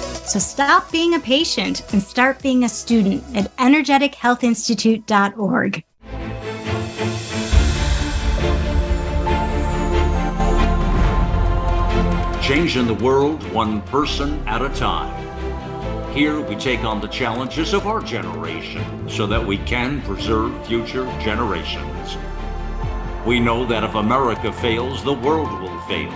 So 0.25 0.39
stop 0.39 0.91
being 0.91 1.13
a 1.15 1.19
patient 1.19 1.83
and 1.91 2.01
start 2.01 2.41
being 2.41 2.63
a 2.63 2.69
student 2.69 3.23
at 3.35 3.53
energetichealthinstitute.org. 3.57 5.83
Changing 12.41 12.87
the 12.87 12.95
world 12.95 13.43
one 13.51 13.81
person 13.83 14.41
at 14.47 14.61
a 14.61 14.69
time. 14.69 15.17
Here 16.13 16.39
we 16.41 16.55
take 16.55 16.83
on 16.83 17.01
the 17.01 17.07
challenges 17.07 17.73
of 17.73 17.87
our 17.87 18.01
generation 18.01 19.09
so 19.09 19.25
that 19.27 19.45
we 19.45 19.57
can 19.59 20.01
preserve 20.01 20.67
future 20.67 21.05
generations. 21.21 22.17
We 23.25 23.39
know 23.39 23.65
that 23.67 23.83
if 23.83 23.95
America 23.95 24.51
fails, 24.51 25.03
the 25.03 25.13
world 25.13 25.61
will 25.61 25.79
fail. 25.81 26.11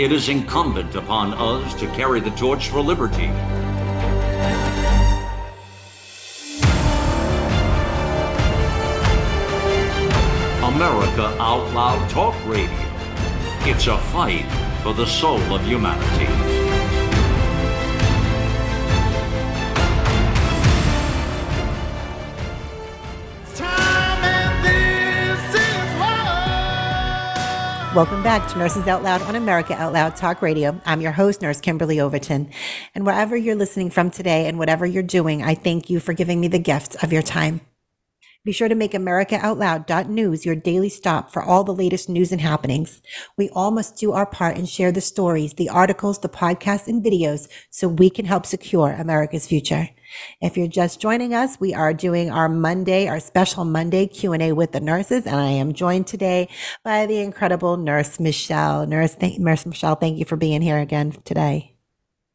It 0.00 0.12
is 0.12 0.30
incumbent 0.30 0.94
upon 0.94 1.34
us 1.34 1.74
to 1.74 1.86
carry 1.88 2.20
the 2.20 2.30
torch 2.30 2.70
for 2.70 2.80
liberty. 2.80 3.26
America 10.64 11.36
Out 11.38 11.70
Loud 11.74 12.08
Talk 12.08 12.34
Radio. 12.46 12.70
It's 13.68 13.88
a 13.88 13.98
fight 13.98 14.50
for 14.82 14.94
the 14.94 15.04
soul 15.04 15.38
of 15.52 15.62
humanity. 15.66 16.59
Welcome 27.92 28.22
back 28.22 28.48
to 28.48 28.56
Nurses 28.56 28.86
Out 28.86 29.02
Loud 29.02 29.20
on 29.22 29.34
America 29.34 29.74
Out 29.74 29.92
Loud 29.92 30.14
Talk 30.14 30.42
Radio. 30.42 30.80
I'm 30.86 31.00
your 31.00 31.10
host, 31.10 31.42
Nurse 31.42 31.60
Kimberly 31.60 31.98
Overton. 31.98 32.48
And 32.94 33.04
wherever 33.04 33.36
you're 33.36 33.56
listening 33.56 33.90
from 33.90 34.12
today 34.12 34.46
and 34.46 34.60
whatever 34.60 34.86
you're 34.86 35.02
doing, 35.02 35.42
I 35.42 35.56
thank 35.56 35.90
you 35.90 35.98
for 35.98 36.12
giving 36.12 36.40
me 36.40 36.46
the 36.46 36.60
gift 36.60 37.02
of 37.02 37.12
your 37.12 37.20
time. 37.20 37.62
Be 38.44 38.52
sure 38.52 38.68
to 38.68 38.76
make 38.76 38.92
AmericaOutloud.news 38.92 40.46
your 40.46 40.54
daily 40.54 40.88
stop 40.88 41.32
for 41.32 41.42
all 41.42 41.64
the 41.64 41.74
latest 41.74 42.08
news 42.08 42.30
and 42.30 42.40
happenings. 42.40 43.02
We 43.36 43.48
all 43.50 43.72
must 43.72 43.98
do 43.98 44.12
our 44.12 44.24
part 44.24 44.56
and 44.56 44.68
share 44.68 44.92
the 44.92 45.00
stories, 45.00 45.54
the 45.54 45.68
articles, 45.68 46.20
the 46.20 46.28
podcasts, 46.28 46.86
and 46.86 47.04
videos 47.04 47.48
so 47.70 47.88
we 47.88 48.08
can 48.08 48.24
help 48.24 48.46
secure 48.46 48.92
America's 48.92 49.48
future. 49.48 49.88
If 50.40 50.56
you're 50.56 50.68
just 50.68 51.00
joining 51.00 51.34
us, 51.34 51.58
we 51.60 51.74
are 51.74 51.94
doing 51.94 52.30
our 52.30 52.48
Monday, 52.48 53.08
our 53.08 53.20
special 53.20 53.64
Monday 53.64 54.06
Q&A 54.06 54.52
with 54.52 54.72
the 54.72 54.80
nurses, 54.80 55.26
and 55.26 55.36
I 55.36 55.50
am 55.50 55.72
joined 55.72 56.06
today 56.06 56.48
by 56.84 57.06
the 57.06 57.20
incredible 57.20 57.76
Nurse 57.76 58.20
Michelle. 58.20 58.86
Nurse, 58.86 59.14
th- 59.14 59.38
Nurse 59.38 59.66
Michelle, 59.66 59.94
thank 59.94 60.18
you 60.18 60.24
for 60.24 60.36
being 60.36 60.62
here 60.62 60.78
again 60.78 61.12
today. 61.24 61.76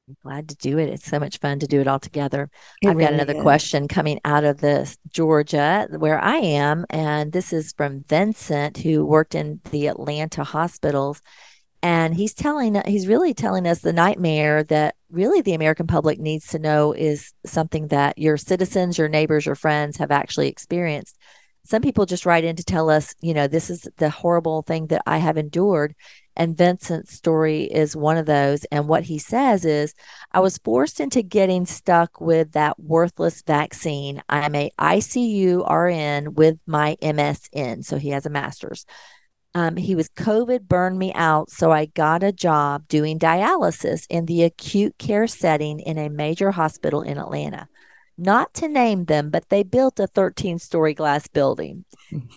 I'm 0.07 0.17
glad 0.21 0.49
to 0.49 0.55
do 0.55 0.77
it. 0.77 0.89
It's 0.89 1.05
so 1.05 1.19
much 1.19 1.39
fun 1.39 1.59
to 1.59 1.67
do 1.67 1.81
it 1.81 1.87
all 1.87 1.99
together. 1.99 2.49
It 2.81 2.89
I've 2.89 2.99
got 2.99 3.13
another 3.13 3.33
is. 3.35 3.41
question 3.41 3.87
coming 3.87 4.19
out 4.23 4.43
of 4.43 4.59
this 4.61 4.97
Georgia, 5.09 5.87
where 5.97 6.19
I 6.19 6.37
am, 6.37 6.85
and 6.91 7.31
this 7.31 7.51
is 7.51 7.73
from 7.73 8.03
Vincent, 8.03 8.77
who 8.77 9.03
worked 9.03 9.33
in 9.33 9.61
the 9.71 9.87
Atlanta 9.87 10.43
hospitals, 10.43 11.21
and 11.85 12.15
he's 12.15 12.33
telling, 12.33 12.81
he's 12.87 13.05
really 13.05 13.35
telling 13.35 13.67
us 13.67 13.81
the 13.81 13.93
nightmare 13.93 14.63
that 14.63 14.95
really 15.11 15.41
the 15.41 15.53
American 15.53 15.85
public 15.85 16.19
needs 16.19 16.47
to 16.47 16.57
know 16.57 16.93
is 16.93 17.31
something 17.45 17.89
that 17.89 18.17
your 18.17 18.37
citizens, 18.37 18.97
your 18.97 19.07
neighbors, 19.07 19.45
your 19.45 19.53
friends 19.53 19.97
have 19.97 20.09
actually 20.09 20.47
experienced. 20.47 21.15
Some 21.63 21.83
people 21.83 22.07
just 22.07 22.25
write 22.25 22.43
in 22.43 22.55
to 22.55 22.63
tell 22.63 22.89
us, 22.89 23.13
you 23.21 23.35
know, 23.35 23.45
this 23.47 23.69
is 23.69 23.87
the 23.97 24.09
horrible 24.09 24.63
thing 24.63 24.87
that 24.87 25.03
I 25.05 25.17
have 25.17 25.37
endured. 25.37 25.93
And 26.35 26.57
Vincent's 26.57 27.13
story 27.13 27.65
is 27.65 27.95
one 27.95 28.17
of 28.17 28.25
those. 28.25 28.65
And 28.65 28.87
what 28.87 29.03
he 29.03 29.19
says 29.19 29.63
is, 29.63 29.93
I 30.31 30.39
was 30.39 30.57
forced 30.57 30.99
into 30.99 31.21
getting 31.21 31.67
stuck 31.67 32.19
with 32.19 32.53
that 32.53 32.79
worthless 32.79 33.43
vaccine. 33.43 34.23
I'm 34.27 34.55
a 34.55 34.71
ICU 34.79 35.69
RN 35.69 36.33
with 36.33 36.57
my 36.65 36.97
MSN. 36.99 37.85
So 37.85 37.97
he 37.97 38.09
has 38.09 38.25
a 38.25 38.31
master's. 38.31 38.87
Um, 39.55 39.77
he 39.77 39.95
was 39.95 40.09
COVID 40.09 40.67
burned 40.67 40.99
me 40.99 41.13
out. 41.13 41.49
So 41.49 41.71
I 41.71 41.85
got 41.85 42.23
a 42.23 42.33
job 42.33 42.87
doing 42.89 43.17
dialysis 43.17 44.05
in 44.09 44.25
the 44.25 44.43
acute 44.43 44.97
care 44.99 45.27
setting 45.27 45.79
in 45.79 45.97
a 45.97 46.09
major 46.09 46.51
hospital 46.51 47.01
in 47.01 47.17
Atlanta. 47.17 47.69
Not 48.17 48.53
to 48.55 48.67
name 48.67 49.05
them, 49.05 49.29
but 49.29 49.49
they 49.49 49.63
built 49.63 49.99
a 49.99 50.07
13 50.07 50.59
story 50.59 50.93
glass 50.93 51.27
building. 51.27 51.85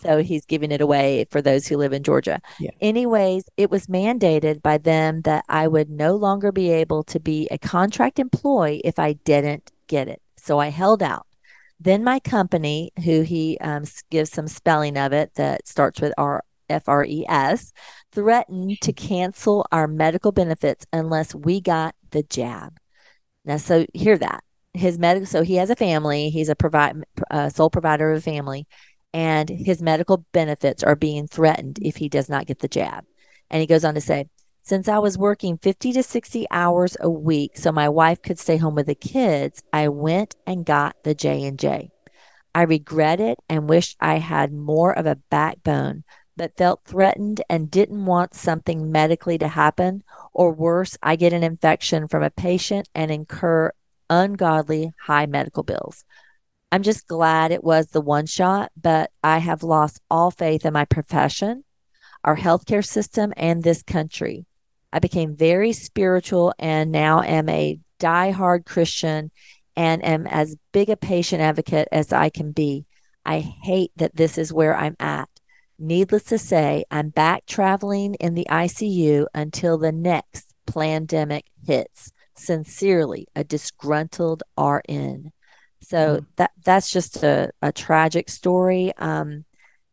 So 0.00 0.22
he's 0.22 0.46
giving 0.46 0.72
it 0.72 0.80
away 0.80 1.26
for 1.30 1.42
those 1.42 1.66
who 1.66 1.76
live 1.76 1.92
in 1.92 2.02
Georgia. 2.02 2.40
Yeah. 2.58 2.70
Anyways, 2.80 3.44
it 3.56 3.70
was 3.70 3.86
mandated 3.86 4.62
by 4.62 4.78
them 4.78 5.22
that 5.22 5.44
I 5.48 5.68
would 5.68 5.90
no 5.90 6.16
longer 6.16 6.50
be 6.50 6.70
able 6.70 7.04
to 7.04 7.20
be 7.20 7.46
a 7.50 7.58
contract 7.58 8.18
employee 8.18 8.80
if 8.84 8.98
I 8.98 9.12
didn't 9.12 9.70
get 9.86 10.08
it. 10.08 10.22
So 10.36 10.58
I 10.58 10.68
held 10.68 11.02
out. 11.02 11.26
Then 11.80 12.02
my 12.02 12.18
company, 12.18 12.90
who 13.04 13.22
he 13.22 13.56
um, 13.60 13.84
gives 14.10 14.30
some 14.32 14.48
spelling 14.48 14.96
of 14.96 15.12
it 15.12 15.34
that 15.34 15.68
starts 15.68 16.00
with 16.00 16.12
R 16.18 16.42
F 16.68 16.88
R 16.88 17.04
E 17.04 17.24
S, 17.28 17.72
threatened 18.12 18.80
to 18.82 18.92
cancel 18.92 19.66
our 19.72 19.86
medical 19.86 20.32
benefits 20.32 20.86
unless 20.92 21.34
we 21.34 21.60
got 21.60 21.94
the 22.10 22.22
jab. 22.22 22.78
Now, 23.44 23.56
so 23.56 23.86
hear 23.94 24.18
that 24.18 24.42
his 24.74 24.98
medical. 24.98 25.26
So 25.26 25.42
he 25.42 25.56
has 25.56 25.70
a 25.70 25.76
family. 25.76 26.30
He's 26.30 26.48
a 26.48 26.54
provide 26.54 26.96
uh, 27.30 27.48
sole 27.48 27.70
provider 27.70 28.10
of 28.10 28.18
a 28.18 28.22
family, 28.22 28.66
and 29.12 29.48
his 29.48 29.82
medical 29.82 30.24
benefits 30.32 30.82
are 30.82 30.96
being 30.96 31.26
threatened 31.26 31.78
if 31.82 31.96
he 31.96 32.08
does 32.08 32.28
not 32.28 32.46
get 32.46 32.60
the 32.60 32.68
jab. 32.68 33.04
And 33.50 33.60
he 33.60 33.66
goes 33.66 33.84
on 33.84 33.94
to 33.94 34.00
say, 34.00 34.26
since 34.62 34.86
I 34.86 34.98
was 34.98 35.16
working 35.16 35.56
50 35.56 35.92
to 35.92 36.02
60 36.02 36.46
hours 36.50 36.96
a 37.00 37.08
week 37.08 37.56
so 37.56 37.72
my 37.72 37.88
wife 37.88 38.20
could 38.20 38.38
stay 38.38 38.58
home 38.58 38.74
with 38.74 38.86
the 38.86 38.94
kids, 38.94 39.62
I 39.72 39.88
went 39.88 40.36
and 40.46 40.66
got 40.66 40.94
the 41.04 41.14
J&J. 41.14 41.90
I 42.54 42.62
regret 42.62 43.18
it 43.18 43.38
and 43.48 43.68
wish 43.68 43.96
I 43.98 44.18
had 44.18 44.52
more 44.52 44.92
of 44.92 45.06
a 45.06 45.16
backbone, 45.30 46.04
but 46.38 46.56
felt 46.56 46.80
threatened 46.84 47.42
and 47.50 47.70
didn't 47.70 48.06
want 48.06 48.34
something 48.34 48.90
medically 48.90 49.36
to 49.36 49.48
happen 49.48 50.02
or 50.32 50.52
worse, 50.52 50.96
I 51.02 51.16
get 51.16 51.34
an 51.34 51.42
infection 51.42 52.08
from 52.08 52.22
a 52.22 52.30
patient 52.30 52.88
and 52.94 53.10
incur 53.10 53.72
ungodly 54.08 54.92
high 55.02 55.26
medical 55.26 55.64
bills. 55.64 56.04
I'm 56.70 56.82
just 56.82 57.06
glad 57.06 57.50
it 57.50 57.64
was 57.64 57.88
the 57.88 58.00
one 58.00 58.26
shot, 58.26 58.70
but 58.80 59.10
I 59.22 59.38
have 59.38 59.62
lost 59.62 60.00
all 60.10 60.30
faith 60.30 60.64
in 60.64 60.72
my 60.72 60.84
profession, 60.84 61.64
our 62.24 62.36
healthcare 62.36 62.86
system, 62.86 63.32
and 63.36 63.62
this 63.62 63.82
country. 63.82 64.46
I 64.92 65.00
became 65.00 65.36
very 65.36 65.72
spiritual 65.72 66.54
and 66.58 66.92
now 66.92 67.20
am 67.22 67.48
a 67.48 67.80
diehard 68.00 68.64
Christian 68.64 69.30
and 69.76 70.04
am 70.04 70.26
as 70.26 70.56
big 70.72 70.88
a 70.88 70.96
patient 70.96 71.42
advocate 71.42 71.88
as 71.92 72.12
I 72.12 72.30
can 72.30 72.52
be. 72.52 72.86
I 73.24 73.40
hate 73.40 73.92
that 73.96 74.16
this 74.16 74.38
is 74.38 74.52
where 74.52 74.76
I'm 74.76 74.96
at. 74.98 75.28
Needless 75.78 76.24
to 76.24 76.38
say, 76.38 76.84
I'm 76.90 77.10
back 77.10 77.46
traveling 77.46 78.14
in 78.14 78.34
the 78.34 78.46
ICU 78.50 79.26
until 79.32 79.78
the 79.78 79.92
next 79.92 80.52
pandemic 80.66 81.46
hits. 81.64 82.12
Sincerely, 82.34 83.26
a 83.34 83.44
disgruntled 83.44 84.42
RN. 84.56 85.32
So 85.80 86.24
that 86.36 86.52
that's 86.64 86.90
just 86.90 87.22
a, 87.22 87.50
a 87.62 87.72
tragic 87.72 88.28
story. 88.28 88.92
Um, 88.96 89.44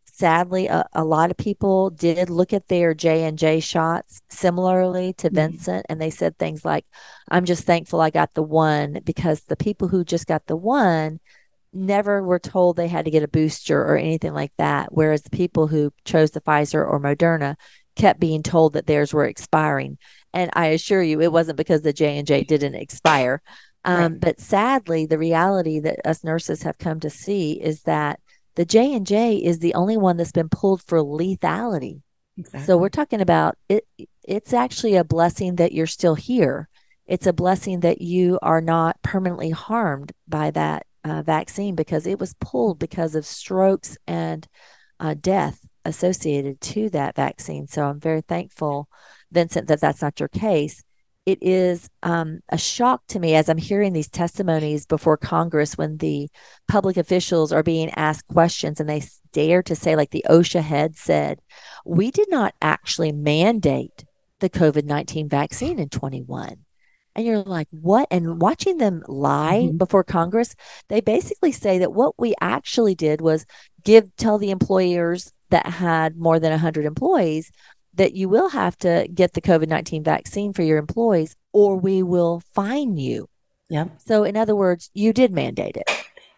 sadly, 0.05 0.67
a, 0.67 0.85
a 0.93 1.03
lot 1.03 1.31
of 1.31 1.37
people 1.37 1.89
did 1.89 2.29
look 2.29 2.53
at 2.53 2.67
their 2.67 2.93
J 2.93 3.23
and 3.23 3.37
J 3.37 3.59
shots 3.59 4.21
similarly 4.29 5.13
to 5.13 5.29
Vincent, 5.29 5.85
and 5.89 6.01
they 6.01 6.09
said 6.09 6.37
things 6.37 6.65
like, 6.65 6.85
"I'm 7.29 7.45
just 7.45 7.63
thankful 7.63 8.01
I 8.01 8.09
got 8.09 8.33
the 8.33 8.43
one," 8.43 8.99
because 9.03 9.41
the 9.41 9.55
people 9.55 9.87
who 9.87 10.03
just 10.03 10.27
got 10.27 10.45
the 10.47 10.55
one 10.55 11.19
never 11.75 12.23
were 12.23 12.39
told 12.39 12.75
they 12.75 12.87
had 12.87 13.05
to 13.05 13.11
get 13.11 13.23
a 13.23 13.27
booster 13.27 13.79
or 13.81 13.97
anything 13.97 14.33
like 14.33 14.53
that. 14.57 14.93
Whereas 14.93 15.23
the 15.23 15.29
people 15.29 15.67
who 15.67 15.91
chose 16.05 16.31
the 16.31 16.41
Pfizer 16.41 16.85
or 16.85 16.99
Moderna 16.99 17.55
kept 17.95 18.19
being 18.19 18.43
told 18.43 18.73
that 18.73 18.87
theirs 18.87 19.13
were 19.13 19.25
expiring. 19.25 19.97
And 20.33 20.49
I 20.53 20.67
assure 20.67 21.01
you, 21.01 21.21
it 21.21 21.31
wasn't 21.31 21.57
because 21.57 21.81
the 21.81 21.93
J 21.93 22.17
and 22.17 22.27
J 22.27 22.43
didn't 22.43 22.75
expire. 22.75 23.41
Um, 23.83 24.17
But 24.17 24.39
sadly, 24.39 25.05
the 25.05 25.17
reality 25.17 25.79
that 25.79 26.05
us 26.05 26.23
nurses 26.23 26.63
have 26.63 26.77
come 26.77 26.99
to 27.01 27.09
see 27.09 27.53
is 27.61 27.83
that 27.83 28.19
The 28.55 28.65
J 28.65 28.93
and 28.93 29.05
J 29.05 29.35
is 29.35 29.59
the 29.59 29.73
only 29.75 29.97
one 29.97 30.17
that's 30.17 30.31
been 30.31 30.49
pulled 30.49 30.81
for 30.81 30.99
lethality. 30.99 32.01
Exactly. 32.37 32.65
So 32.65 32.77
we're 32.77 32.89
talking 32.89 33.21
about 33.21 33.57
it. 33.69 33.85
It's 34.23 34.53
actually 34.53 34.95
a 34.95 35.03
blessing 35.03 35.55
that 35.55 35.71
you're 35.71 35.87
still 35.87 36.15
here. 36.15 36.67
It's 37.05 37.27
a 37.27 37.33
blessing 37.33 37.81
that 37.81 38.01
you 38.01 38.39
are 38.41 38.61
not 38.61 39.01
permanently 39.03 39.51
harmed 39.51 40.11
by 40.27 40.51
that 40.51 40.85
uh, 41.05 41.21
vaccine 41.21 41.75
because 41.75 42.07
it 42.07 42.19
was 42.19 42.35
pulled 42.39 42.79
because 42.79 43.15
of 43.15 43.25
strokes 43.25 43.97
and 44.07 44.47
uh, 44.99 45.13
death 45.13 45.65
associated 45.85 46.59
to 46.59 46.89
that 46.89 47.15
vaccine. 47.15 47.67
So 47.67 47.83
I'm 47.83 47.99
very 47.99 48.21
thankful, 48.21 48.89
Vincent, 49.31 49.67
that 49.67 49.79
that's 49.79 50.01
not 50.01 50.19
your 50.19 50.29
case. 50.29 50.83
It 51.27 51.39
is 51.41 51.89
um, 52.03 52.39
a 52.49 52.57
shock 52.57 53.01
to 53.07 53.19
me 53.19 53.35
as 53.35 53.49
I'm 53.49 53.57
hearing 53.57 53.93
these 53.93 54.09
testimonies 54.09 54.85
before 54.85 55.17
Congress 55.17 55.77
when 55.77 55.97
the 55.97 56.29
public 56.67 56.97
officials 56.97 57.51
are 57.51 57.63
being 57.63 57.89
asked 57.91 58.27
questions 58.27 58.79
and 58.79 58.89
they 58.89 59.03
dare 59.31 59.63
to 59.63 59.75
say, 59.75 59.95
like 59.95 60.11
the 60.11 60.25
OSHA 60.29 60.61
head 60.61 60.95
said, 60.95 61.39
we 61.83 62.11
did 62.11 62.29
not 62.29 62.53
actually 62.61 63.11
mandate 63.11 64.05
the 64.39 64.49
COVID 64.49 64.85
19 64.85 65.29
vaccine 65.29 65.79
in 65.79 65.89
21 65.89 66.64
and 67.15 67.25
you're 67.25 67.43
like 67.43 67.67
what 67.71 68.07
and 68.11 68.41
watching 68.41 68.77
them 68.77 69.03
lie 69.07 69.63
mm-hmm. 69.63 69.77
before 69.77 70.03
congress 70.03 70.55
they 70.89 71.01
basically 71.01 71.51
say 71.51 71.77
that 71.77 71.93
what 71.93 72.13
we 72.19 72.33
actually 72.41 72.95
did 72.95 73.21
was 73.21 73.45
give 73.83 74.15
tell 74.17 74.37
the 74.37 74.51
employers 74.51 75.31
that 75.49 75.67
had 75.67 76.17
more 76.17 76.39
than 76.39 76.51
100 76.51 76.85
employees 76.85 77.51
that 77.95 78.13
you 78.13 78.27
will 78.29 78.49
have 78.49 78.77
to 78.77 79.07
get 79.13 79.33
the 79.33 79.41
COVID 79.41 79.67
19 79.67 80.03
vaccine 80.03 80.53
for 80.53 80.63
your 80.63 80.77
employees 80.77 81.35
or 81.53 81.77
we 81.77 82.03
will 82.03 82.41
fine 82.53 82.97
you. 82.97 83.29
Yeah. 83.69 83.85
So, 84.05 84.23
in 84.23 84.37
other 84.37 84.55
words, 84.55 84.89
you 84.93 85.13
did 85.13 85.31
mandate 85.31 85.77
it. 85.77 85.89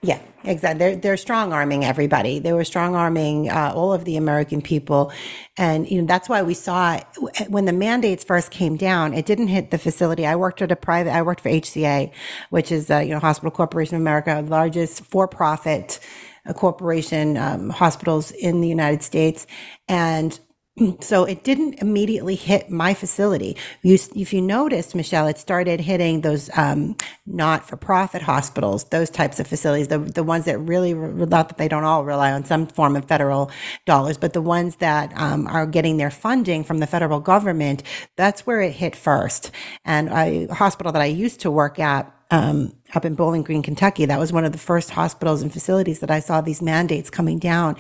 Yeah, 0.01 0.21
exactly. 0.45 0.79
They're 0.79 0.95
they're 0.95 1.17
strong 1.17 1.51
arming 1.53 1.83
everybody. 1.83 2.39
They 2.39 2.53
were 2.53 2.63
strong 2.63 2.95
arming 2.95 3.49
uh, 3.49 3.73
all 3.75 3.93
of 3.93 4.05
the 4.05 4.15
American 4.15 4.61
people, 4.61 5.11
and 5.57 5.89
you 5.91 6.01
know 6.01 6.07
that's 6.07 6.29
why 6.29 6.41
we 6.41 6.53
saw 6.53 7.01
when 7.49 7.65
the 7.65 7.73
mandates 7.73 8.23
first 8.23 8.49
came 8.49 8.77
down. 8.77 9.13
It 9.13 9.25
didn't 9.25 9.49
hit 9.49 9.71
the 9.71 9.77
facility. 9.77 10.25
I 10.25 10.37
worked 10.37 10.61
at 10.61 10.71
a 10.71 10.77
private. 10.77 11.11
I 11.13 11.21
worked 11.21 11.41
for 11.41 11.49
HCA, 11.49 12.11
which 12.49 12.71
is 12.71 12.89
uh, 12.89 12.99
you 12.99 13.09
know 13.09 13.19
Hospital 13.19 13.51
Corporation 13.51 13.97
of 13.97 14.01
America, 14.01 14.41
largest 14.47 15.03
for 15.05 15.27
profit 15.27 15.99
uh, 16.47 16.53
corporation 16.53 17.37
um, 17.37 17.69
hospitals 17.69 18.31
in 18.31 18.61
the 18.61 18.69
United 18.69 19.03
States, 19.03 19.47
and 19.89 20.39
so 21.01 21.25
it 21.25 21.43
didn't 21.43 21.75
immediately 21.81 22.35
hit 22.35 22.69
my 22.71 22.93
facility. 22.93 23.57
You, 23.83 23.95
if 24.15 24.33
you 24.33 24.41
noticed, 24.41 24.95
Michelle, 24.95 25.27
it 25.27 25.37
started 25.39 25.81
hitting 25.81 26.21
those 26.21 26.49
um, 26.57 26.97
not-for-profit 27.25 28.23
hospitals, 28.23 28.85
those 28.85 29.09
types 29.09 29.39
of 29.39 29.47
facilities, 29.47 29.89
the 29.89 29.99
the 29.99 30.23
ones 30.23 30.45
that 30.45 30.59
really, 30.59 30.93
not 30.95 31.49
that 31.49 31.57
they 31.57 31.67
don't 31.69 31.85
all 31.85 32.05
rely 32.05 32.31
on 32.33 32.45
some 32.45 32.67
form 32.67 32.95
of 32.95 33.05
federal 33.05 33.51
dollars, 33.85 34.17
but 34.17 34.33
the 34.33 34.41
ones 34.41 34.77
that 34.77 35.13
um, 35.17 35.47
are 35.47 35.65
getting 35.67 35.97
their 35.97 36.11
funding 36.11 36.63
from 36.63 36.79
the 36.79 36.87
federal 36.87 37.21
government. 37.21 37.83
That's 38.17 38.47
where 38.47 38.61
it 38.61 38.73
hit 38.73 38.95
first. 38.95 39.51
And 39.85 40.09
a 40.09 40.47
hospital 40.53 40.91
that 40.93 41.01
I 41.03 41.07
used 41.07 41.41
to 41.41 41.51
work 41.51 41.79
at 41.79 42.11
um, 42.31 42.73
up 42.95 43.05
in 43.05 43.15
Bowling 43.15 43.43
Green, 43.43 43.63
Kentucky. 43.63 44.05
That 44.05 44.19
was 44.19 44.33
one 44.33 44.45
of 44.45 44.51
the 44.51 44.57
first 44.57 44.91
hospitals 44.91 45.41
and 45.41 45.51
facilities 45.53 45.99
that 46.01 46.11
I 46.11 46.19
saw 46.19 46.41
these 46.41 46.61
mandates 46.61 47.09
coming 47.09 47.39
down, 47.39 47.77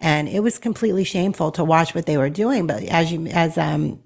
and 0.00 0.28
it 0.28 0.40
was 0.40 0.58
completely 0.58 1.04
shameful 1.04 1.52
to 1.52 1.64
watch 1.64 1.94
what 1.94 2.06
they 2.06 2.18
were 2.18 2.30
doing. 2.30 2.66
But 2.66 2.84
as 2.84 3.12
you, 3.12 3.26
as 3.28 3.58
um, 3.58 4.00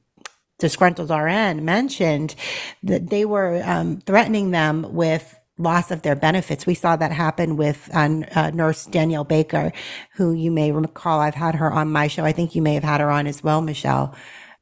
disgruntled 0.59 1.11
RN 1.11 1.65
mentioned, 1.65 2.35
that 2.83 3.11
they 3.11 3.25
were 3.25 3.63
um, 3.65 4.01
threatening 4.03 4.53
them 4.53 4.95
with 4.95 5.37
loss 5.59 5.91
of 5.91 6.03
their 6.03 6.17
benefits. 6.17 6.67
We 6.67 6.75
saw 6.75 6.97
that 6.97 7.13
happen 7.13 7.57
with 7.57 7.91
uh, 7.95 8.23
uh, 8.35 8.51
Nurse 8.53 8.87
Danielle 8.87 9.25
Baker, 9.25 9.73
who 10.17 10.33
you 10.33 10.51
may 10.51 10.73
recall. 10.73 11.21
I've 11.21 11.35
had 11.35 11.57
her 11.57 11.73
on 11.73 11.93
my 11.93 12.09
show. 12.09 12.25
I 12.25 12.33
think 12.33 12.55
you 12.55 12.63
may 12.63 12.75
have 12.75 12.85
had 12.85 13.01
her 13.01 13.11
on 13.11 13.27
as 13.27 13.45
well, 13.45 13.61
Michelle, 13.61 14.15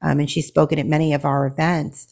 um, 0.03 0.21
and 0.21 0.31
she's 0.31 0.49
spoken 0.49 0.79
at 0.79 0.87
many 0.87 1.15
of 1.15 1.25
our 1.25 1.47
events. 1.47 2.09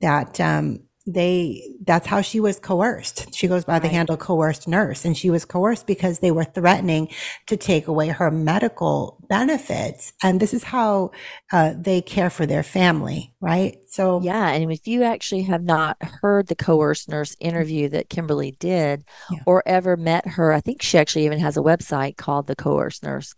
That 0.00 0.40
um, 0.40 0.80
they 1.06 1.76
that's 1.82 2.06
how 2.06 2.20
she 2.20 2.40
was 2.40 2.58
coerced. 2.58 3.34
She 3.34 3.48
goes 3.48 3.64
by 3.64 3.74
right. 3.74 3.82
the 3.82 3.88
handle 3.88 4.16
coerced 4.16 4.68
nurse 4.68 5.04
and 5.04 5.16
she 5.16 5.30
was 5.30 5.44
coerced 5.44 5.86
because 5.86 6.18
they 6.18 6.30
were 6.30 6.44
threatening 6.44 7.08
to 7.46 7.56
take 7.56 7.86
away 7.86 8.08
her 8.08 8.30
medical 8.30 9.18
benefits. 9.28 10.12
And 10.22 10.40
this 10.40 10.52
is 10.52 10.64
how 10.64 11.12
uh, 11.52 11.74
they 11.76 12.02
care 12.02 12.30
for 12.30 12.46
their 12.46 12.62
family 12.62 13.30
right? 13.40 13.78
So 13.86 14.20
yeah 14.22 14.50
and 14.50 14.70
if 14.70 14.86
you 14.86 15.02
actually 15.02 15.42
have 15.42 15.64
not 15.64 15.96
heard 16.02 16.46
the 16.46 16.54
coerced 16.54 17.08
nurse 17.08 17.34
interview 17.40 17.88
that 17.88 18.10
kimberly 18.10 18.52
did 18.52 19.04
yeah. 19.30 19.38
or 19.46 19.62
ever 19.66 19.96
met 19.96 20.26
her 20.26 20.52
i 20.52 20.60
think 20.60 20.82
she 20.82 20.98
actually 20.98 21.24
even 21.24 21.38
has 21.38 21.56
a 21.56 21.62
website 21.62 22.16
called 22.16 22.46
the 22.46 22.54
coerced 22.54 23.02
nurse. 23.02 23.34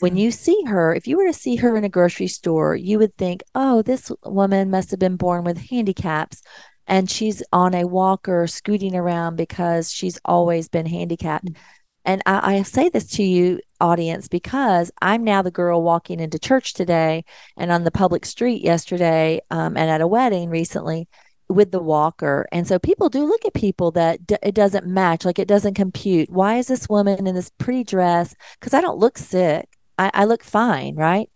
When 0.00 0.16
you 0.16 0.30
see 0.30 0.62
her 0.66 0.94
if 0.94 1.06
you 1.06 1.16
were 1.16 1.26
to 1.26 1.32
see 1.32 1.56
her 1.56 1.76
in 1.76 1.84
a 1.84 1.88
grocery 1.88 2.28
store 2.28 2.76
you 2.76 2.98
would 2.98 3.16
think 3.16 3.42
oh 3.54 3.82
this 3.82 4.12
woman 4.24 4.70
must 4.70 4.90
have 4.90 5.00
been 5.00 5.16
born 5.16 5.44
with 5.44 5.58
handicaps 5.58 6.42
and 6.86 7.10
she's 7.10 7.42
on 7.52 7.74
a 7.74 7.86
walker 7.86 8.46
scooting 8.46 8.94
around 8.94 9.36
because 9.36 9.92
she's 9.92 10.18
always 10.24 10.68
been 10.68 10.86
handicapped. 10.86 11.46
Mm. 11.46 11.56
And 12.04 12.22
I, 12.24 12.56
I, 12.56 12.62
say 12.62 12.88
this 12.88 13.06
to 13.12 13.22
you, 13.22 13.60
audience, 13.78 14.26
because 14.26 14.90
I'm 15.02 15.22
now 15.22 15.42
the 15.42 15.50
girl 15.50 15.82
walking 15.82 16.18
into 16.18 16.38
church 16.38 16.72
today 16.72 17.24
and 17.58 17.70
on 17.70 17.84
the 17.84 17.90
public 17.90 18.24
street 18.24 18.62
yesterday 18.62 19.42
um, 19.50 19.76
and 19.76 19.90
at 19.90 20.00
a 20.00 20.06
wedding 20.06 20.48
recently 20.48 21.08
with 21.48 21.72
the 21.72 21.82
walker. 21.82 22.46
And 22.52 22.66
so 22.66 22.78
people 22.78 23.08
do 23.08 23.24
look 23.24 23.44
at 23.44 23.54
people 23.54 23.90
that 23.92 24.26
d- 24.26 24.36
it 24.42 24.54
doesn't 24.54 24.86
match, 24.86 25.24
like 25.24 25.38
it 25.38 25.48
doesn't 25.48 25.74
compute. 25.74 26.30
Why 26.30 26.56
is 26.56 26.68
this 26.68 26.88
woman 26.88 27.26
in 27.26 27.34
this 27.34 27.50
pretty 27.58 27.84
dress? 27.84 28.34
Because 28.58 28.72
I 28.72 28.80
don't 28.80 28.98
look 28.98 29.18
sick. 29.18 29.68
I, 29.98 30.10
I 30.14 30.24
look 30.24 30.42
fine, 30.42 30.94
right? 30.94 31.28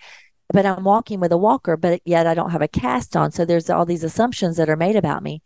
But 0.52 0.66
I'm 0.66 0.84
walking 0.84 1.20
with 1.20 1.32
a 1.32 1.38
walker, 1.38 1.76
but 1.76 2.00
yet 2.04 2.26
I 2.26 2.34
don't 2.34 2.50
have 2.50 2.62
a 2.62 2.68
cast 2.68 3.16
on. 3.16 3.32
So 3.32 3.44
there's 3.44 3.70
all 3.70 3.86
these 3.86 4.04
assumptions 4.04 4.56
that 4.56 4.68
are 4.68 4.76
made 4.76 4.96
about 4.96 5.22
me. 5.22 5.42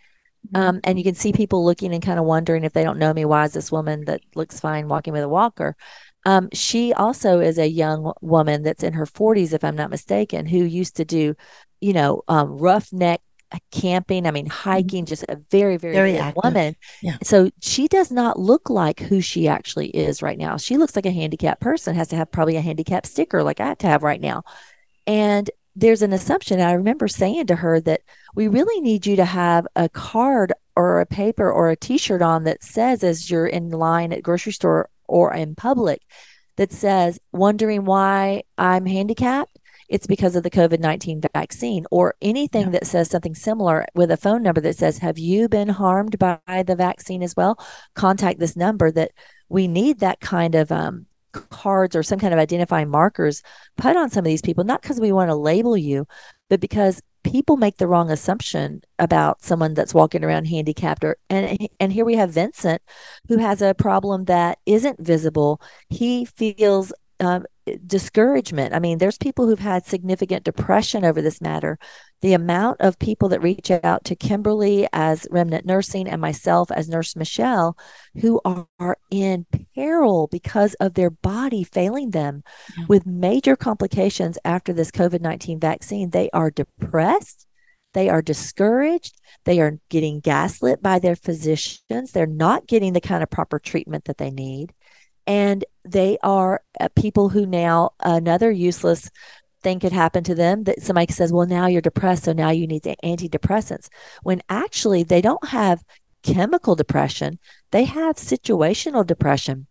Mm-hmm. 0.49 0.57
Um, 0.57 0.80
and 0.84 0.99
you 0.99 1.05
can 1.05 1.14
see 1.14 1.32
people 1.32 1.64
looking 1.64 1.92
and 1.92 2.03
kind 2.03 2.18
of 2.18 2.24
wondering 2.24 2.64
if 2.64 2.72
they 2.72 2.84
don't 2.84 2.99
know 2.99 3.12
me, 3.12 3.24
why 3.24 3.44
is 3.44 3.53
this 3.53 3.72
woman 3.72 4.05
that 4.07 4.20
looks 4.34 4.61
fine 4.61 4.88
walking 4.88 5.12
with 5.12 5.22
a 5.22 5.28
walker? 5.28 5.76
Um, 6.24 6.49
she 6.53 6.92
also 6.92 7.40
is 7.40 7.59
a 7.59 7.68
young 7.68 8.12
woman 8.20 8.62
that's 8.62 8.82
in 8.82 8.92
her 8.94 9.07
40s, 9.07 9.53
if 9.53 9.64
I'm 9.64 9.76
not 9.76 9.90
mistaken, 9.90 10.46
who 10.46 10.59
used 10.59 10.96
to 10.96 11.05
do, 11.05 11.34
you 11.80 11.92
know, 11.92 12.22
um, 12.28 12.59
roughneck 12.59 13.20
camping. 13.70 14.26
I 14.26 14.30
mean, 14.30 14.46
mm-hmm. 14.46 14.70
hiking, 14.70 15.07
just 15.07 15.24
a 15.28 15.40
very, 15.51 15.76
very, 15.76 15.94
very 15.94 16.18
active 16.18 16.42
woman. 16.44 16.76
Yeah. 17.03 17.16
So 17.22 17.51
she 17.61 17.88
does 17.88 18.11
not 18.11 18.38
look 18.38 18.68
like 18.68 19.01
who 19.01 19.20
she 19.20 19.49
actually 19.49 19.88
is 19.88 20.22
right 20.22 20.38
now. 20.38 20.57
She 20.57 20.76
looks 20.76 20.96
like 20.96 21.07
a 21.07 21.11
handicapped 21.11 21.61
person, 21.61 21.94
has 21.94 22.09
to 22.09 22.16
have 22.16 22.30
probably 22.30 22.57
a 22.57 22.61
handicap 22.61 23.07
sticker 23.07 23.42
like 23.42 23.61
I 23.61 23.66
have 23.66 23.78
to 23.78 23.86
have 23.86 24.03
right 24.03 24.20
now. 24.20 24.42
And 25.09 25.50
there's 25.74 26.02
an 26.02 26.12
assumption. 26.12 26.61
I 26.61 26.72
remember 26.72 27.09
saying 27.09 27.46
to 27.46 27.56
her 27.56 27.80
that 27.80 28.02
we 28.34 28.46
really 28.46 28.80
need 28.80 29.06
you 29.06 29.16
to 29.16 29.24
have 29.24 29.66
a 29.74 29.88
card 29.88 30.52
or 30.76 31.00
a 31.00 31.06
paper 31.06 31.50
or 31.50 31.70
a 31.70 31.76
t-shirt 31.76 32.22
on 32.22 32.44
that 32.44 32.62
says 32.62 33.02
as 33.02 33.30
you're 33.30 33.46
in 33.46 33.70
line 33.70 34.12
at 34.12 34.22
grocery 34.22 34.52
store 34.52 34.90
or 35.06 35.34
in 35.34 35.54
public 35.54 36.02
that 36.56 36.72
says 36.72 37.18
wondering 37.32 37.84
why 37.84 38.42
I'm 38.59 38.86
handicapped 38.86 39.59
it's 39.88 40.06
because 40.06 40.36
of 40.36 40.42
the 40.42 40.50
COVID-19 40.50 41.24
vaccine 41.32 41.86
or 41.90 42.14
anything 42.20 42.64
yeah. 42.64 42.70
that 42.70 42.86
says 42.86 43.09
something 43.09 43.34
similar 43.34 43.86
with 43.94 44.11
a 44.11 44.16
phone 44.16 44.42
number 44.42 44.61
that 44.61 44.76
says 44.76 44.98
have 44.98 45.18
you 45.18 45.48
been 45.48 45.68
harmed 45.68 46.18
by 46.18 46.62
the 46.66 46.76
vaccine 46.76 47.22
as 47.22 47.34
well 47.34 47.59
contact 47.94 48.38
this 48.38 48.56
number 48.56 48.90
that 48.90 49.12
we 49.48 49.66
need 49.66 50.00
that 50.00 50.20
kind 50.20 50.54
of 50.54 50.70
um, 50.70 51.06
cards 51.51 51.97
or 51.97 52.03
some 52.03 52.18
kind 52.18 52.32
of 52.32 52.41
identifying 52.41 52.89
markers 52.89 53.43
put 53.76 53.97
on 53.97 54.11
some 54.11 54.20
of 54.20 54.26
these 54.26 54.43
people, 54.43 54.64
not 54.64 54.82
because 54.82 55.01
we 55.01 55.12
want 55.12 55.30
to 55.30 55.34
label 55.34 55.76
you, 55.76 56.07
but 56.49 56.61
because 56.61 57.03
people 57.24 57.57
make 57.57 57.76
the 57.76 57.86
wrong 57.86 58.11
assumption 58.11 58.80
about 58.99 59.43
someone 59.43 59.74
that's 59.74 59.95
walking 59.95 60.24
around 60.24 60.47
handicapped 60.47 61.05
or 61.05 61.16
and 61.28 61.68
and 61.80 61.93
here 61.93 62.05
we 62.05 62.14
have 62.14 62.30
Vincent 62.30 62.80
who 63.28 63.39
has 63.39 63.61
a 63.61 63.74
problem 63.74 64.24
that 64.26 64.59
isn't 64.66 65.01
visible. 65.01 65.61
He 65.89 66.24
feels 66.24 66.93
um, 67.20 67.45
discouragement. 67.86 68.74
I 68.74 68.78
mean, 68.78 68.98
there's 68.98 69.18
people 69.18 69.46
who've 69.46 69.58
had 69.58 69.86
significant 69.86 70.44
depression 70.44 71.04
over 71.04 71.20
this 71.20 71.40
matter. 71.40 71.78
The 72.20 72.34
amount 72.34 72.80
of 72.80 72.98
people 72.98 73.28
that 73.28 73.42
reach 73.42 73.70
out 73.70 74.04
to 74.04 74.16
Kimberly 74.16 74.88
as 74.92 75.26
Remnant 75.30 75.64
Nursing 75.64 76.08
and 76.08 76.20
myself 76.20 76.70
as 76.70 76.88
Nurse 76.88 77.14
Michelle 77.14 77.76
who 78.20 78.40
are, 78.44 78.66
are 78.80 78.98
in 79.10 79.46
peril 79.74 80.26
because 80.26 80.74
of 80.74 80.94
their 80.94 81.10
body 81.10 81.64
failing 81.64 82.10
them 82.10 82.42
yeah. 82.76 82.84
with 82.88 83.06
major 83.06 83.56
complications 83.56 84.38
after 84.44 84.72
this 84.72 84.90
COVID 84.90 85.20
19 85.20 85.60
vaccine. 85.60 86.10
They 86.10 86.30
are 86.30 86.50
depressed. 86.50 87.46
They 87.94 88.08
are 88.08 88.22
discouraged. 88.22 89.18
They 89.44 89.60
are 89.60 89.78
getting 89.88 90.20
gaslit 90.20 90.82
by 90.82 90.98
their 90.98 91.16
physicians. 91.16 92.12
They're 92.12 92.26
not 92.26 92.66
getting 92.66 92.92
the 92.92 93.00
kind 93.00 93.22
of 93.22 93.30
proper 93.30 93.58
treatment 93.58 94.04
that 94.04 94.18
they 94.18 94.30
need 94.30 94.74
and 95.28 95.62
they 95.91 96.18
are 96.22 96.62
uh, 96.80 96.89
people 96.97 97.28
who 97.28 97.47
now 97.47 97.91
another 98.01 98.51
useless 98.51 99.11
thing 99.62 99.80
could 99.80 99.93
happen 99.93 100.22
to 100.22 100.34
them 100.34 100.64
that 100.64 100.80
somebody 100.82 101.12
says 101.12 101.32
well 101.32 101.47
now 101.47 101.66
you're 101.66 101.80
depressed 101.80 102.24
so 102.24 102.32
now 102.32 102.51
you 102.51 102.66
need 102.66 102.82
the 102.82 102.97
antidepressants 103.05 103.89
when 104.22 104.41
actually 104.49 105.03
they 105.03 105.20
don't 105.20 105.49
have 105.49 105.82
chemical 106.22 106.74
depression 106.74 107.39
they 107.70 107.84
have 107.84 108.16
situational 108.16 109.05
depression 109.05 109.66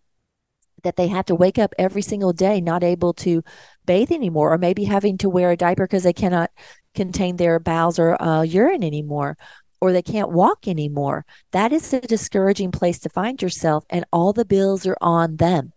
that 0.84 0.96
they 0.96 1.08
have 1.08 1.26
to 1.26 1.36
wake 1.36 1.58
up 1.58 1.74
every 1.78 2.02
single 2.02 2.34
day 2.34 2.62
not 2.62 2.84
able 2.84 3.14
to 3.14 3.44
bathe 3.86 4.12
anymore, 4.12 4.54
or 4.54 4.58
maybe 4.58 4.84
having 4.84 5.18
to 5.18 5.30
wear 5.30 5.52
a 5.52 5.58
diaper 5.58 5.86
because 5.86 6.04
they 6.04 6.14
cannot 6.14 6.52
contain 6.94 7.38
their 7.38 7.60
bowels 7.60 8.00
or 8.00 8.22
uh, 8.22 8.42
urine 8.42 8.84
anymore, 8.84 9.38
or 9.82 9.92
they 9.92 10.02
can't 10.02 10.32
walk 10.32 10.68
anymore. 10.68 11.26
That 11.52 11.72
is 11.72 11.92
a 11.94 12.02
discouraging 12.02 12.72
place 12.72 13.00
to 13.00 13.10
find 13.10 13.42
yourself, 13.42 13.86
and 13.90 14.06
all 14.12 14.34
the 14.34 14.46
bills 14.46 14.86
are 14.86 14.98
on 15.02 15.38
them. 15.38 15.74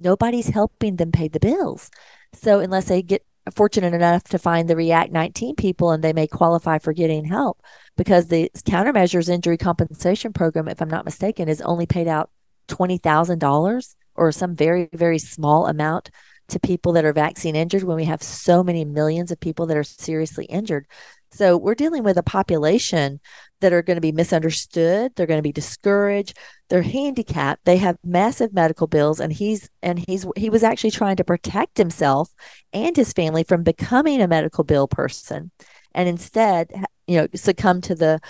Nobody's 0.00 0.48
helping 0.48 0.96
them 0.96 1.12
pay 1.12 1.28
the 1.28 1.40
bills. 1.40 1.90
So, 2.32 2.60
unless 2.60 2.86
they 2.86 3.02
get 3.02 3.24
fortunate 3.54 3.94
enough 3.94 4.24
to 4.24 4.38
find 4.38 4.68
the 4.68 4.76
React 4.76 5.12
19 5.12 5.56
people 5.56 5.90
and 5.90 6.02
they 6.02 6.12
may 6.12 6.26
qualify 6.26 6.78
for 6.78 6.92
getting 6.92 7.24
help 7.24 7.62
because 7.96 8.26
the 8.26 8.50
countermeasures 8.66 9.28
injury 9.28 9.58
compensation 9.58 10.32
program, 10.32 10.68
if 10.68 10.80
I'm 10.80 10.88
not 10.88 11.04
mistaken, 11.04 11.48
is 11.48 11.60
only 11.60 11.86
paid 11.86 12.08
out 12.08 12.30
$20,000 12.68 13.96
or 14.14 14.32
some 14.32 14.56
very, 14.56 14.88
very 14.92 15.18
small 15.18 15.66
amount 15.66 16.10
to 16.48 16.60
people 16.60 16.92
that 16.92 17.04
are 17.04 17.12
vaccine 17.12 17.56
injured 17.56 17.84
when 17.84 17.96
we 17.96 18.04
have 18.04 18.22
so 18.22 18.62
many 18.62 18.84
millions 18.84 19.30
of 19.30 19.40
people 19.40 19.66
that 19.66 19.76
are 19.76 19.84
seriously 19.84 20.44
injured. 20.46 20.86
So 21.34 21.56
we're 21.56 21.74
dealing 21.74 22.04
with 22.04 22.16
a 22.16 22.22
population 22.22 23.20
that 23.60 23.72
are 23.72 23.82
going 23.82 23.96
to 23.96 24.00
be 24.00 24.12
misunderstood, 24.12 25.12
they're 25.16 25.26
going 25.26 25.38
to 25.38 25.42
be 25.42 25.52
discouraged, 25.52 26.38
they're 26.68 26.82
handicapped, 26.82 27.64
they 27.64 27.78
have 27.78 27.96
massive 28.04 28.52
medical 28.52 28.86
bills 28.86 29.18
and 29.18 29.32
he's 29.32 29.68
and 29.82 29.98
he's 29.98 30.26
he 30.36 30.48
was 30.48 30.62
actually 30.62 30.92
trying 30.92 31.16
to 31.16 31.24
protect 31.24 31.76
himself 31.76 32.30
and 32.72 32.96
his 32.96 33.12
family 33.12 33.42
from 33.42 33.62
becoming 33.62 34.22
a 34.22 34.28
medical 34.28 34.62
bill 34.62 34.86
person 34.86 35.50
and 35.92 36.08
instead 36.08 36.70
you 37.06 37.18
know 37.18 37.26
succumb 37.34 37.80
to 37.80 37.94
the 37.94 38.20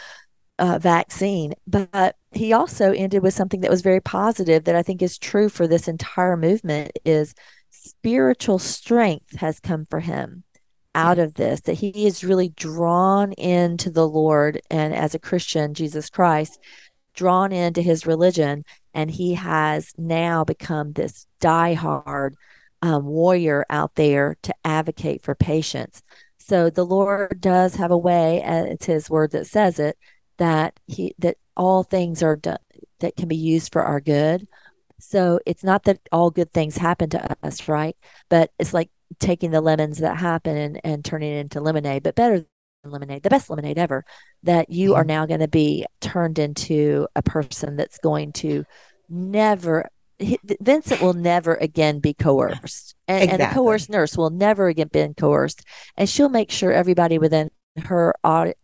uh, 0.59 0.79
vaccine. 0.79 1.53
But 1.67 2.17
he 2.33 2.53
also 2.53 2.93
ended 2.93 3.23
with 3.23 3.35
something 3.35 3.61
that 3.61 3.71
was 3.71 3.83
very 3.83 4.01
positive 4.01 4.65
that 4.65 4.77
i 4.77 4.83
think 4.83 5.03
is 5.03 5.19
true 5.19 5.49
for 5.49 5.67
this 5.67 5.89
entire 5.89 6.37
movement 6.37 6.93
is 7.05 7.35
spiritual 7.71 8.59
strength 8.59 9.37
has 9.37 9.61
come 9.61 9.85
for 9.91 10.01
him 10.01 10.43
out 10.95 11.18
of 11.18 11.34
this 11.34 11.61
that 11.62 11.74
he 11.74 12.07
is 12.07 12.24
really 12.24 12.49
drawn 12.51 13.32
into 13.32 13.90
the 13.90 14.07
lord 14.07 14.61
and 14.70 14.95
as 14.95 15.14
a 15.14 15.18
christian 15.18 15.74
jesus 15.74 16.09
christ 16.11 16.59
drawn 17.14 17.53
into 17.53 17.80
his 17.80 18.07
religion 18.07 18.64
and 18.92 19.11
he 19.11 19.34
has 19.34 19.92
now 19.99 20.45
become 20.45 20.92
this 20.92 21.26
diehard 21.40 22.32
um, 22.82 23.05
warrior 23.07 23.64
out 23.70 23.95
there 23.95 24.36
to 24.42 24.55
advocate 24.64 25.22
for 25.22 25.34
patients 25.34 26.03
so 26.38 26.70
the 26.70 26.84
lord 26.84 27.40
does 27.40 27.76
have 27.76 27.90
a 27.90 27.99
way 27.99 28.40
and 28.42 28.68
it's 28.68 28.86
his 28.86 29.09
word 29.09 29.30
that 29.32 29.47
says 29.47 29.78
it 29.78 29.97
that 30.38 30.78
he 30.86 31.14
that 31.18 31.36
all 31.57 31.82
things 31.82 32.22
are 32.22 32.36
done 32.36 32.59
that 33.01 33.16
can 33.16 33.28
be 33.28 33.36
used 33.36 33.72
for 33.72 33.82
our 33.82 34.01
good 34.01 34.47
so 34.99 35.38
it's 35.45 35.64
not 35.64 35.84
that 35.84 36.01
all 36.12 36.30
good 36.30 36.53
things 36.53 36.76
happen 36.76 37.11
to 37.11 37.36
us, 37.42 37.68
right? 37.68 37.97
But 38.28 38.51
it's 38.59 38.72
like 38.72 38.90
taking 39.19 39.51
the 39.51 39.61
lemons 39.61 39.99
that 39.99 40.17
happen 40.17 40.57
and, 40.57 40.81
and 40.85 41.05
turning 41.05 41.33
it 41.33 41.41
into 41.41 41.61
lemonade, 41.61 42.03
but 42.03 42.15
better 42.15 42.39
than 42.39 42.93
lemonade, 42.93 43.23
the 43.23 43.31
best 43.31 43.51
lemonade 43.51 43.79
ever, 43.79 44.05
that 44.43 44.71
you 44.71 44.91
mm-hmm. 44.91 45.01
are 45.01 45.05
now 45.05 45.27
going 45.27 45.41
to 45.41 45.49
be 45.49 45.87
turned 46.01 46.39
into 46.39 47.07
a 47.17 47.23
person 47.23 47.77
that's 47.77 47.99
going 47.99 48.33
to 48.33 48.65
never 49.09 49.89
Vincent 50.61 51.01
will 51.01 51.12
never 51.12 51.55
again 51.55 51.99
be 51.99 52.15
coerced, 52.15 52.95
and, 53.09 53.25
exactly. 53.25 53.45
and, 53.45 53.53
a 53.53 53.55
coerced 53.55 53.91
nurse 53.91 54.17
will 54.17 54.31
never 54.31 54.69
again 54.69 54.89
be 54.93 55.12
coerced, 55.17 55.65
and 55.97 56.09
she'll 56.09 56.29
make 56.29 56.51
sure 56.51 56.73
everybody 56.73 57.19
within 57.19 57.51
her 57.85 58.15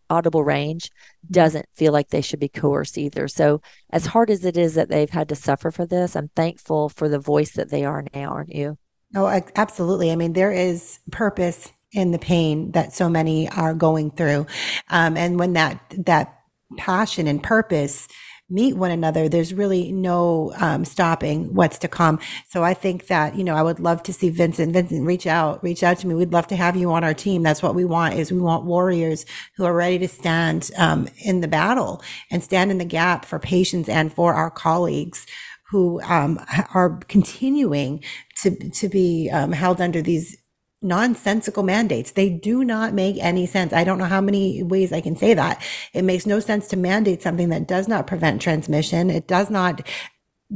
audible 0.09 0.45
range 0.45 0.91
doesn't 1.29 1.67
feel 1.75 1.93
like 1.93 2.09
they 2.09 2.21
should 2.21 2.39
be 2.39 2.49
coerced 2.49 2.97
either. 2.97 3.27
So, 3.27 3.61
as 3.91 4.07
hard 4.07 4.31
as 4.31 4.45
it 4.45 4.57
is 4.57 4.75
that 4.75 4.89
they've 4.89 5.11
had 5.11 5.29
to 5.31 5.35
suffer 5.35 5.71
for 5.71 5.87
this, 5.87 6.15
I'm 6.15 6.31
thankful 6.37 6.89
for 6.89 7.09
the 7.09 7.19
voice 7.19 7.53
that 7.53 7.71
they 7.71 7.85
are 7.85 8.05
now, 8.15 8.31
aren't 8.31 8.55
you? 8.55 8.79
Oh, 9.15 9.27
absolutely. 9.57 10.13
I 10.13 10.17
mean, 10.17 10.35
there 10.35 10.53
is 10.53 11.01
purpose 11.11 11.73
in 11.93 12.13
the 12.13 12.19
pain 12.19 12.71
that 12.73 12.93
so 12.93 13.09
many 13.09 13.49
are 13.49 13.75
going 13.75 14.13
through, 14.13 14.47
um, 14.89 15.17
and 15.17 15.39
when 15.39 15.55
that 15.55 15.81
that 16.07 16.37
passion 16.77 17.27
and 17.27 17.43
purpose 17.43 18.07
meet 18.49 18.77
one 18.77 18.91
another, 18.91 19.29
there's 19.29 19.55
really 19.55 19.93
no 19.93 20.53
um, 20.59 20.85
stopping 20.85 21.55
what's 21.55 21.79
to 21.79 21.89
come. 21.89 22.19
So 22.49 22.65
I 22.65 22.75
think 22.75 23.07
that, 23.07 23.37
you 23.37 23.45
know, 23.45 23.55
I 23.55 23.63
would 23.63 23.79
love 23.79 24.03
to 24.05 24.13
see 24.13 24.29
Vincent, 24.29 24.73
Vincent, 24.73 25.07
reach 25.07 25.27
out, 25.27 25.63
reach 25.63 25.85
out 25.85 25.99
to 25.99 26.09
me. 26.09 26.15
We'd 26.15 26.33
love 26.33 26.49
to 26.49 26.57
have 26.57 26.77
you 26.77 26.91
on 26.91 27.05
our 27.05 27.15
team. 27.15 27.43
That's 27.45 27.63
what 27.63 27.77
we 27.77 27.85
want 27.85 28.15
is 28.15 28.33
we 28.33 28.41
want 28.41 28.65
warriors 28.65 29.25
who 29.57 29.65
are 29.65 29.75
ready 29.75 30.01
to 30.01 30.09
stand 30.09 30.71
um, 30.77 31.09
in 31.25 31.41
the 31.41 31.49
battle 31.49 32.03
and 32.31 32.43
stand 32.43 32.73
in 32.73 32.79
the 32.79 32.85
gap 32.85 33.25
for 33.25 33.39
patients 33.39 33.89
and 33.89 34.13
for 34.13 34.35
our 34.35 34.51
colleagues 34.51 35.27
who 35.71 36.01
um, 36.03 36.41
are 36.75 36.99
continuing 37.09 38.03
to, 38.43 38.71
to 38.71 38.89
be 38.89 39.31
um, 39.33 39.53
held 39.53 39.81
under 39.81 40.03
these 40.03 40.37
nonsensical 40.83 41.63
mandates. 41.63 42.13
They 42.13 42.31
do 42.31 42.65
not 42.65 42.95
make 42.95 43.17
any 43.19 43.47
sense. 43.47 43.73
I 43.73 43.85
don't 43.85 43.99
know 43.99 44.07
how 44.07 44.21
many 44.21 44.63
ways 44.63 44.93
I 44.93 45.01
can 45.01 45.17
say 45.17 45.35
that. 45.35 45.63
It 45.93 46.03
makes 46.03 46.27
no 46.27 46.41
sense 46.41 46.69
to 46.69 46.77
mandate 46.77 47.23
something 47.23 47.51
that 47.51 47.69
does 47.69 47.87
not 47.87 48.07
prevent 48.07 48.41
transmission. 48.41 49.11
It 49.11 49.29
does 49.29 49.51
not 49.51 49.83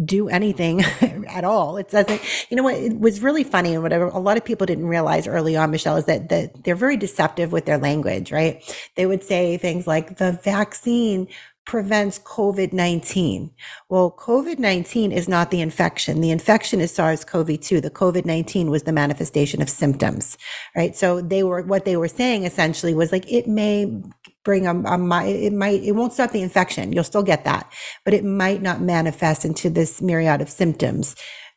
do 0.05 0.29
anything 0.29 0.83
at 1.29 1.45
all. 1.45 1.77
It 1.77 1.91
doesn't, 1.91 2.21
you 2.51 2.57
know 2.57 2.65
what, 2.65 2.75
it 2.75 2.99
was 2.99 3.21
really 3.23 3.45
funny 3.45 3.75
and 3.75 3.83
whatever 3.83 4.07
a 4.07 4.19
lot 4.19 4.37
of 4.37 4.45
people 4.45 4.67
didn't 4.67 4.87
realize 4.87 5.27
early 5.27 5.57
on, 5.57 5.71
Michelle, 5.71 5.97
is 5.97 6.07
that, 6.07 6.31
that 6.31 6.65
they're 6.65 6.75
very 6.75 6.97
deceptive 6.97 7.53
with 7.53 7.67
their 7.67 7.79
language, 7.79 8.33
right? 8.33 8.63
They 8.97 9.07
would 9.07 9.23
say 9.23 9.57
things 9.57 9.87
like 9.87 10.17
the 10.17 10.33
vaccine 10.33 11.29
prevents 11.67 12.19
COVID 12.19 12.73
19? 12.73 13.51
Well, 13.89 14.15
COVID 14.19 14.59
19 14.59 15.13
is 15.13 15.29
not 15.29 15.51
the 15.51 15.61
infection. 15.61 16.21
The 16.21 16.31
infection 16.31 16.81
is 16.81 16.93
SARS 16.93 17.25
CoV 17.25 17.61
2. 17.61 17.81
The 17.81 17.91
COVID 17.91 18.25
19 18.25 18.71
was 18.71 18.83
the 18.83 18.93
manifestation 18.93 19.63
of 19.63 19.71
symptoms, 19.71 20.37
right? 20.77 20.95
So 20.95 21.21
they 21.21 21.43
were, 21.43 21.63
what 21.63 21.85
they 21.85 21.97
were 21.97 22.09
saying 22.09 22.45
essentially 22.45 22.95
was 22.95 23.13
like, 23.13 23.31
it 23.31 23.47
may 23.47 24.03
bring 24.45 24.67
a, 24.67 24.75
a 24.75 25.27
it 25.27 25.53
might, 25.53 25.83
it 25.83 25.93
won't 25.93 26.13
stop 26.13 26.33
the 26.33 26.43
infection. 26.43 26.93
You'll 26.93 27.05
still 27.05 27.23
get 27.23 27.45
that, 27.45 27.73
but 28.05 28.15
it 28.15 28.25
might 28.25 28.63
not 28.63 28.81
manifest 28.81 29.45
into 29.45 29.71
this 29.71 30.03
myriad 30.03 30.41
of 30.41 30.51
symptoms 30.51 31.17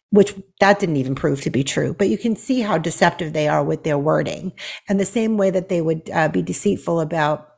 which 0.10 0.34
that 0.62 0.80
didn't 0.80 0.96
even 0.96 1.16
prove 1.16 1.42
to 1.42 1.50
be 1.50 1.64
true. 1.64 1.94
But 1.94 2.10
you 2.10 2.18
can 2.18 2.36
see 2.36 2.62
how 2.62 2.78
deceptive 2.78 3.34
they 3.34 3.48
are 3.48 3.64
with 3.64 3.84
their 3.84 3.98
wording. 3.98 4.54
And 4.88 5.00
the 5.00 5.06
same 5.06 5.38
way 5.38 5.50
that 5.50 5.70
they 5.70 5.82
would 5.82 6.10
uh, 6.12 6.30
be 6.30 6.42
deceitful 6.42 7.02
about 7.02 7.57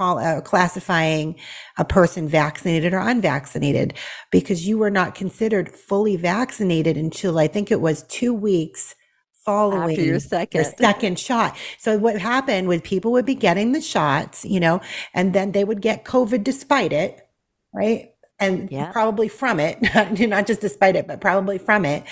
call 0.00 0.18
uh, 0.18 0.40
classifying 0.40 1.36
a 1.76 1.84
person 1.84 2.26
vaccinated 2.26 2.94
or 2.94 3.00
unvaccinated 3.00 3.92
because 4.30 4.66
you 4.66 4.78
were 4.78 4.90
not 4.90 5.14
considered 5.14 5.68
fully 5.68 6.16
vaccinated 6.16 6.96
until 6.96 7.38
I 7.38 7.46
think 7.46 7.70
it 7.70 7.82
was 7.82 8.04
two 8.04 8.32
weeks 8.32 8.94
following 9.44 9.90
After 9.90 10.02
your 10.02 10.18
second. 10.18 10.58
your 10.58 10.72
second 10.78 11.18
shot. 11.18 11.54
So 11.78 11.98
what 11.98 12.18
happened 12.18 12.66
was 12.66 12.80
people 12.80 13.12
would 13.12 13.26
be 13.26 13.34
getting 13.34 13.72
the 13.72 13.82
shots, 13.82 14.42
you 14.42 14.58
know, 14.58 14.80
and 15.12 15.34
then 15.34 15.52
they 15.52 15.64
would 15.64 15.82
get 15.82 16.06
COVID 16.06 16.44
despite 16.44 16.94
it, 16.94 17.20
right? 17.74 18.12
And 18.38 18.72
yeah. 18.72 18.92
probably 18.92 19.28
from 19.28 19.60
it, 19.60 19.82
not 20.28 20.46
just 20.46 20.62
despite 20.62 20.96
it, 20.96 21.06
but 21.06 21.20
probably 21.20 21.58
from 21.58 21.84
it. 21.84 22.04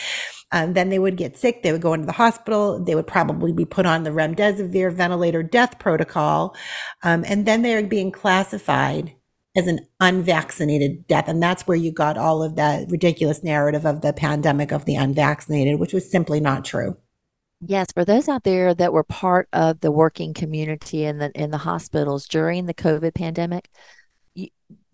Um, 0.51 0.72
then 0.72 0.88
they 0.88 0.99
would 0.99 1.16
get 1.16 1.36
sick. 1.36 1.62
They 1.62 1.72
would 1.72 1.82
go 1.82 1.92
into 1.92 2.07
the 2.07 2.12
hospital. 2.12 2.82
They 2.82 2.94
would 2.94 3.07
probably 3.07 3.53
be 3.53 3.64
put 3.64 3.86
on 3.86 4.05
the 4.05 4.11
remdesivir 4.11 4.92
ventilator 4.92 5.42
death 5.42 5.78
protocol. 5.78 6.57
Um, 7.03 7.24
and 7.26 7.46
then 7.46 7.62
they're 7.62 7.82
being 7.86 8.11
classified 8.11 9.14
as 9.57 9.66
an 9.66 9.80
unvaccinated 10.01 11.07
death. 11.07 11.28
And 11.28 11.42
that's 11.42 11.66
where 11.66 11.76
you 11.76 11.92
got 11.92 12.16
all 12.16 12.42
of 12.42 12.57
that 12.57 12.90
ridiculous 12.90 13.42
narrative 13.42 13.84
of 13.84 14.01
the 14.01 14.12
pandemic 14.12 14.72
of 14.72 14.84
the 14.84 14.94
unvaccinated, 14.94 15.78
which 15.78 15.92
was 15.92 16.11
simply 16.11 16.40
not 16.40 16.64
true. 16.64 16.96
Yes, 17.61 17.88
for 17.92 18.05
those 18.05 18.28
out 18.28 18.44
there 18.44 18.72
that 18.72 18.92
were 18.92 19.03
part 19.03 19.49
of 19.53 19.80
the 19.80 19.90
working 19.90 20.32
community 20.32 21.05
in 21.05 21.18
the 21.18 21.32
in 21.34 21.51
the 21.51 21.59
hospitals 21.59 22.28
during 22.28 22.66
the 22.66 22.74
COVID 22.74 23.14
pandemic, 23.14 23.68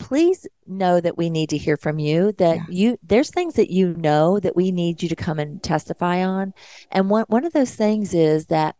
please 0.04 0.46
know 0.66 1.00
that 1.00 1.16
we 1.16 1.30
need 1.30 1.48
to 1.48 1.56
hear 1.56 1.78
from 1.78 1.98
you 1.98 2.30
that 2.32 2.56
yeah. 2.56 2.64
you 2.68 2.98
there's 3.02 3.30
things 3.30 3.54
that 3.54 3.70
you 3.70 3.94
know 3.94 4.38
that 4.38 4.54
we 4.54 4.70
need 4.70 5.02
you 5.02 5.08
to 5.08 5.16
come 5.16 5.38
and 5.38 5.62
testify 5.62 6.22
on 6.22 6.52
and 6.92 7.08
one 7.08 7.24
one 7.28 7.42
of 7.42 7.54
those 7.54 7.74
things 7.74 8.12
is 8.12 8.44
that 8.46 8.76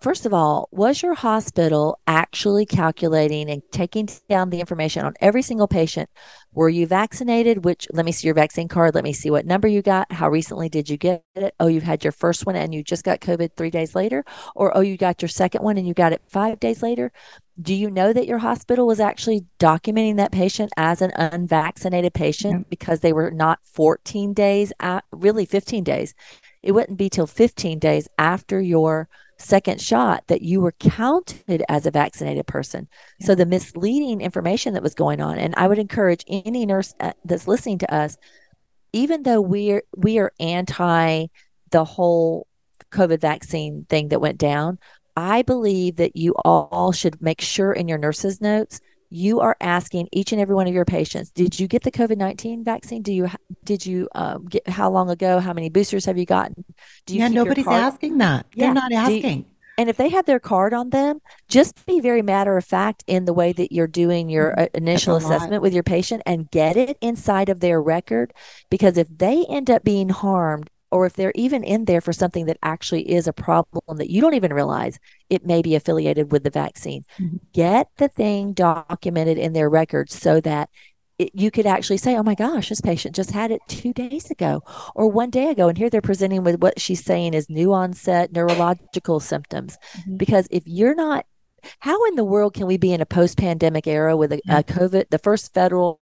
first 0.00 0.26
of 0.26 0.34
all, 0.34 0.68
was 0.72 1.02
your 1.02 1.14
hospital 1.14 2.00
actually 2.06 2.66
calculating 2.66 3.48
and 3.48 3.62
taking 3.70 4.08
down 4.28 4.50
the 4.50 4.60
information 4.60 5.04
on 5.04 5.14
every 5.20 5.42
single 5.42 5.68
patient? 5.68 6.10
Were 6.52 6.68
you 6.68 6.86
vaccinated? 6.86 7.64
Which, 7.64 7.86
let 7.92 8.04
me 8.04 8.12
see 8.12 8.26
your 8.26 8.34
vaccine 8.34 8.68
card. 8.68 8.94
Let 8.94 9.04
me 9.04 9.12
see 9.12 9.30
what 9.30 9.46
number 9.46 9.68
you 9.68 9.82
got. 9.82 10.10
How 10.10 10.28
recently 10.28 10.68
did 10.68 10.88
you 10.88 10.96
get 10.96 11.22
it? 11.36 11.54
Oh, 11.60 11.68
you 11.68 11.80
had 11.80 12.02
your 12.02 12.12
first 12.12 12.46
one 12.46 12.56
and 12.56 12.74
you 12.74 12.82
just 12.82 13.04
got 13.04 13.20
COVID 13.20 13.50
three 13.56 13.70
days 13.70 13.94
later. 13.94 14.24
Or, 14.56 14.76
oh, 14.76 14.80
you 14.80 14.96
got 14.96 15.22
your 15.22 15.28
second 15.28 15.62
one 15.62 15.78
and 15.78 15.86
you 15.86 15.94
got 15.94 16.12
it 16.12 16.22
five 16.28 16.58
days 16.58 16.82
later. 16.82 17.12
Do 17.60 17.74
you 17.74 17.90
know 17.90 18.12
that 18.12 18.26
your 18.26 18.38
hospital 18.38 18.86
was 18.86 19.00
actually 19.00 19.44
documenting 19.58 20.16
that 20.16 20.32
patient 20.32 20.72
as 20.76 21.02
an 21.02 21.12
unvaccinated 21.16 22.14
patient 22.14 22.68
because 22.70 23.00
they 23.00 23.12
were 23.12 23.30
not 23.30 23.58
14 23.64 24.32
days, 24.32 24.72
at, 24.80 25.04
really 25.12 25.44
15 25.44 25.84
days? 25.84 26.14
It 26.62 26.72
wouldn't 26.72 26.98
be 26.98 27.08
till 27.08 27.26
15 27.26 27.78
days 27.78 28.08
after 28.18 28.60
your 28.60 29.08
second 29.38 29.80
shot 29.80 30.24
that 30.26 30.42
you 30.42 30.60
were 30.60 30.72
counted 30.72 31.62
as 31.68 31.86
a 31.86 31.90
vaccinated 31.90 32.46
person. 32.46 32.88
Yeah. 33.18 33.26
So 33.26 33.34
the 33.34 33.46
misleading 33.46 34.20
information 34.20 34.74
that 34.74 34.82
was 34.82 34.94
going 34.94 35.20
on, 35.20 35.38
and 35.38 35.54
I 35.56 35.68
would 35.68 35.78
encourage 35.78 36.24
any 36.28 36.66
nurse 36.66 36.94
uh, 37.00 37.12
that's 37.24 37.48
listening 37.48 37.78
to 37.78 37.94
us, 37.94 38.16
even 38.92 39.22
though 39.22 39.40
we're 39.40 39.82
we 39.96 40.18
are 40.18 40.32
anti 40.40 41.26
the 41.70 41.84
whole 41.84 42.46
COVID 42.90 43.20
vaccine 43.20 43.86
thing 43.88 44.08
that 44.08 44.20
went 44.20 44.38
down, 44.38 44.78
I 45.16 45.42
believe 45.42 45.96
that 45.96 46.16
you 46.16 46.34
all 46.44 46.92
should 46.92 47.20
make 47.20 47.40
sure 47.40 47.72
in 47.72 47.88
your 47.88 47.98
nurses' 47.98 48.40
notes 48.40 48.80
you 49.10 49.40
are 49.40 49.56
asking 49.60 50.08
each 50.12 50.32
and 50.32 50.40
every 50.40 50.54
one 50.54 50.66
of 50.66 50.74
your 50.74 50.84
patients, 50.84 51.30
did 51.30 51.58
you 51.58 51.66
get 51.66 51.82
the 51.82 51.90
COVID 51.90 52.16
nineteen 52.16 52.64
vaccine? 52.64 53.02
Do 53.02 53.12
you 53.12 53.28
did 53.64 53.86
you 53.86 54.08
um, 54.14 54.46
get 54.46 54.68
how 54.68 54.90
long 54.90 55.10
ago? 55.10 55.40
How 55.40 55.52
many 55.52 55.70
boosters 55.70 56.04
have 56.04 56.18
you 56.18 56.26
gotten? 56.26 56.64
Do 57.06 57.14
you 57.14 57.20
yeah, 57.20 57.28
nobody's 57.28 57.66
asking 57.66 58.18
that. 58.18 58.46
They're 58.54 58.74
not 58.74 58.92
asking. 58.92 59.38
You, 59.38 59.44
and 59.78 59.88
if 59.88 59.96
they 59.96 60.08
have 60.08 60.26
their 60.26 60.40
card 60.40 60.74
on 60.74 60.90
them, 60.90 61.20
just 61.48 61.86
be 61.86 62.00
very 62.00 62.20
matter 62.20 62.56
of 62.56 62.64
fact 62.64 63.04
in 63.06 63.26
the 63.26 63.32
way 63.32 63.52
that 63.52 63.70
you're 63.70 63.86
doing 63.86 64.28
your 64.28 64.50
mm-hmm. 64.50 64.62
uh, 64.62 64.66
initial 64.74 65.14
assessment 65.14 65.62
with 65.62 65.72
your 65.72 65.84
patient 65.84 66.22
and 66.26 66.50
get 66.50 66.76
it 66.76 66.98
inside 67.00 67.48
of 67.48 67.60
their 67.60 67.80
record. 67.80 68.34
Because 68.70 68.98
if 68.98 69.06
they 69.08 69.46
end 69.48 69.70
up 69.70 69.84
being 69.84 70.08
harmed, 70.08 70.68
or 70.90 71.06
if 71.06 71.14
they're 71.14 71.32
even 71.34 71.64
in 71.64 71.84
there 71.84 72.00
for 72.00 72.12
something 72.12 72.46
that 72.46 72.58
actually 72.62 73.10
is 73.10 73.26
a 73.26 73.32
problem 73.32 73.98
that 73.98 74.10
you 74.10 74.20
don't 74.20 74.34
even 74.34 74.52
realize 74.52 74.98
it 75.28 75.46
may 75.46 75.62
be 75.62 75.74
affiliated 75.74 76.32
with 76.32 76.44
the 76.44 76.50
vaccine, 76.50 77.04
mm-hmm. 77.18 77.36
get 77.52 77.88
the 77.96 78.08
thing 78.08 78.52
documented 78.52 79.38
in 79.38 79.52
their 79.52 79.68
records 79.68 80.18
so 80.18 80.40
that 80.40 80.70
it, 81.18 81.30
you 81.34 81.50
could 81.50 81.66
actually 81.66 81.96
say, 81.96 82.16
oh 82.16 82.22
my 82.22 82.34
gosh, 82.34 82.68
this 82.68 82.80
patient 82.80 83.14
just 83.14 83.32
had 83.32 83.50
it 83.50 83.60
two 83.68 83.92
days 83.92 84.30
ago 84.30 84.62
or 84.94 85.10
one 85.10 85.30
day 85.30 85.50
ago. 85.50 85.68
And 85.68 85.76
here 85.76 85.90
they're 85.90 86.00
presenting 86.00 86.44
with 86.44 86.60
what 86.60 86.80
she's 86.80 87.04
saying 87.04 87.34
is 87.34 87.50
new 87.50 87.72
onset 87.72 88.32
neurological 88.32 89.20
symptoms. 89.20 89.76
Mm-hmm. 89.98 90.16
Because 90.16 90.46
if 90.50 90.62
you're 90.66 90.94
not, 90.94 91.26
how 91.80 92.04
in 92.06 92.14
the 92.14 92.24
world 92.24 92.54
can 92.54 92.66
we 92.66 92.76
be 92.76 92.92
in 92.92 93.00
a 93.00 93.06
post 93.06 93.36
pandemic 93.36 93.86
era 93.88 94.16
with 94.16 94.32
a, 94.32 94.40
a, 94.48 94.62
COVID, 94.62 95.10
the 95.10 95.18
first 95.18 95.52
federal 95.52 96.00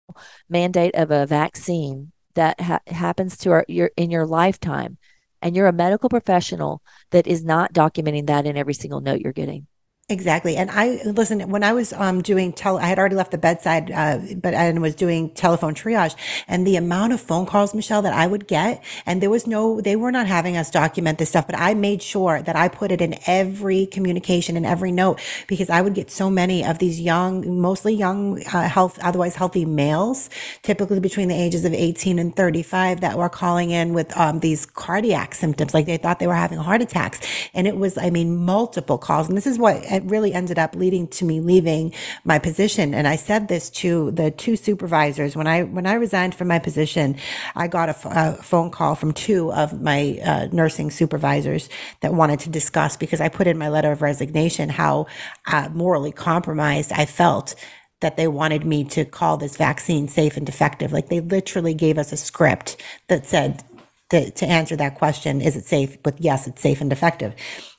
mandate 0.48 0.94
of 0.94 1.10
a 1.10 1.26
vaccine 1.26 2.12
that 2.34 2.60
ha- 2.60 2.80
happens 2.86 3.36
to 3.38 3.50
our, 3.50 3.64
your, 3.68 3.90
in 3.96 4.10
your 4.10 4.26
lifetime? 4.26 4.98
And 5.42 5.56
you're 5.56 5.66
a 5.66 5.72
medical 5.72 6.08
professional 6.08 6.82
that 7.10 7.26
is 7.26 7.44
not 7.44 7.72
documenting 7.72 8.26
that 8.26 8.46
in 8.46 8.56
every 8.56 8.74
single 8.74 9.00
note 9.00 9.20
you're 9.20 9.32
getting. 9.32 9.66
Exactly. 10.10 10.56
And 10.56 10.70
I 10.72 11.00
listen 11.04 11.48
when 11.50 11.62
I 11.62 11.72
was 11.72 11.92
um, 11.92 12.20
doing 12.20 12.52
tele, 12.52 12.80
I 12.80 12.86
had 12.86 12.98
already 12.98 13.14
left 13.14 13.30
the 13.30 13.38
bedside, 13.38 13.90
uh, 13.92 14.18
but 14.36 14.54
I 14.54 14.72
was 14.72 14.94
doing 14.94 15.30
telephone 15.30 15.74
triage, 15.74 16.16
and 16.48 16.66
the 16.66 16.76
amount 16.76 17.12
of 17.12 17.20
phone 17.20 17.46
calls, 17.46 17.74
Michelle, 17.74 18.02
that 18.02 18.12
I 18.12 18.26
would 18.26 18.48
get, 18.48 18.82
and 19.06 19.22
there 19.22 19.30
was 19.30 19.46
no, 19.46 19.80
they 19.80 19.94
were 19.96 20.10
not 20.10 20.26
having 20.26 20.56
us 20.56 20.70
document 20.70 21.18
this 21.18 21.28
stuff, 21.28 21.46
but 21.46 21.56
I 21.56 21.74
made 21.74 22.02
sure 22.02 22.42
that 22.42 22.56
I 22.56 22.68
put 22.68 22.90
it 22.90 23.00
in 23.00 23.18
every 23.26 23.86
communication 23.86 24.56
and 24.56 24.66
every 24.66 24.90
note 24.90 25.20
because 25.46 25.70
I 25.70 25.80
would 25.80 25.94
get 25.94 26.10
so 26.10 26.28
many 26.28 26.64
of 26.64 26.78
these 26.78 27.00
young, 27.00 27.60
mostly 27.60 27.94
young, 27.94 28.42
uh, 28.52 28.68
health, 28.68 28.98
otherwise 29.02 29.36
healthy 29.36 29.64
males, 29.64 30.28
typically 30.62 31.00
between 31.00 31.28
the 31.28 31.40
ages 31.40 31.64
of 31.64 31.72
18 31.72 32.18
and 32.18 32.34
35, 32.34 33.00
that 33.00 33.16
were 33.16 33.28
calling 33.28 33.70
in 33.70 33.94
with 33.94 34.16
um, 34.16 34.40
these 34.40 34.66
cardiac 34.66 35.34
symptoms, 35.34 35.72
like 35.72 35.86
they 35.86 35.96
thought 35.96 36.18
they 36.18 36.26
were 36.26 36.34
having 36.34 36.58
heart 36.58 36.82
attacks, 36.82 37.20
and 37.54 37.68
it 37.68 37.76
was, 37.76 37.96
I 37.96 38.10
mean, 38.10 38.36
multiple 38.36 38.98
calls, 38.98 39.28
and 39.28 39.36
this 39.36 39.46
is 39.46 39.58
what 39.58 39.80
it 40.00 40.10
really 40.10 40.32
ended 40.32 40.58
up 40.58 40.74
leading 40.74 41.06
to 41.08 41.24
me 41.24 41.40
leaving 41.40 41.92
my 42.24 42.38
position. 42.38 42.94
And 42.94 43.06
I 43.06 43.16
said 43.16 43.48
this 43.48 43.70
to 43.70 44.10
the 44.12 44.30
two 44.30 44.56
supervisors 44.56 45.36
when 45.36 45.46
I 45.46 45.62
when 45.64 45.86
I 45.86 45.94
resigned 45.94 46.34
from 46.34 46.48
my 46.48 46.58
position. 46.58 47.16
I 47.54 47.68
got 47.68 47.88
a, 47.90 47.94
phone 48.42 48.70
call 48.70 48.94
from 48.94 49.12
two 49.12 49.52
of 49.52 49.80
my 49.80 50.18
uh, 50.24 50.48
nursing 50.52 50.90
supervisors 50.90 51.68
that 52.00 52.14
wanted 52.14 52.40
to 52.40 52.50
discuss 52.50 52.96
because 52.96 53.20
I 53.20 53.28
put 53.28 53.46
in 53.46 53.58
my 53.58 53.68
letter 53.68 53.92
of 53.92 54.02
resignation 54.02 54.68
how 54.68 55.06
uh, 55.46 55.68
morally 55.72 56.12
compromised 56.12 56.92
I 56.92 57.06
felt 57.06 57.54
that 58.00 58.16
they 58.16 58.28
wanted 58.28 58.64
me 58.64 58.84
to 58.84 59.04
call 59.04 59.36
this 59.36 59.56
vaccine 59.56 60.08
safe 60.08 60.36
and 60.36 60.48
effective. 60.48 60.92
Like 60.92 61.08
they 61.08 61.20
literally 61.20 61.74
gave 61.74 61.98
us 61.98 62.12
a 62.12 62.16
script 62.16 62.76
that 63.08 63.26
said 63.26 63.62
to, 64.10 64.30
to 64.30 64.46
answer 64.46 64.76
that 64.76 64.96
question, 64.96 65.40
is 65.40 65.56
it 65.56 65.64
safe? 65.64 66.02
But 66.02 66.20
yes, 66.20 66.46
it's 66.46 66.62
safe 66.62 66.80
and 66.80 66.92
effective. 66.92 67.34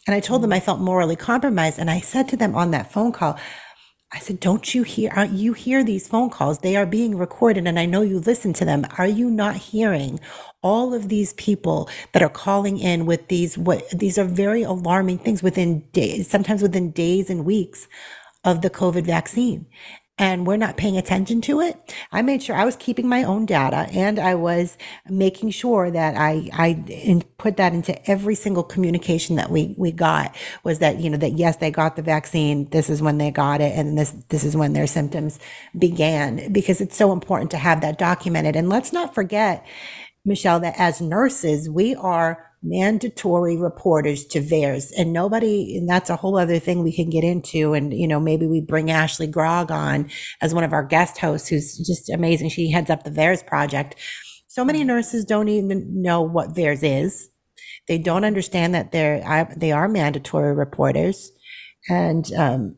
And 0.07 0.15
I 0.15 0.19
told 0.19 0.41
them 0.41 0.51
mm. 0.51 0.55
I 0.55 0.59
felt 0.59 0.79
morally 0.79 1.15
compromised. 1.15 1.79
And 1.79 1.89
I 1.89 1.99
said 1.99 2.27
to 2.29 2.37
them 2.37 2.55
on 2.55 2.71
that 2.71 2.91
phone 2.91 3.11
call, 3.11 3.39
I 4.13 4.19
said, 4.19 4.41
don't 4.41 4.75
you 4.75 4.83
hear, 4.83 5.09
are 5.15 5.25
you 5.25 5.53
hear 5.53 5.85
these 5.85 6.07
phone 6.07 6.29
calls? 6.29 6.59
They 6.59 6.75
are 6.75 6.85
being 6.85 7.17
recorded 7.17 7.65
and 7.65 7.79
I 7.79 7.85
know 7.85 8.01
you 8.01 8.19
listen 8.19 8.51
to 8.53 8.65
them. 8.65 8.85
Are 8.97 9.07
you 9.07 9.29
not 9.29 9.55
hearing 9.55 10.19
all 10.61 10.93
of 10.93 11.07
these 11.07 11.31
people 11.33 11.89
that 12.11 12.21
are 12.21 12.29
calling 12.29 12.77
in 12.77 13.05
with 13.05 13.29
these, 13.29 13.57
what, 13.57 13.89
these 13.91 14.17
are 14.17 14.25
very 14.25 14.63
alarming 14.63 15.19
things 15.19 15.41
within 15.41 15.87
days, 15.93 16.29
sometimes 16.29 16.61
within 16.61 16.91
days 16.91 17.29
and 17.29 17.45
weeks 17.45 17.87
of 18.43 18.61
the 18.61 18.69
COVID 18.69 19.05
vaccine 19.05 19.65
and 20.17 20.45
we're 20.45 20.57
not 20.57 20.77
paying 20.77 20.97
attention 20.97 21.41
to 21.41 21.61
it. 21.61 21.95
I 22.11 22.21
made 22.21 22.43
sure 22.43 22.55
I 22.55 22.65
was 22.65 22.75
keeping 22.75 23.09
my 23.09 23.23
own 23.23 23.45
data 23.45 23.87
and 23.91 24.19
I 24.19 24.35
was 24.35 24.77
making 25.09 25.51
sure 25.51 25.89
that 25.91 26.15
I, 26.15 26.49
I 26.53 27.23
put 27.37 27.57
that 27.57 27.73
into 27.73 28.09
every 28.09 28.35
single 28.35 28.63
communication 28.63 29.35
that 29.37 29.49
we, 29.49 29.73
we 29.77 29.91
got 29.91 30.35
was 30.63 30.79
that, 30.79 30.99
you 30.99 31.09
know, 31.09 31.17
that 31.17 31.37
yes, 31.37 31.57
they 31.57 31.71
got 31.71 31.95
the 31.95 32.03
vaccine. 32.03 32.69
This 32.69 32.89
is 32.89 33.01
when 33.01 33.17
they 33.17 33.31
got 33.31 33.61
it. 33.61 33.77
And 33.77 33.97
this, 33.97 34.11
this 34.29 34.43
is 34.43 34.55
when 34.55 34.73
their 34.73 34.87
symptoms 34.87 35.39
began 35.77 36.51
because 36.53 36.81
it's 36.81 36.97
so 36.97 37.11
important 37.11 37.51
to 37.51 37.57
have 37.57 37.81
that 37.81 37.97
documented. 37.97 38.55
And 38.55 38.69
let's 38.69 38.93
not 38.93 39.15
forget, 39.15 39.65
Michelle, 40.23 40.59
that 40.59 40.75
as 40.77 41.01
nurses, 41.01 41.69
we 41.69 41.95
are 41.95 42.50
mandatory 42.63 43.57
reporters 43.57 44.25
to 44.25 44.39
VAERS. 44.39 44.91
And 44.97 45.13
nobody, 45.13 45.77
and 45.77 45.89
that's 45.89 46.09
a 46.09 46.15
whole 46.15 46.37
other 46.37 46.59
thing 46.59 46.83
we 46.83 46.95
can 46.95 47.09
get 47.09 47.23
into. 47.23 47.73
And, 47.73 47.93
you 47.93 48.07
know, 48.07 48.19
maybe 48.19 48.45
we 48.45 48.61
bring 48.61 48.91
Ashley 48.91 49.27
Grog 49.27 49.71
on 49.71 50.09
as 50.41 50.53
one 50.53 50.63
of 50.63 50.73
our 50.73 50.83
guest 50.83 51.17
hosts, 51.17 51.47
who's 51.47 51.77
just 51.77 52.09
amazing. 52.09 52.49
She 52.49 52.71
heads 52.71 52.89
up 52.89 53.03
the 53.03 53.11
VAERS 53.11 53.45
project. 53.45 53.95
So 54.47 54.63
many 54.63 54.83
nurses 54.83 55.25
don't 55.25 55.47
even 55.47 56.01
know 56.01 56.21
what 56.21 56.55
VAERS 56.55 56.81
is. 56.83 57.29
They 57.87 57.97
don't 57.97 58.25
understand 58.25 58.75
that 58.75 58.91
they're, 58.91 59.47
they 59.57 59.71
are 59.71 59.87
mandatory 59.87 60.53
reporters. 60.53 61.31
And, 61.89 62.31
um, 62.33 62.77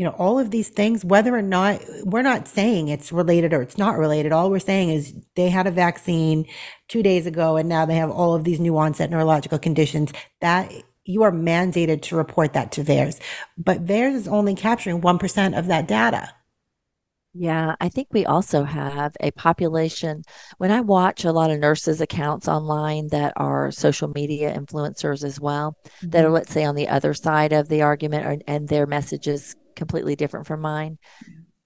you 0.00 0.06
know, 0.06 0.12
all 0.12 0.38
of 0.38 0.50
these 0.50 0.70
things, 0.70 1.04
whether 1.04 1.36
or 1.36 1.42
not 1.42 1.78
we're 2.04 2.22
not 2.22 2.48
saying 2.48 2.88
it's 2.88 3.12
related 3.12 3.52
or 3.52 3.60
it's 3.60 3.76
not 3.76 3.98
related, 3.98 4.32
all 4.32 4.50
we're 4.50 4.58
saying 4.58 4.88
is 4.88 5.14
they 5.36 5.50
had 5.50 5.66
a 5.66 5.70
vaccine 5.70 6.46
two 6.88 7.02
days 7.02 7.26
ago 7.26 7.58
and 7.58 7.68
now 7.68 7.84
they 7.84 7.96
have 7.96 8.10
all 8.10 8.34
of 8.34 8.44
these 8.44 8.58
new 8.58 8.78
onset 8.78 9.10
neurological 9.10 9.58
conditions 9.58 10.10
that 10.40 10.72
you 11.04 11.22
are 11.22 11.30
mandated 11.30 12.00
to 12.00 12.16
report 12.16 12.54
that 12.54 12.72
to 12.72 12.82
VAERS. 12.82 13.20
But 13.58 13.84
VAERS 13.84 14.14
is 14.14 14.26
only 14.26 14.54
capturing 14.54 15.02
1% 15.02 15.58
of 15.58 15.66
that 15.66 15.86
data. 15.86 16.32
Yeah, 17.34 17.76
I 17.78 17.90
think 17.90 18.08
we 18.10 18.24
also 18.24 18.64
have 18.64 19.14
a 19.20 19.30
population. 19.32 20.22
When 20.56 20.72
I 20.72 20.80
watch 20.80 21.24
a 21.24 21.32
lot 21.32 21.50
of 21.50 21.60
nurses' 21.60 22.00
accounts 22.00 22.48
online 22.48 23.08
that 23.08 23.34
are 23.36 23.70
social 23.70 24.08
media 24.08 24.56
influencers 24.56 25.22
as 25.22 25.38
well, 25.38 25.76
mm-hmm. 25.84 26.10
that 26.10 26.24
are, 26.24 26.28
mm-hmm. 26.28 26.34
let's 26.34 26.52
say, 26.52 26.64
on 26.64 26.74
the 26.74 26.88
other 26.88 27.12
side 27.12 27.52
of 27.52 27.68
the 27.68 27.82
argument 27.82 28.26
or, 28.26 28.38
and 28.48 28.66
their 28.66 28.86
messages 28.86 29.54
completely 29.74 30.16
different 30.16 30.46
from 30.46 30.60
mine. 30.60 30.98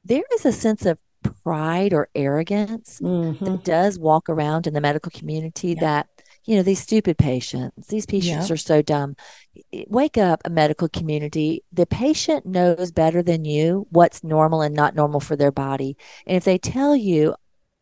There 0.04 0.24
is 0.34 0.44
a 0.44 0.52
sense 0.52 0.86
of 0.86 0.98
pride 1.42 1.92
or 1.92 2.08
arrogance 2.14 3.00
mm-hmm. 3.02 3.44
that 3.44 3.64
does 3.64 3.98
walk 3.98 4.28
around 4.28 4.66
in 4.66 4.74
the 4.74 4.80
medical 4.80 5.10
community 5.10 5.68
yeah. 5.68 5.80
that 5.80 6.08
you 6.44 6.56
know 6.56 6.62
these 6.62 6.80
stupid 6.80 7.16
patients 7.16 7.86
these 7.86 8.04
patients 8.04 8.48
yeah. 8.48 8.54
are 8.54 8.58
so 8.58 8.82
dumb 8.82 9.16
wake 9.88 10.18
up 10.18 10.42
a 10.44 10.50
medical 10.50 10.88
community 10.88 11.62
the 11.72 11.86
patient 11.86 12.44
knows 12.44 12.92
better 12.92 13.22
than 13.22 13.44
you 13.44 13.86
what's 13.90 14.22
normal 14.22 14.60
and 14.60 14.74
not 14.74 14.94
normal 14.94 15.20
for 15.20 15.36
their 15.36 15.52
body 15.52 15.96
and 16.26 16.36
if 16.36 16.44
they 16.44 16.58
tell 16.58 16.94
you 16.94 17.34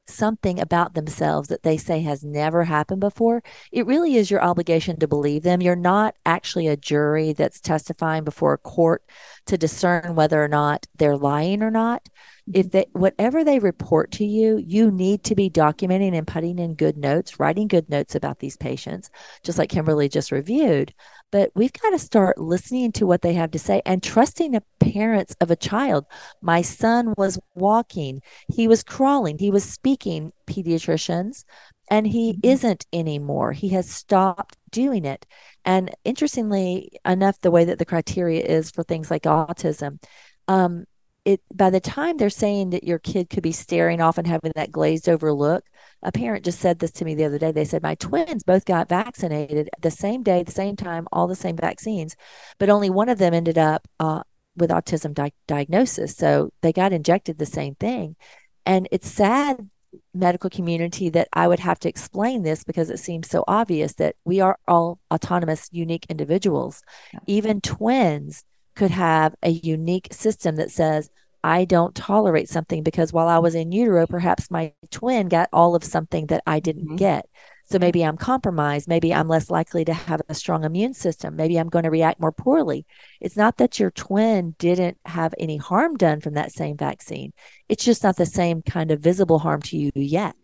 something 0.07 0.61
about 0.61 0.95
themselves 0.95 1.49
that 1.49 1.63
they 1.63 1.77
say 1.77 2.01
has 2.01 2.25
never 2.25 2.65
happened 2.65 3.01
before, 3.01 3.43
it 3.71 3.87
really 3.87 4.17
is 4.17 4.31
your 4.31 4.43
obligation 4.43 4.99
to 4.99 5.09
believe 5.09 5.43
them. 5.43 5.63
You're 5.63 5.77
not 5.77 6.17
actually 6.27 6.69
a 6.69 6.77
jury 6.77 7.33
that's 7.33 7.61
testifying 7.61 8.25
before 8.25 8.55
a 8.55 8.59
court 8.59 9.05
to 9.47 9.59
discern 9.59 10.15
whether 10.15 10.43
or 10.43 10.49
not 10.49 10.87
they're 10.97 11.17
lying 11.17 11.63
or 11.63 11.71
not. 11.71 12.09
If 12.53 12.67
mm-hmm. 12.67 12.71
they, 12.71 12.87
whatever 12.93 13.45
they 13.45 13.59
report 13.61 14.11
to 14.13 14.25
you, 14.25 14.59
you 14.59 14.91
need 14.91 15.23
to 15.25 15.35
be 15.35 15.49
documenting 15.49 16.17
and 16.17 16.27
putting 16.27 16.59
in 16.59 16.75
good 16.75 16.97
notes, 16.97 17.39
writing 17.39 17.69
good 17.69 17.89
notes 17.89 18.15
about 18.15 18.41
these 18.41 18.57
patients, 18.57 19.11
just 19.45 19.59
like 19.59 19.71
Kimberly 19.71 20.09
just 20.09 20.33
reviewed. 20.33 20.93
But 21.33 21.51
we've 21.57 21.72
got 21.72 21.91
to 21.91 21.99
start 21.99 22.39
listening 22.39 22.93
to 22.93 23.07
what 23.07 23.22
they 23.22 23.33
have 23.33 23.51
to 23.53 23.59
say 23.59 23.83
and 23.85 24.03
trusting 24.03 24.53
the 24.53 24.62
parents 24.78 25.35
of 25.41 25.51
a 25.51 25.57
child. 25.57 26.07
My 26.41 26.62
son 26.62 27.14
was 27.16 27.41
walking, 27.55 28.22
he 28.49 28.68
was 28.68 28.85
crawling, 28.85 29.39
he 29.39 29.51
was 29.51 29.64
speaking, 29.64 30.33
pediatricians, 30.47 31.45
and 31.91 32.07
he 32.07 32.35
mm-hmm. 32.35 32.41
isn't 32.45 32.87
anymore. 32.93 33.53
He 33.53 33.70
has 33.70 33.91
stopped 33.91 34.57
doing 34.70 35.05
it. 35.05 35.26
And 35.64 35.95
interestingly 36.05 36.91
enough, 37.05 37.41
the 37.41 37.51
way 37.51 37.64
that 37.64 37.78
the 37.78 37.85
criteria 37.85 38.45
is 38.45 38.70
for 38.70 38.83
things 38.83 39.11
like 39.11 39.24
autism, 39.24 40.03
um, 40.49 40.85
it 41.25 41.41
by 41.55 41.70
the 41.70 41.81
time 41.81 42.16
they're 42.16 42.31
saying 42.31 42.70
that 42.70 42.85
your 42.85 42.99
kid 42.99 43.31
could 43.31 43.43
be 43.43 43.53
staring 43.53 44.01
off 44.01 44.18
and 44.18 44.27
having 44.27 44.53
that 44.55 44.73
glazed 44.73 45.09
over 45.09 45.33
look 45.33 45.64
a 46.03 46.11
parent 46.11 46.45
just 46.45 46.59
said 46.59 46.79
this 46.79 46.91
to 46.91 47.05
me 47.05 47.14
the 47.14 47.25
other 47.25 47.39
day 47.39 47.53
they 47.53 47.64
said 47.64 47.83
my 47.83 47.95
twins 47.97 48.43
both 48.43 48.64
got 48.64 48.89
vaccinated 48.89 49.70
the 49.81 49.91
same 49.91 50.23
day 50.23 50.43
the 50.43 50.51
same 50.51 50.77
time 50.77 51.07
all 51.12 51.27
the 51.27 51.35
same 51.35 51.57
vaccines 51.57 52.16
but 52.59 52.70
only 52.70 52.91
one 52.91 53.09
of 53.09 53.18
them 53.18 53.35
ended 53.35 53.59
up 53.59 53.87
uh, 54.01 54.23
with 54.57 54.70
autism 54.70 55.14
di- 55.14 55.33
diagnosis 55.47 56.16
so 56.16 56.51
they 56.61 56.73
got 56.73 56.93
injected 56.93 57.39
the 57.39 57.47
same 57.47 57.75
thing 57.77 58.16
and 58.66 58.89
it's 58.91 59.11
sad 59.11 59.57
medical 60.14 60.51
community 60.51 61.09
that 61.11 61.29
I 61.33 61.49
would 61.49 61.61
have 61.61 61.79
to 61.81 61.89
explain 61.89 62.43
this 62.43 62.64
because 62.64 62.91
it 62.91 62.99
seems 62.99 63.29
so 63.29 63.45
obvious 63.47 63.95
that 63.95 64.16
we 64.25 64.41
are 64.41 64.59
all 64.66 64.99
autonomous, 65.12 65.68
unique 65.70 66.07
individuals. 66.09 66.83
Yeah. 67.12 67.20
Even 67.27 67.61
twins 67.61 68.45
could 68.75 68.91
have 68.91 69.35
a 69.43 69.51
unique 69.51 70.09
system 70.12 70.57
that 70.57 70.70
says, 70.70 71.11
I 71.45 71.64
don't 71.64 71.95
tolerate 71.95 72.49
something 72.49 72.83
because 72.83 73.12
while 73.12 73.29
I 73.29 73.39
was 73.39 73.55
in 73.55 73.73
utero, 73.73 74.07
perhaps 74.07 74.51
my 74.51 74.73
twin 74.91 75.29
got 75.29 75.49
all 75.53 75.75
of 75.75 75.83
something 75.83 76.27
that 76.27 76.43
I 76.47 76.61
didn't 76.61 76.87
mm-hmm. 76.87 76.97
get. 76.97 77.29
So 77.64 77.79
maybe 77.79 78.05
I'm 78.05 78.16
compromised. 78.16 78.87
Maybe 78.87 79.14
I'm 79.14 79.29
less 79.29 79.51
likely 79.51 79.85
to 79.87 79.95
have 79.95 80.20
a 80.29 80.35
strong 80.35 80.64
immune 80.64 80.95
system. 80.95 81.37
Maybe 81.37 81.57
I'm 81.57 81.68
going 81.68 81.85
to 81.85 81.91
react 81.91 82.20
more 82.20 82.33
poorly. 82.33 82.87
It's 83.20 83.37
not 83.37 83.57
that 83.57 83.81
your 83.81 83.91
twin 83.91 84.55
didn't 84.59 84.99
have 85.07 85.35
any 85.39 85.57
harm 85.57 85.97
done 85.97 86.20
from 86.20 86.35
that 86.35 86.53
same 86.53 86.77
vaccine. 86.77 87.33
It's 87.68 87.85
just 87.85 88.03
not 88.03 88.16
the 88.16 88.27
same 88.27 88.62
kind 88.62 88.91
of 88.91 89.01
visible 89.01 89.39
harm 89.39 89.62
to 89.62 89.77
you 89.77 89.91
yet. 89.95 90.37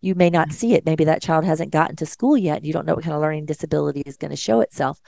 You 0.00 0.14
may 0.14 0.30
not 0.30 0.52
see 0.52 0.74
it. 0.74 0.86
Maybe 0.86 1.04
that 1.04 1.22
child 1.22 1.44
hasn't 1.44 1.72
gotten 1.72 1.96
to 1.96 2.06
school 2.06 2.36
yet. 2.36 2.64
You 2.64 2.72
don't 2.72 2.86
know 2.86 2.94
what 2.94 3.04
kind 3.04 3.16
of 3.16 3.22
learning 3.22 3.46
disability 3.46 4.02
is 4.06 4.16
going 4.16 4.30
to 4.30 4.36
show 4.36 4.60
itself. 4.60 5.00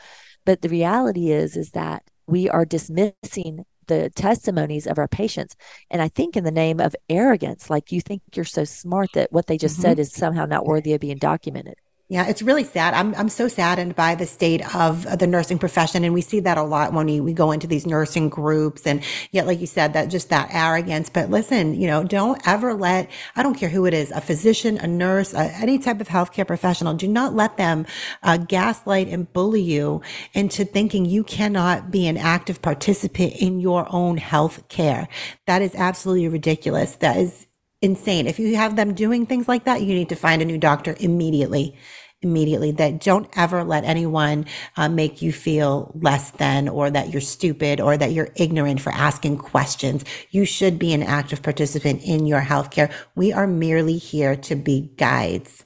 But 0.45 0.63
the 0.63 0.69
reality 0.69 1.31
is, 1.31 1.57
is 1.57 1.71
that 1.71 2.03
we 2.29 2.49
are 2.49 2.65
dismissing 2.65 3.65
the 3.87 4.11
testimonies 4.11 4.87
of 4.87 4.99
our 4.99 5.09
patients. 5.09 5.57
And 5.91 6.01
I 6.01 6.09
think 6.09 6.37
in 6.37 6.45
the 6.45 6.51
name 6.51 6.79
of 6.79 6.95
arrogance, 7.09 7.71
like 7.71 7.91
you 7.91 8.01
think 8.01 8.23
you're 8.35 8.45
so 8.45 8.65
smart 8.65 9.11
that 9.15 9.33
what 9.33 9.47
they 9.47 9.59
just 9.59 9.77
mm-hmm. 9.77 9.83
said 9.83 9.99
is 9.99 10.13
somehow 10.13 10.47
not 10.47 10.67
worthy 10.67 10.93
of 10.93 11.01
being 11.01 11.17
documented. 11.17 11.77
Yeah, 12.09 12.29
it's 12.29 12.45
really 12.45 12.65
sad. 12.65 12.95
I'm 12.95 13.17
I'm 13.17 13.31
so 13.31 13.49
saddened 13.49 13.97
by 13.97 14.15
the 14.15 14.29
state 14.29 14.63
of 14.77 15.19
the 15.19 15.27
nursing 15.27 15.59
profession, 15.59 16.05
and 16.05 16.15
we 16.15 16.23
see 16.23 16.41
that 16.43 16.57
a 16.57 16.63
lot 16.63 16.95
when 16.95 17.09
we, 17.09 17.21
we 17.21 17.35
go 17.35 17.51
into 17.53 17.67
these 17.67 17.85
nursing 17.85 18.31
groups, 18.31 18.87
and 18.87 19.03
yet, 19.33 19.49
like 19.49 19.61
you 19.61 19.67
said, 19.67 19.93
that 19.95 20.07
just 20.07 20.31
that 20.31 20.51
arrogance. 20.55 21.11
But 21.11 21.31
listen, 21.33 21.75
you 21.75 21.89
know, 21.89 22.05
don't 22.05 22.41
ever 22.49 22.77
let 22.77 23.11
I 23.37 23.43
don't 23.43 23.57
care 23.57 23.71
who 23.71 23.87
it 23.89 23.95
is, 23.97 24.13
a 24.13 24.23
physician, 24.23 24.79
a 24.79 24.87
nurse, 24.87 25.35
uh, 25.35 25.53
any 25.57 25.81
type 25.81 26.01
of 26.01 26.09
healthcare 26.09 26.47
professional, 26.47 26.95
do 26.95 27.09
not 27.09 27.35
let 27.35 27.59
them 27.59 27.89
uh, 28.23 28.39
gaslight 28.39 29.09
and 29.09 29.33
bully 29.35 29.63
you 29.63 30.01
into 30.33 30.65
thinking 30.65 31.07
you 31.07 31.25
cannot 31.25 31.91
be 31.91 32.07
an 32.07 32.19
active 32.19 32.63
participant 32.63 33.35
in 33.41 33.61
your 33.61 33.89
own 33.91 34.19
health 34.19 34.69
care. 34.69 35.09
That 35.49 35.61
is 35.65 35.75
absolutely 35.75 36.29
ridiculous. 36.29 36.97
That 36.99 37.19
is 37.19 37.48
insane. 37.81 38.27
If 38.27 38.39
you 38.39 38.57
have 38.57 38.77
them 38.77 38.95
doing 38.95 39.27
things 39.27 39.49
like 39.49 39.65
that, 39.65 39.83
you 39.83 39.95
need 39.95 40.09
to 40.11 40.17
find 40.17 40.43
a 40.43 40.47
new 40.47 40.59
doctor 40.59 40.97
immediately 40.99 41.77
immediately 42.21 42.73
that 42.73 43.01
don't 43.01 43.29
ever 43.37 43.63
let 43.63 43.85
anyone 43.85 44.45
uh, 44.77 44.89
make 44.89 45.23
you 45.23 45.33
feel 45.33 45.93
less 46.01 46.33
than 46.33 46.69
or 46.69 46.91
that 46.91 47.11
you're 47.11 47.21
stupid 47.21 47.81
or 47.81 47.97
that 47.97 48.13
you're 48.13 48.31
ignorant 48.37 48.81
for 48.81 48.91
asking 48.91 49.39
questions. 49.39 50.05
You 50.31 50.45
should 50.45 50.79
be 50.79 50.93
an 50.93 51.03
active 51.03 51.43
participant 51.43 52.03
in 52.03 52.27
your 52.27 52.41
healthcare. 52.41 52.93
We 53.15 53.33
are 53.33 53.47
merely 53.47 53.99
here 53.99 54.35
to 54.35 54.57
be 54.57 54.93
guides. 54.97 55.65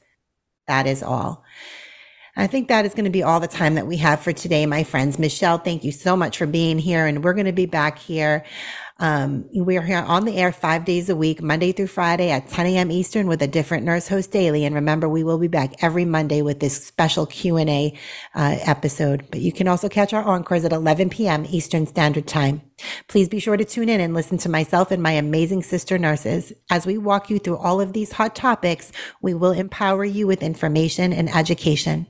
That 0.67 0.87
is 0.87 1.03
all. 1.03 1.43
I 2.35 2.47
think 2.47 2.69
that 2.69 2.87
is 2.87 2.95
going 2.95 3.05
to 3.05 3.11
be 3.11 3.23
all 3.23 3.41
the 3.41 3.49
time 3.49 3.75
that 3.75 3.87
we 3.87 3.99
have 3.99 4.21
for 4.21 4.33
today, 4.33 4.65
my 4.65 4.85
friends. 4.85 5.19
Michelle, 5.19 5.59
thank 5.59 5.85
you 5.85 5.93
so 5.93 6.17
much 6.17 6.39
for 6.39 6.47
being 6.47 6.79
here. 6.79 7.07
And 7.07 7.23
we're 7.23 7.35
going 7.35 7.47
to 7.47 7.53
be 7.53 7.67
back 7.67 7.99
here 7.99 8.45
um, 9.03 9.49
we 9.53 9.77
are 9.77 9.83
here 9.83 9.99
on 9.99 10.27
the 10.27 10.37
air 10.37 10.53
five 10.53 10.85
days 10.85 11.09
a 11.11 11.17
week, 11.17 11.43
Monday 11.43 11.73
through 11.73 11.89
Friday 11.89 12.31
at 12.31 12.47
10 12.47 12.67
a.m. 12.67 12.93
Eastern 12.93 13.27
with 13.27 13.43
a 13.43 13.49
different 13.49 13.85
nurse 13.85 14.07
host 14.07 14.31
daily. 14.31 14.65
And 14.65 14.77
remember, 14.77 15.09
we 15.09 15.25
will 15.25 15.39
be 15.39 15.49
back 15.49 15.75
every 15.83 16.05
Monday 16.05 16.41
with 16.41 16.61
this 16.61 16.87
special 16.87 17.27
Q&A 17.27 17.99
uh, 18.37 18.57
episode. 18.61 19.27
But 19.33 19.41
you 19.41 19.51
can 19.51 19.67
also 19.67 19.89
catch 19.89 20.13
our 20.13 20.23
encores 20.23 20.65
at 20.65 20.73
11 20.73 21.11
p.m. 21.11 21.45
Eastern 21.49 21.89
Standard 21.89 22.29
Time. 22.29 22.63
Please 23.09 23.29
be 23.29 23.41
sure 23.41 23.57
to 23.57 23.65
tune 23.65 23.89
in 23.89 24.01
and 24.01 24.15
listen 24.15 24.39
to 24.39 24.49
myself 24.49 24.93
and 24.93 25.03
my 25.03 25.13
amazing 25.13 25.65
sister 25.65 25.99
nurses. 25.99 26.53
As 26.71 26.87
we 26.87 26.97
walk 26.97 27.29
you 27.29 27.41
through 27.41 27.59
all 27.59 27.81
of 27.81 27.95
these 27.95 28.13
hot 28.13 28.37
topics, 28.37 28.93
we 29.21 29.35
will 29.35 29.51
empower 29.51 30.05
you 30.05 30.29
with 30.29 30.45
information 30.45 31.13
and 31.13 31.29
education. 31.35 32.07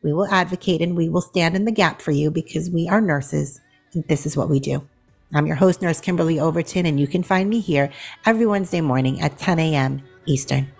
We 0.00 0.12
will 0.12 0.28
advocate 0.28 0.80
and 0.80 0.96
we 0.96 1.08
will 1.08 1.22
stand 1.22 1.56
in 1.56 1.64
the 1.64 1.72
gap 1.72 2.00
for 2.00 2.12
you 2.12 2.30
because 2.30 2.70
we 2.70 2.86
are 2.86 3.00
nurses 3.00 3.60
and 3.94 4.06
this 4.06 4.26
is 4.26 4.36
what 4.36 4.48
we 4.48 4.60
do. 4.60 4.88
I'm 5.34 5.46
your 5.46 5.56
host, 5.56 5.82
Nurse 5.82 6.00
Kimberly 6.00 6.38
Overton, 6.38 6.86
and 6.86 7.00
you 7.00 7.08
can 7.08 7.24
find 7.24 7.50
me 7.50 7.58
here 7.58 7.90
every 8.24 8.46
Wednesday 8.46 8.80
morning 8.80 9.20
at 9.20 9.38
10 9.38 9.58
a.m. 9.58 10.02
Eastern. 10.24 10.70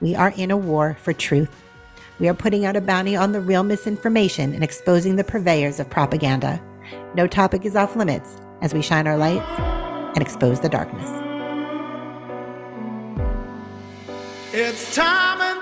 We 0.00 0.14
are 0.14 0.34
in 0.36 0.50
a 0.50 0.56
war 0.56 0.98
for 1.00 1.14
truth. 1.14 1.62
We 2.18 2.28
are 2.28 2.34
putting 2.34 2.66
out 2.66 2.76
a 2.76 2.82
bounty 2.82 3.16
on 3.16 3.32
the 3.32 3.40
real 3.40 3.62
misinformation 3.62 4.52
and 4.52 4.62
exposing 4.62 5.16
the 5.16 5.24
purveyors 5.24 5.80
of 5.80 5.88
propaganda. 5.88 6.62
No 7.14 7.26
topic 7.26 7.64
is 7.64 7.74
off 7.74 7.96
limits 7.96 8.36
as 8.60 8.74
we 8.74 8.82
shine 8.82 9.06
our 9.06 9.16
lights 9.16 9.50
and 10.14 10.20
expose 10.20 10.60
the 10.60 10.68
darkness. 10.68 11.10
It's 14.52 14.94
time 14.94 15.53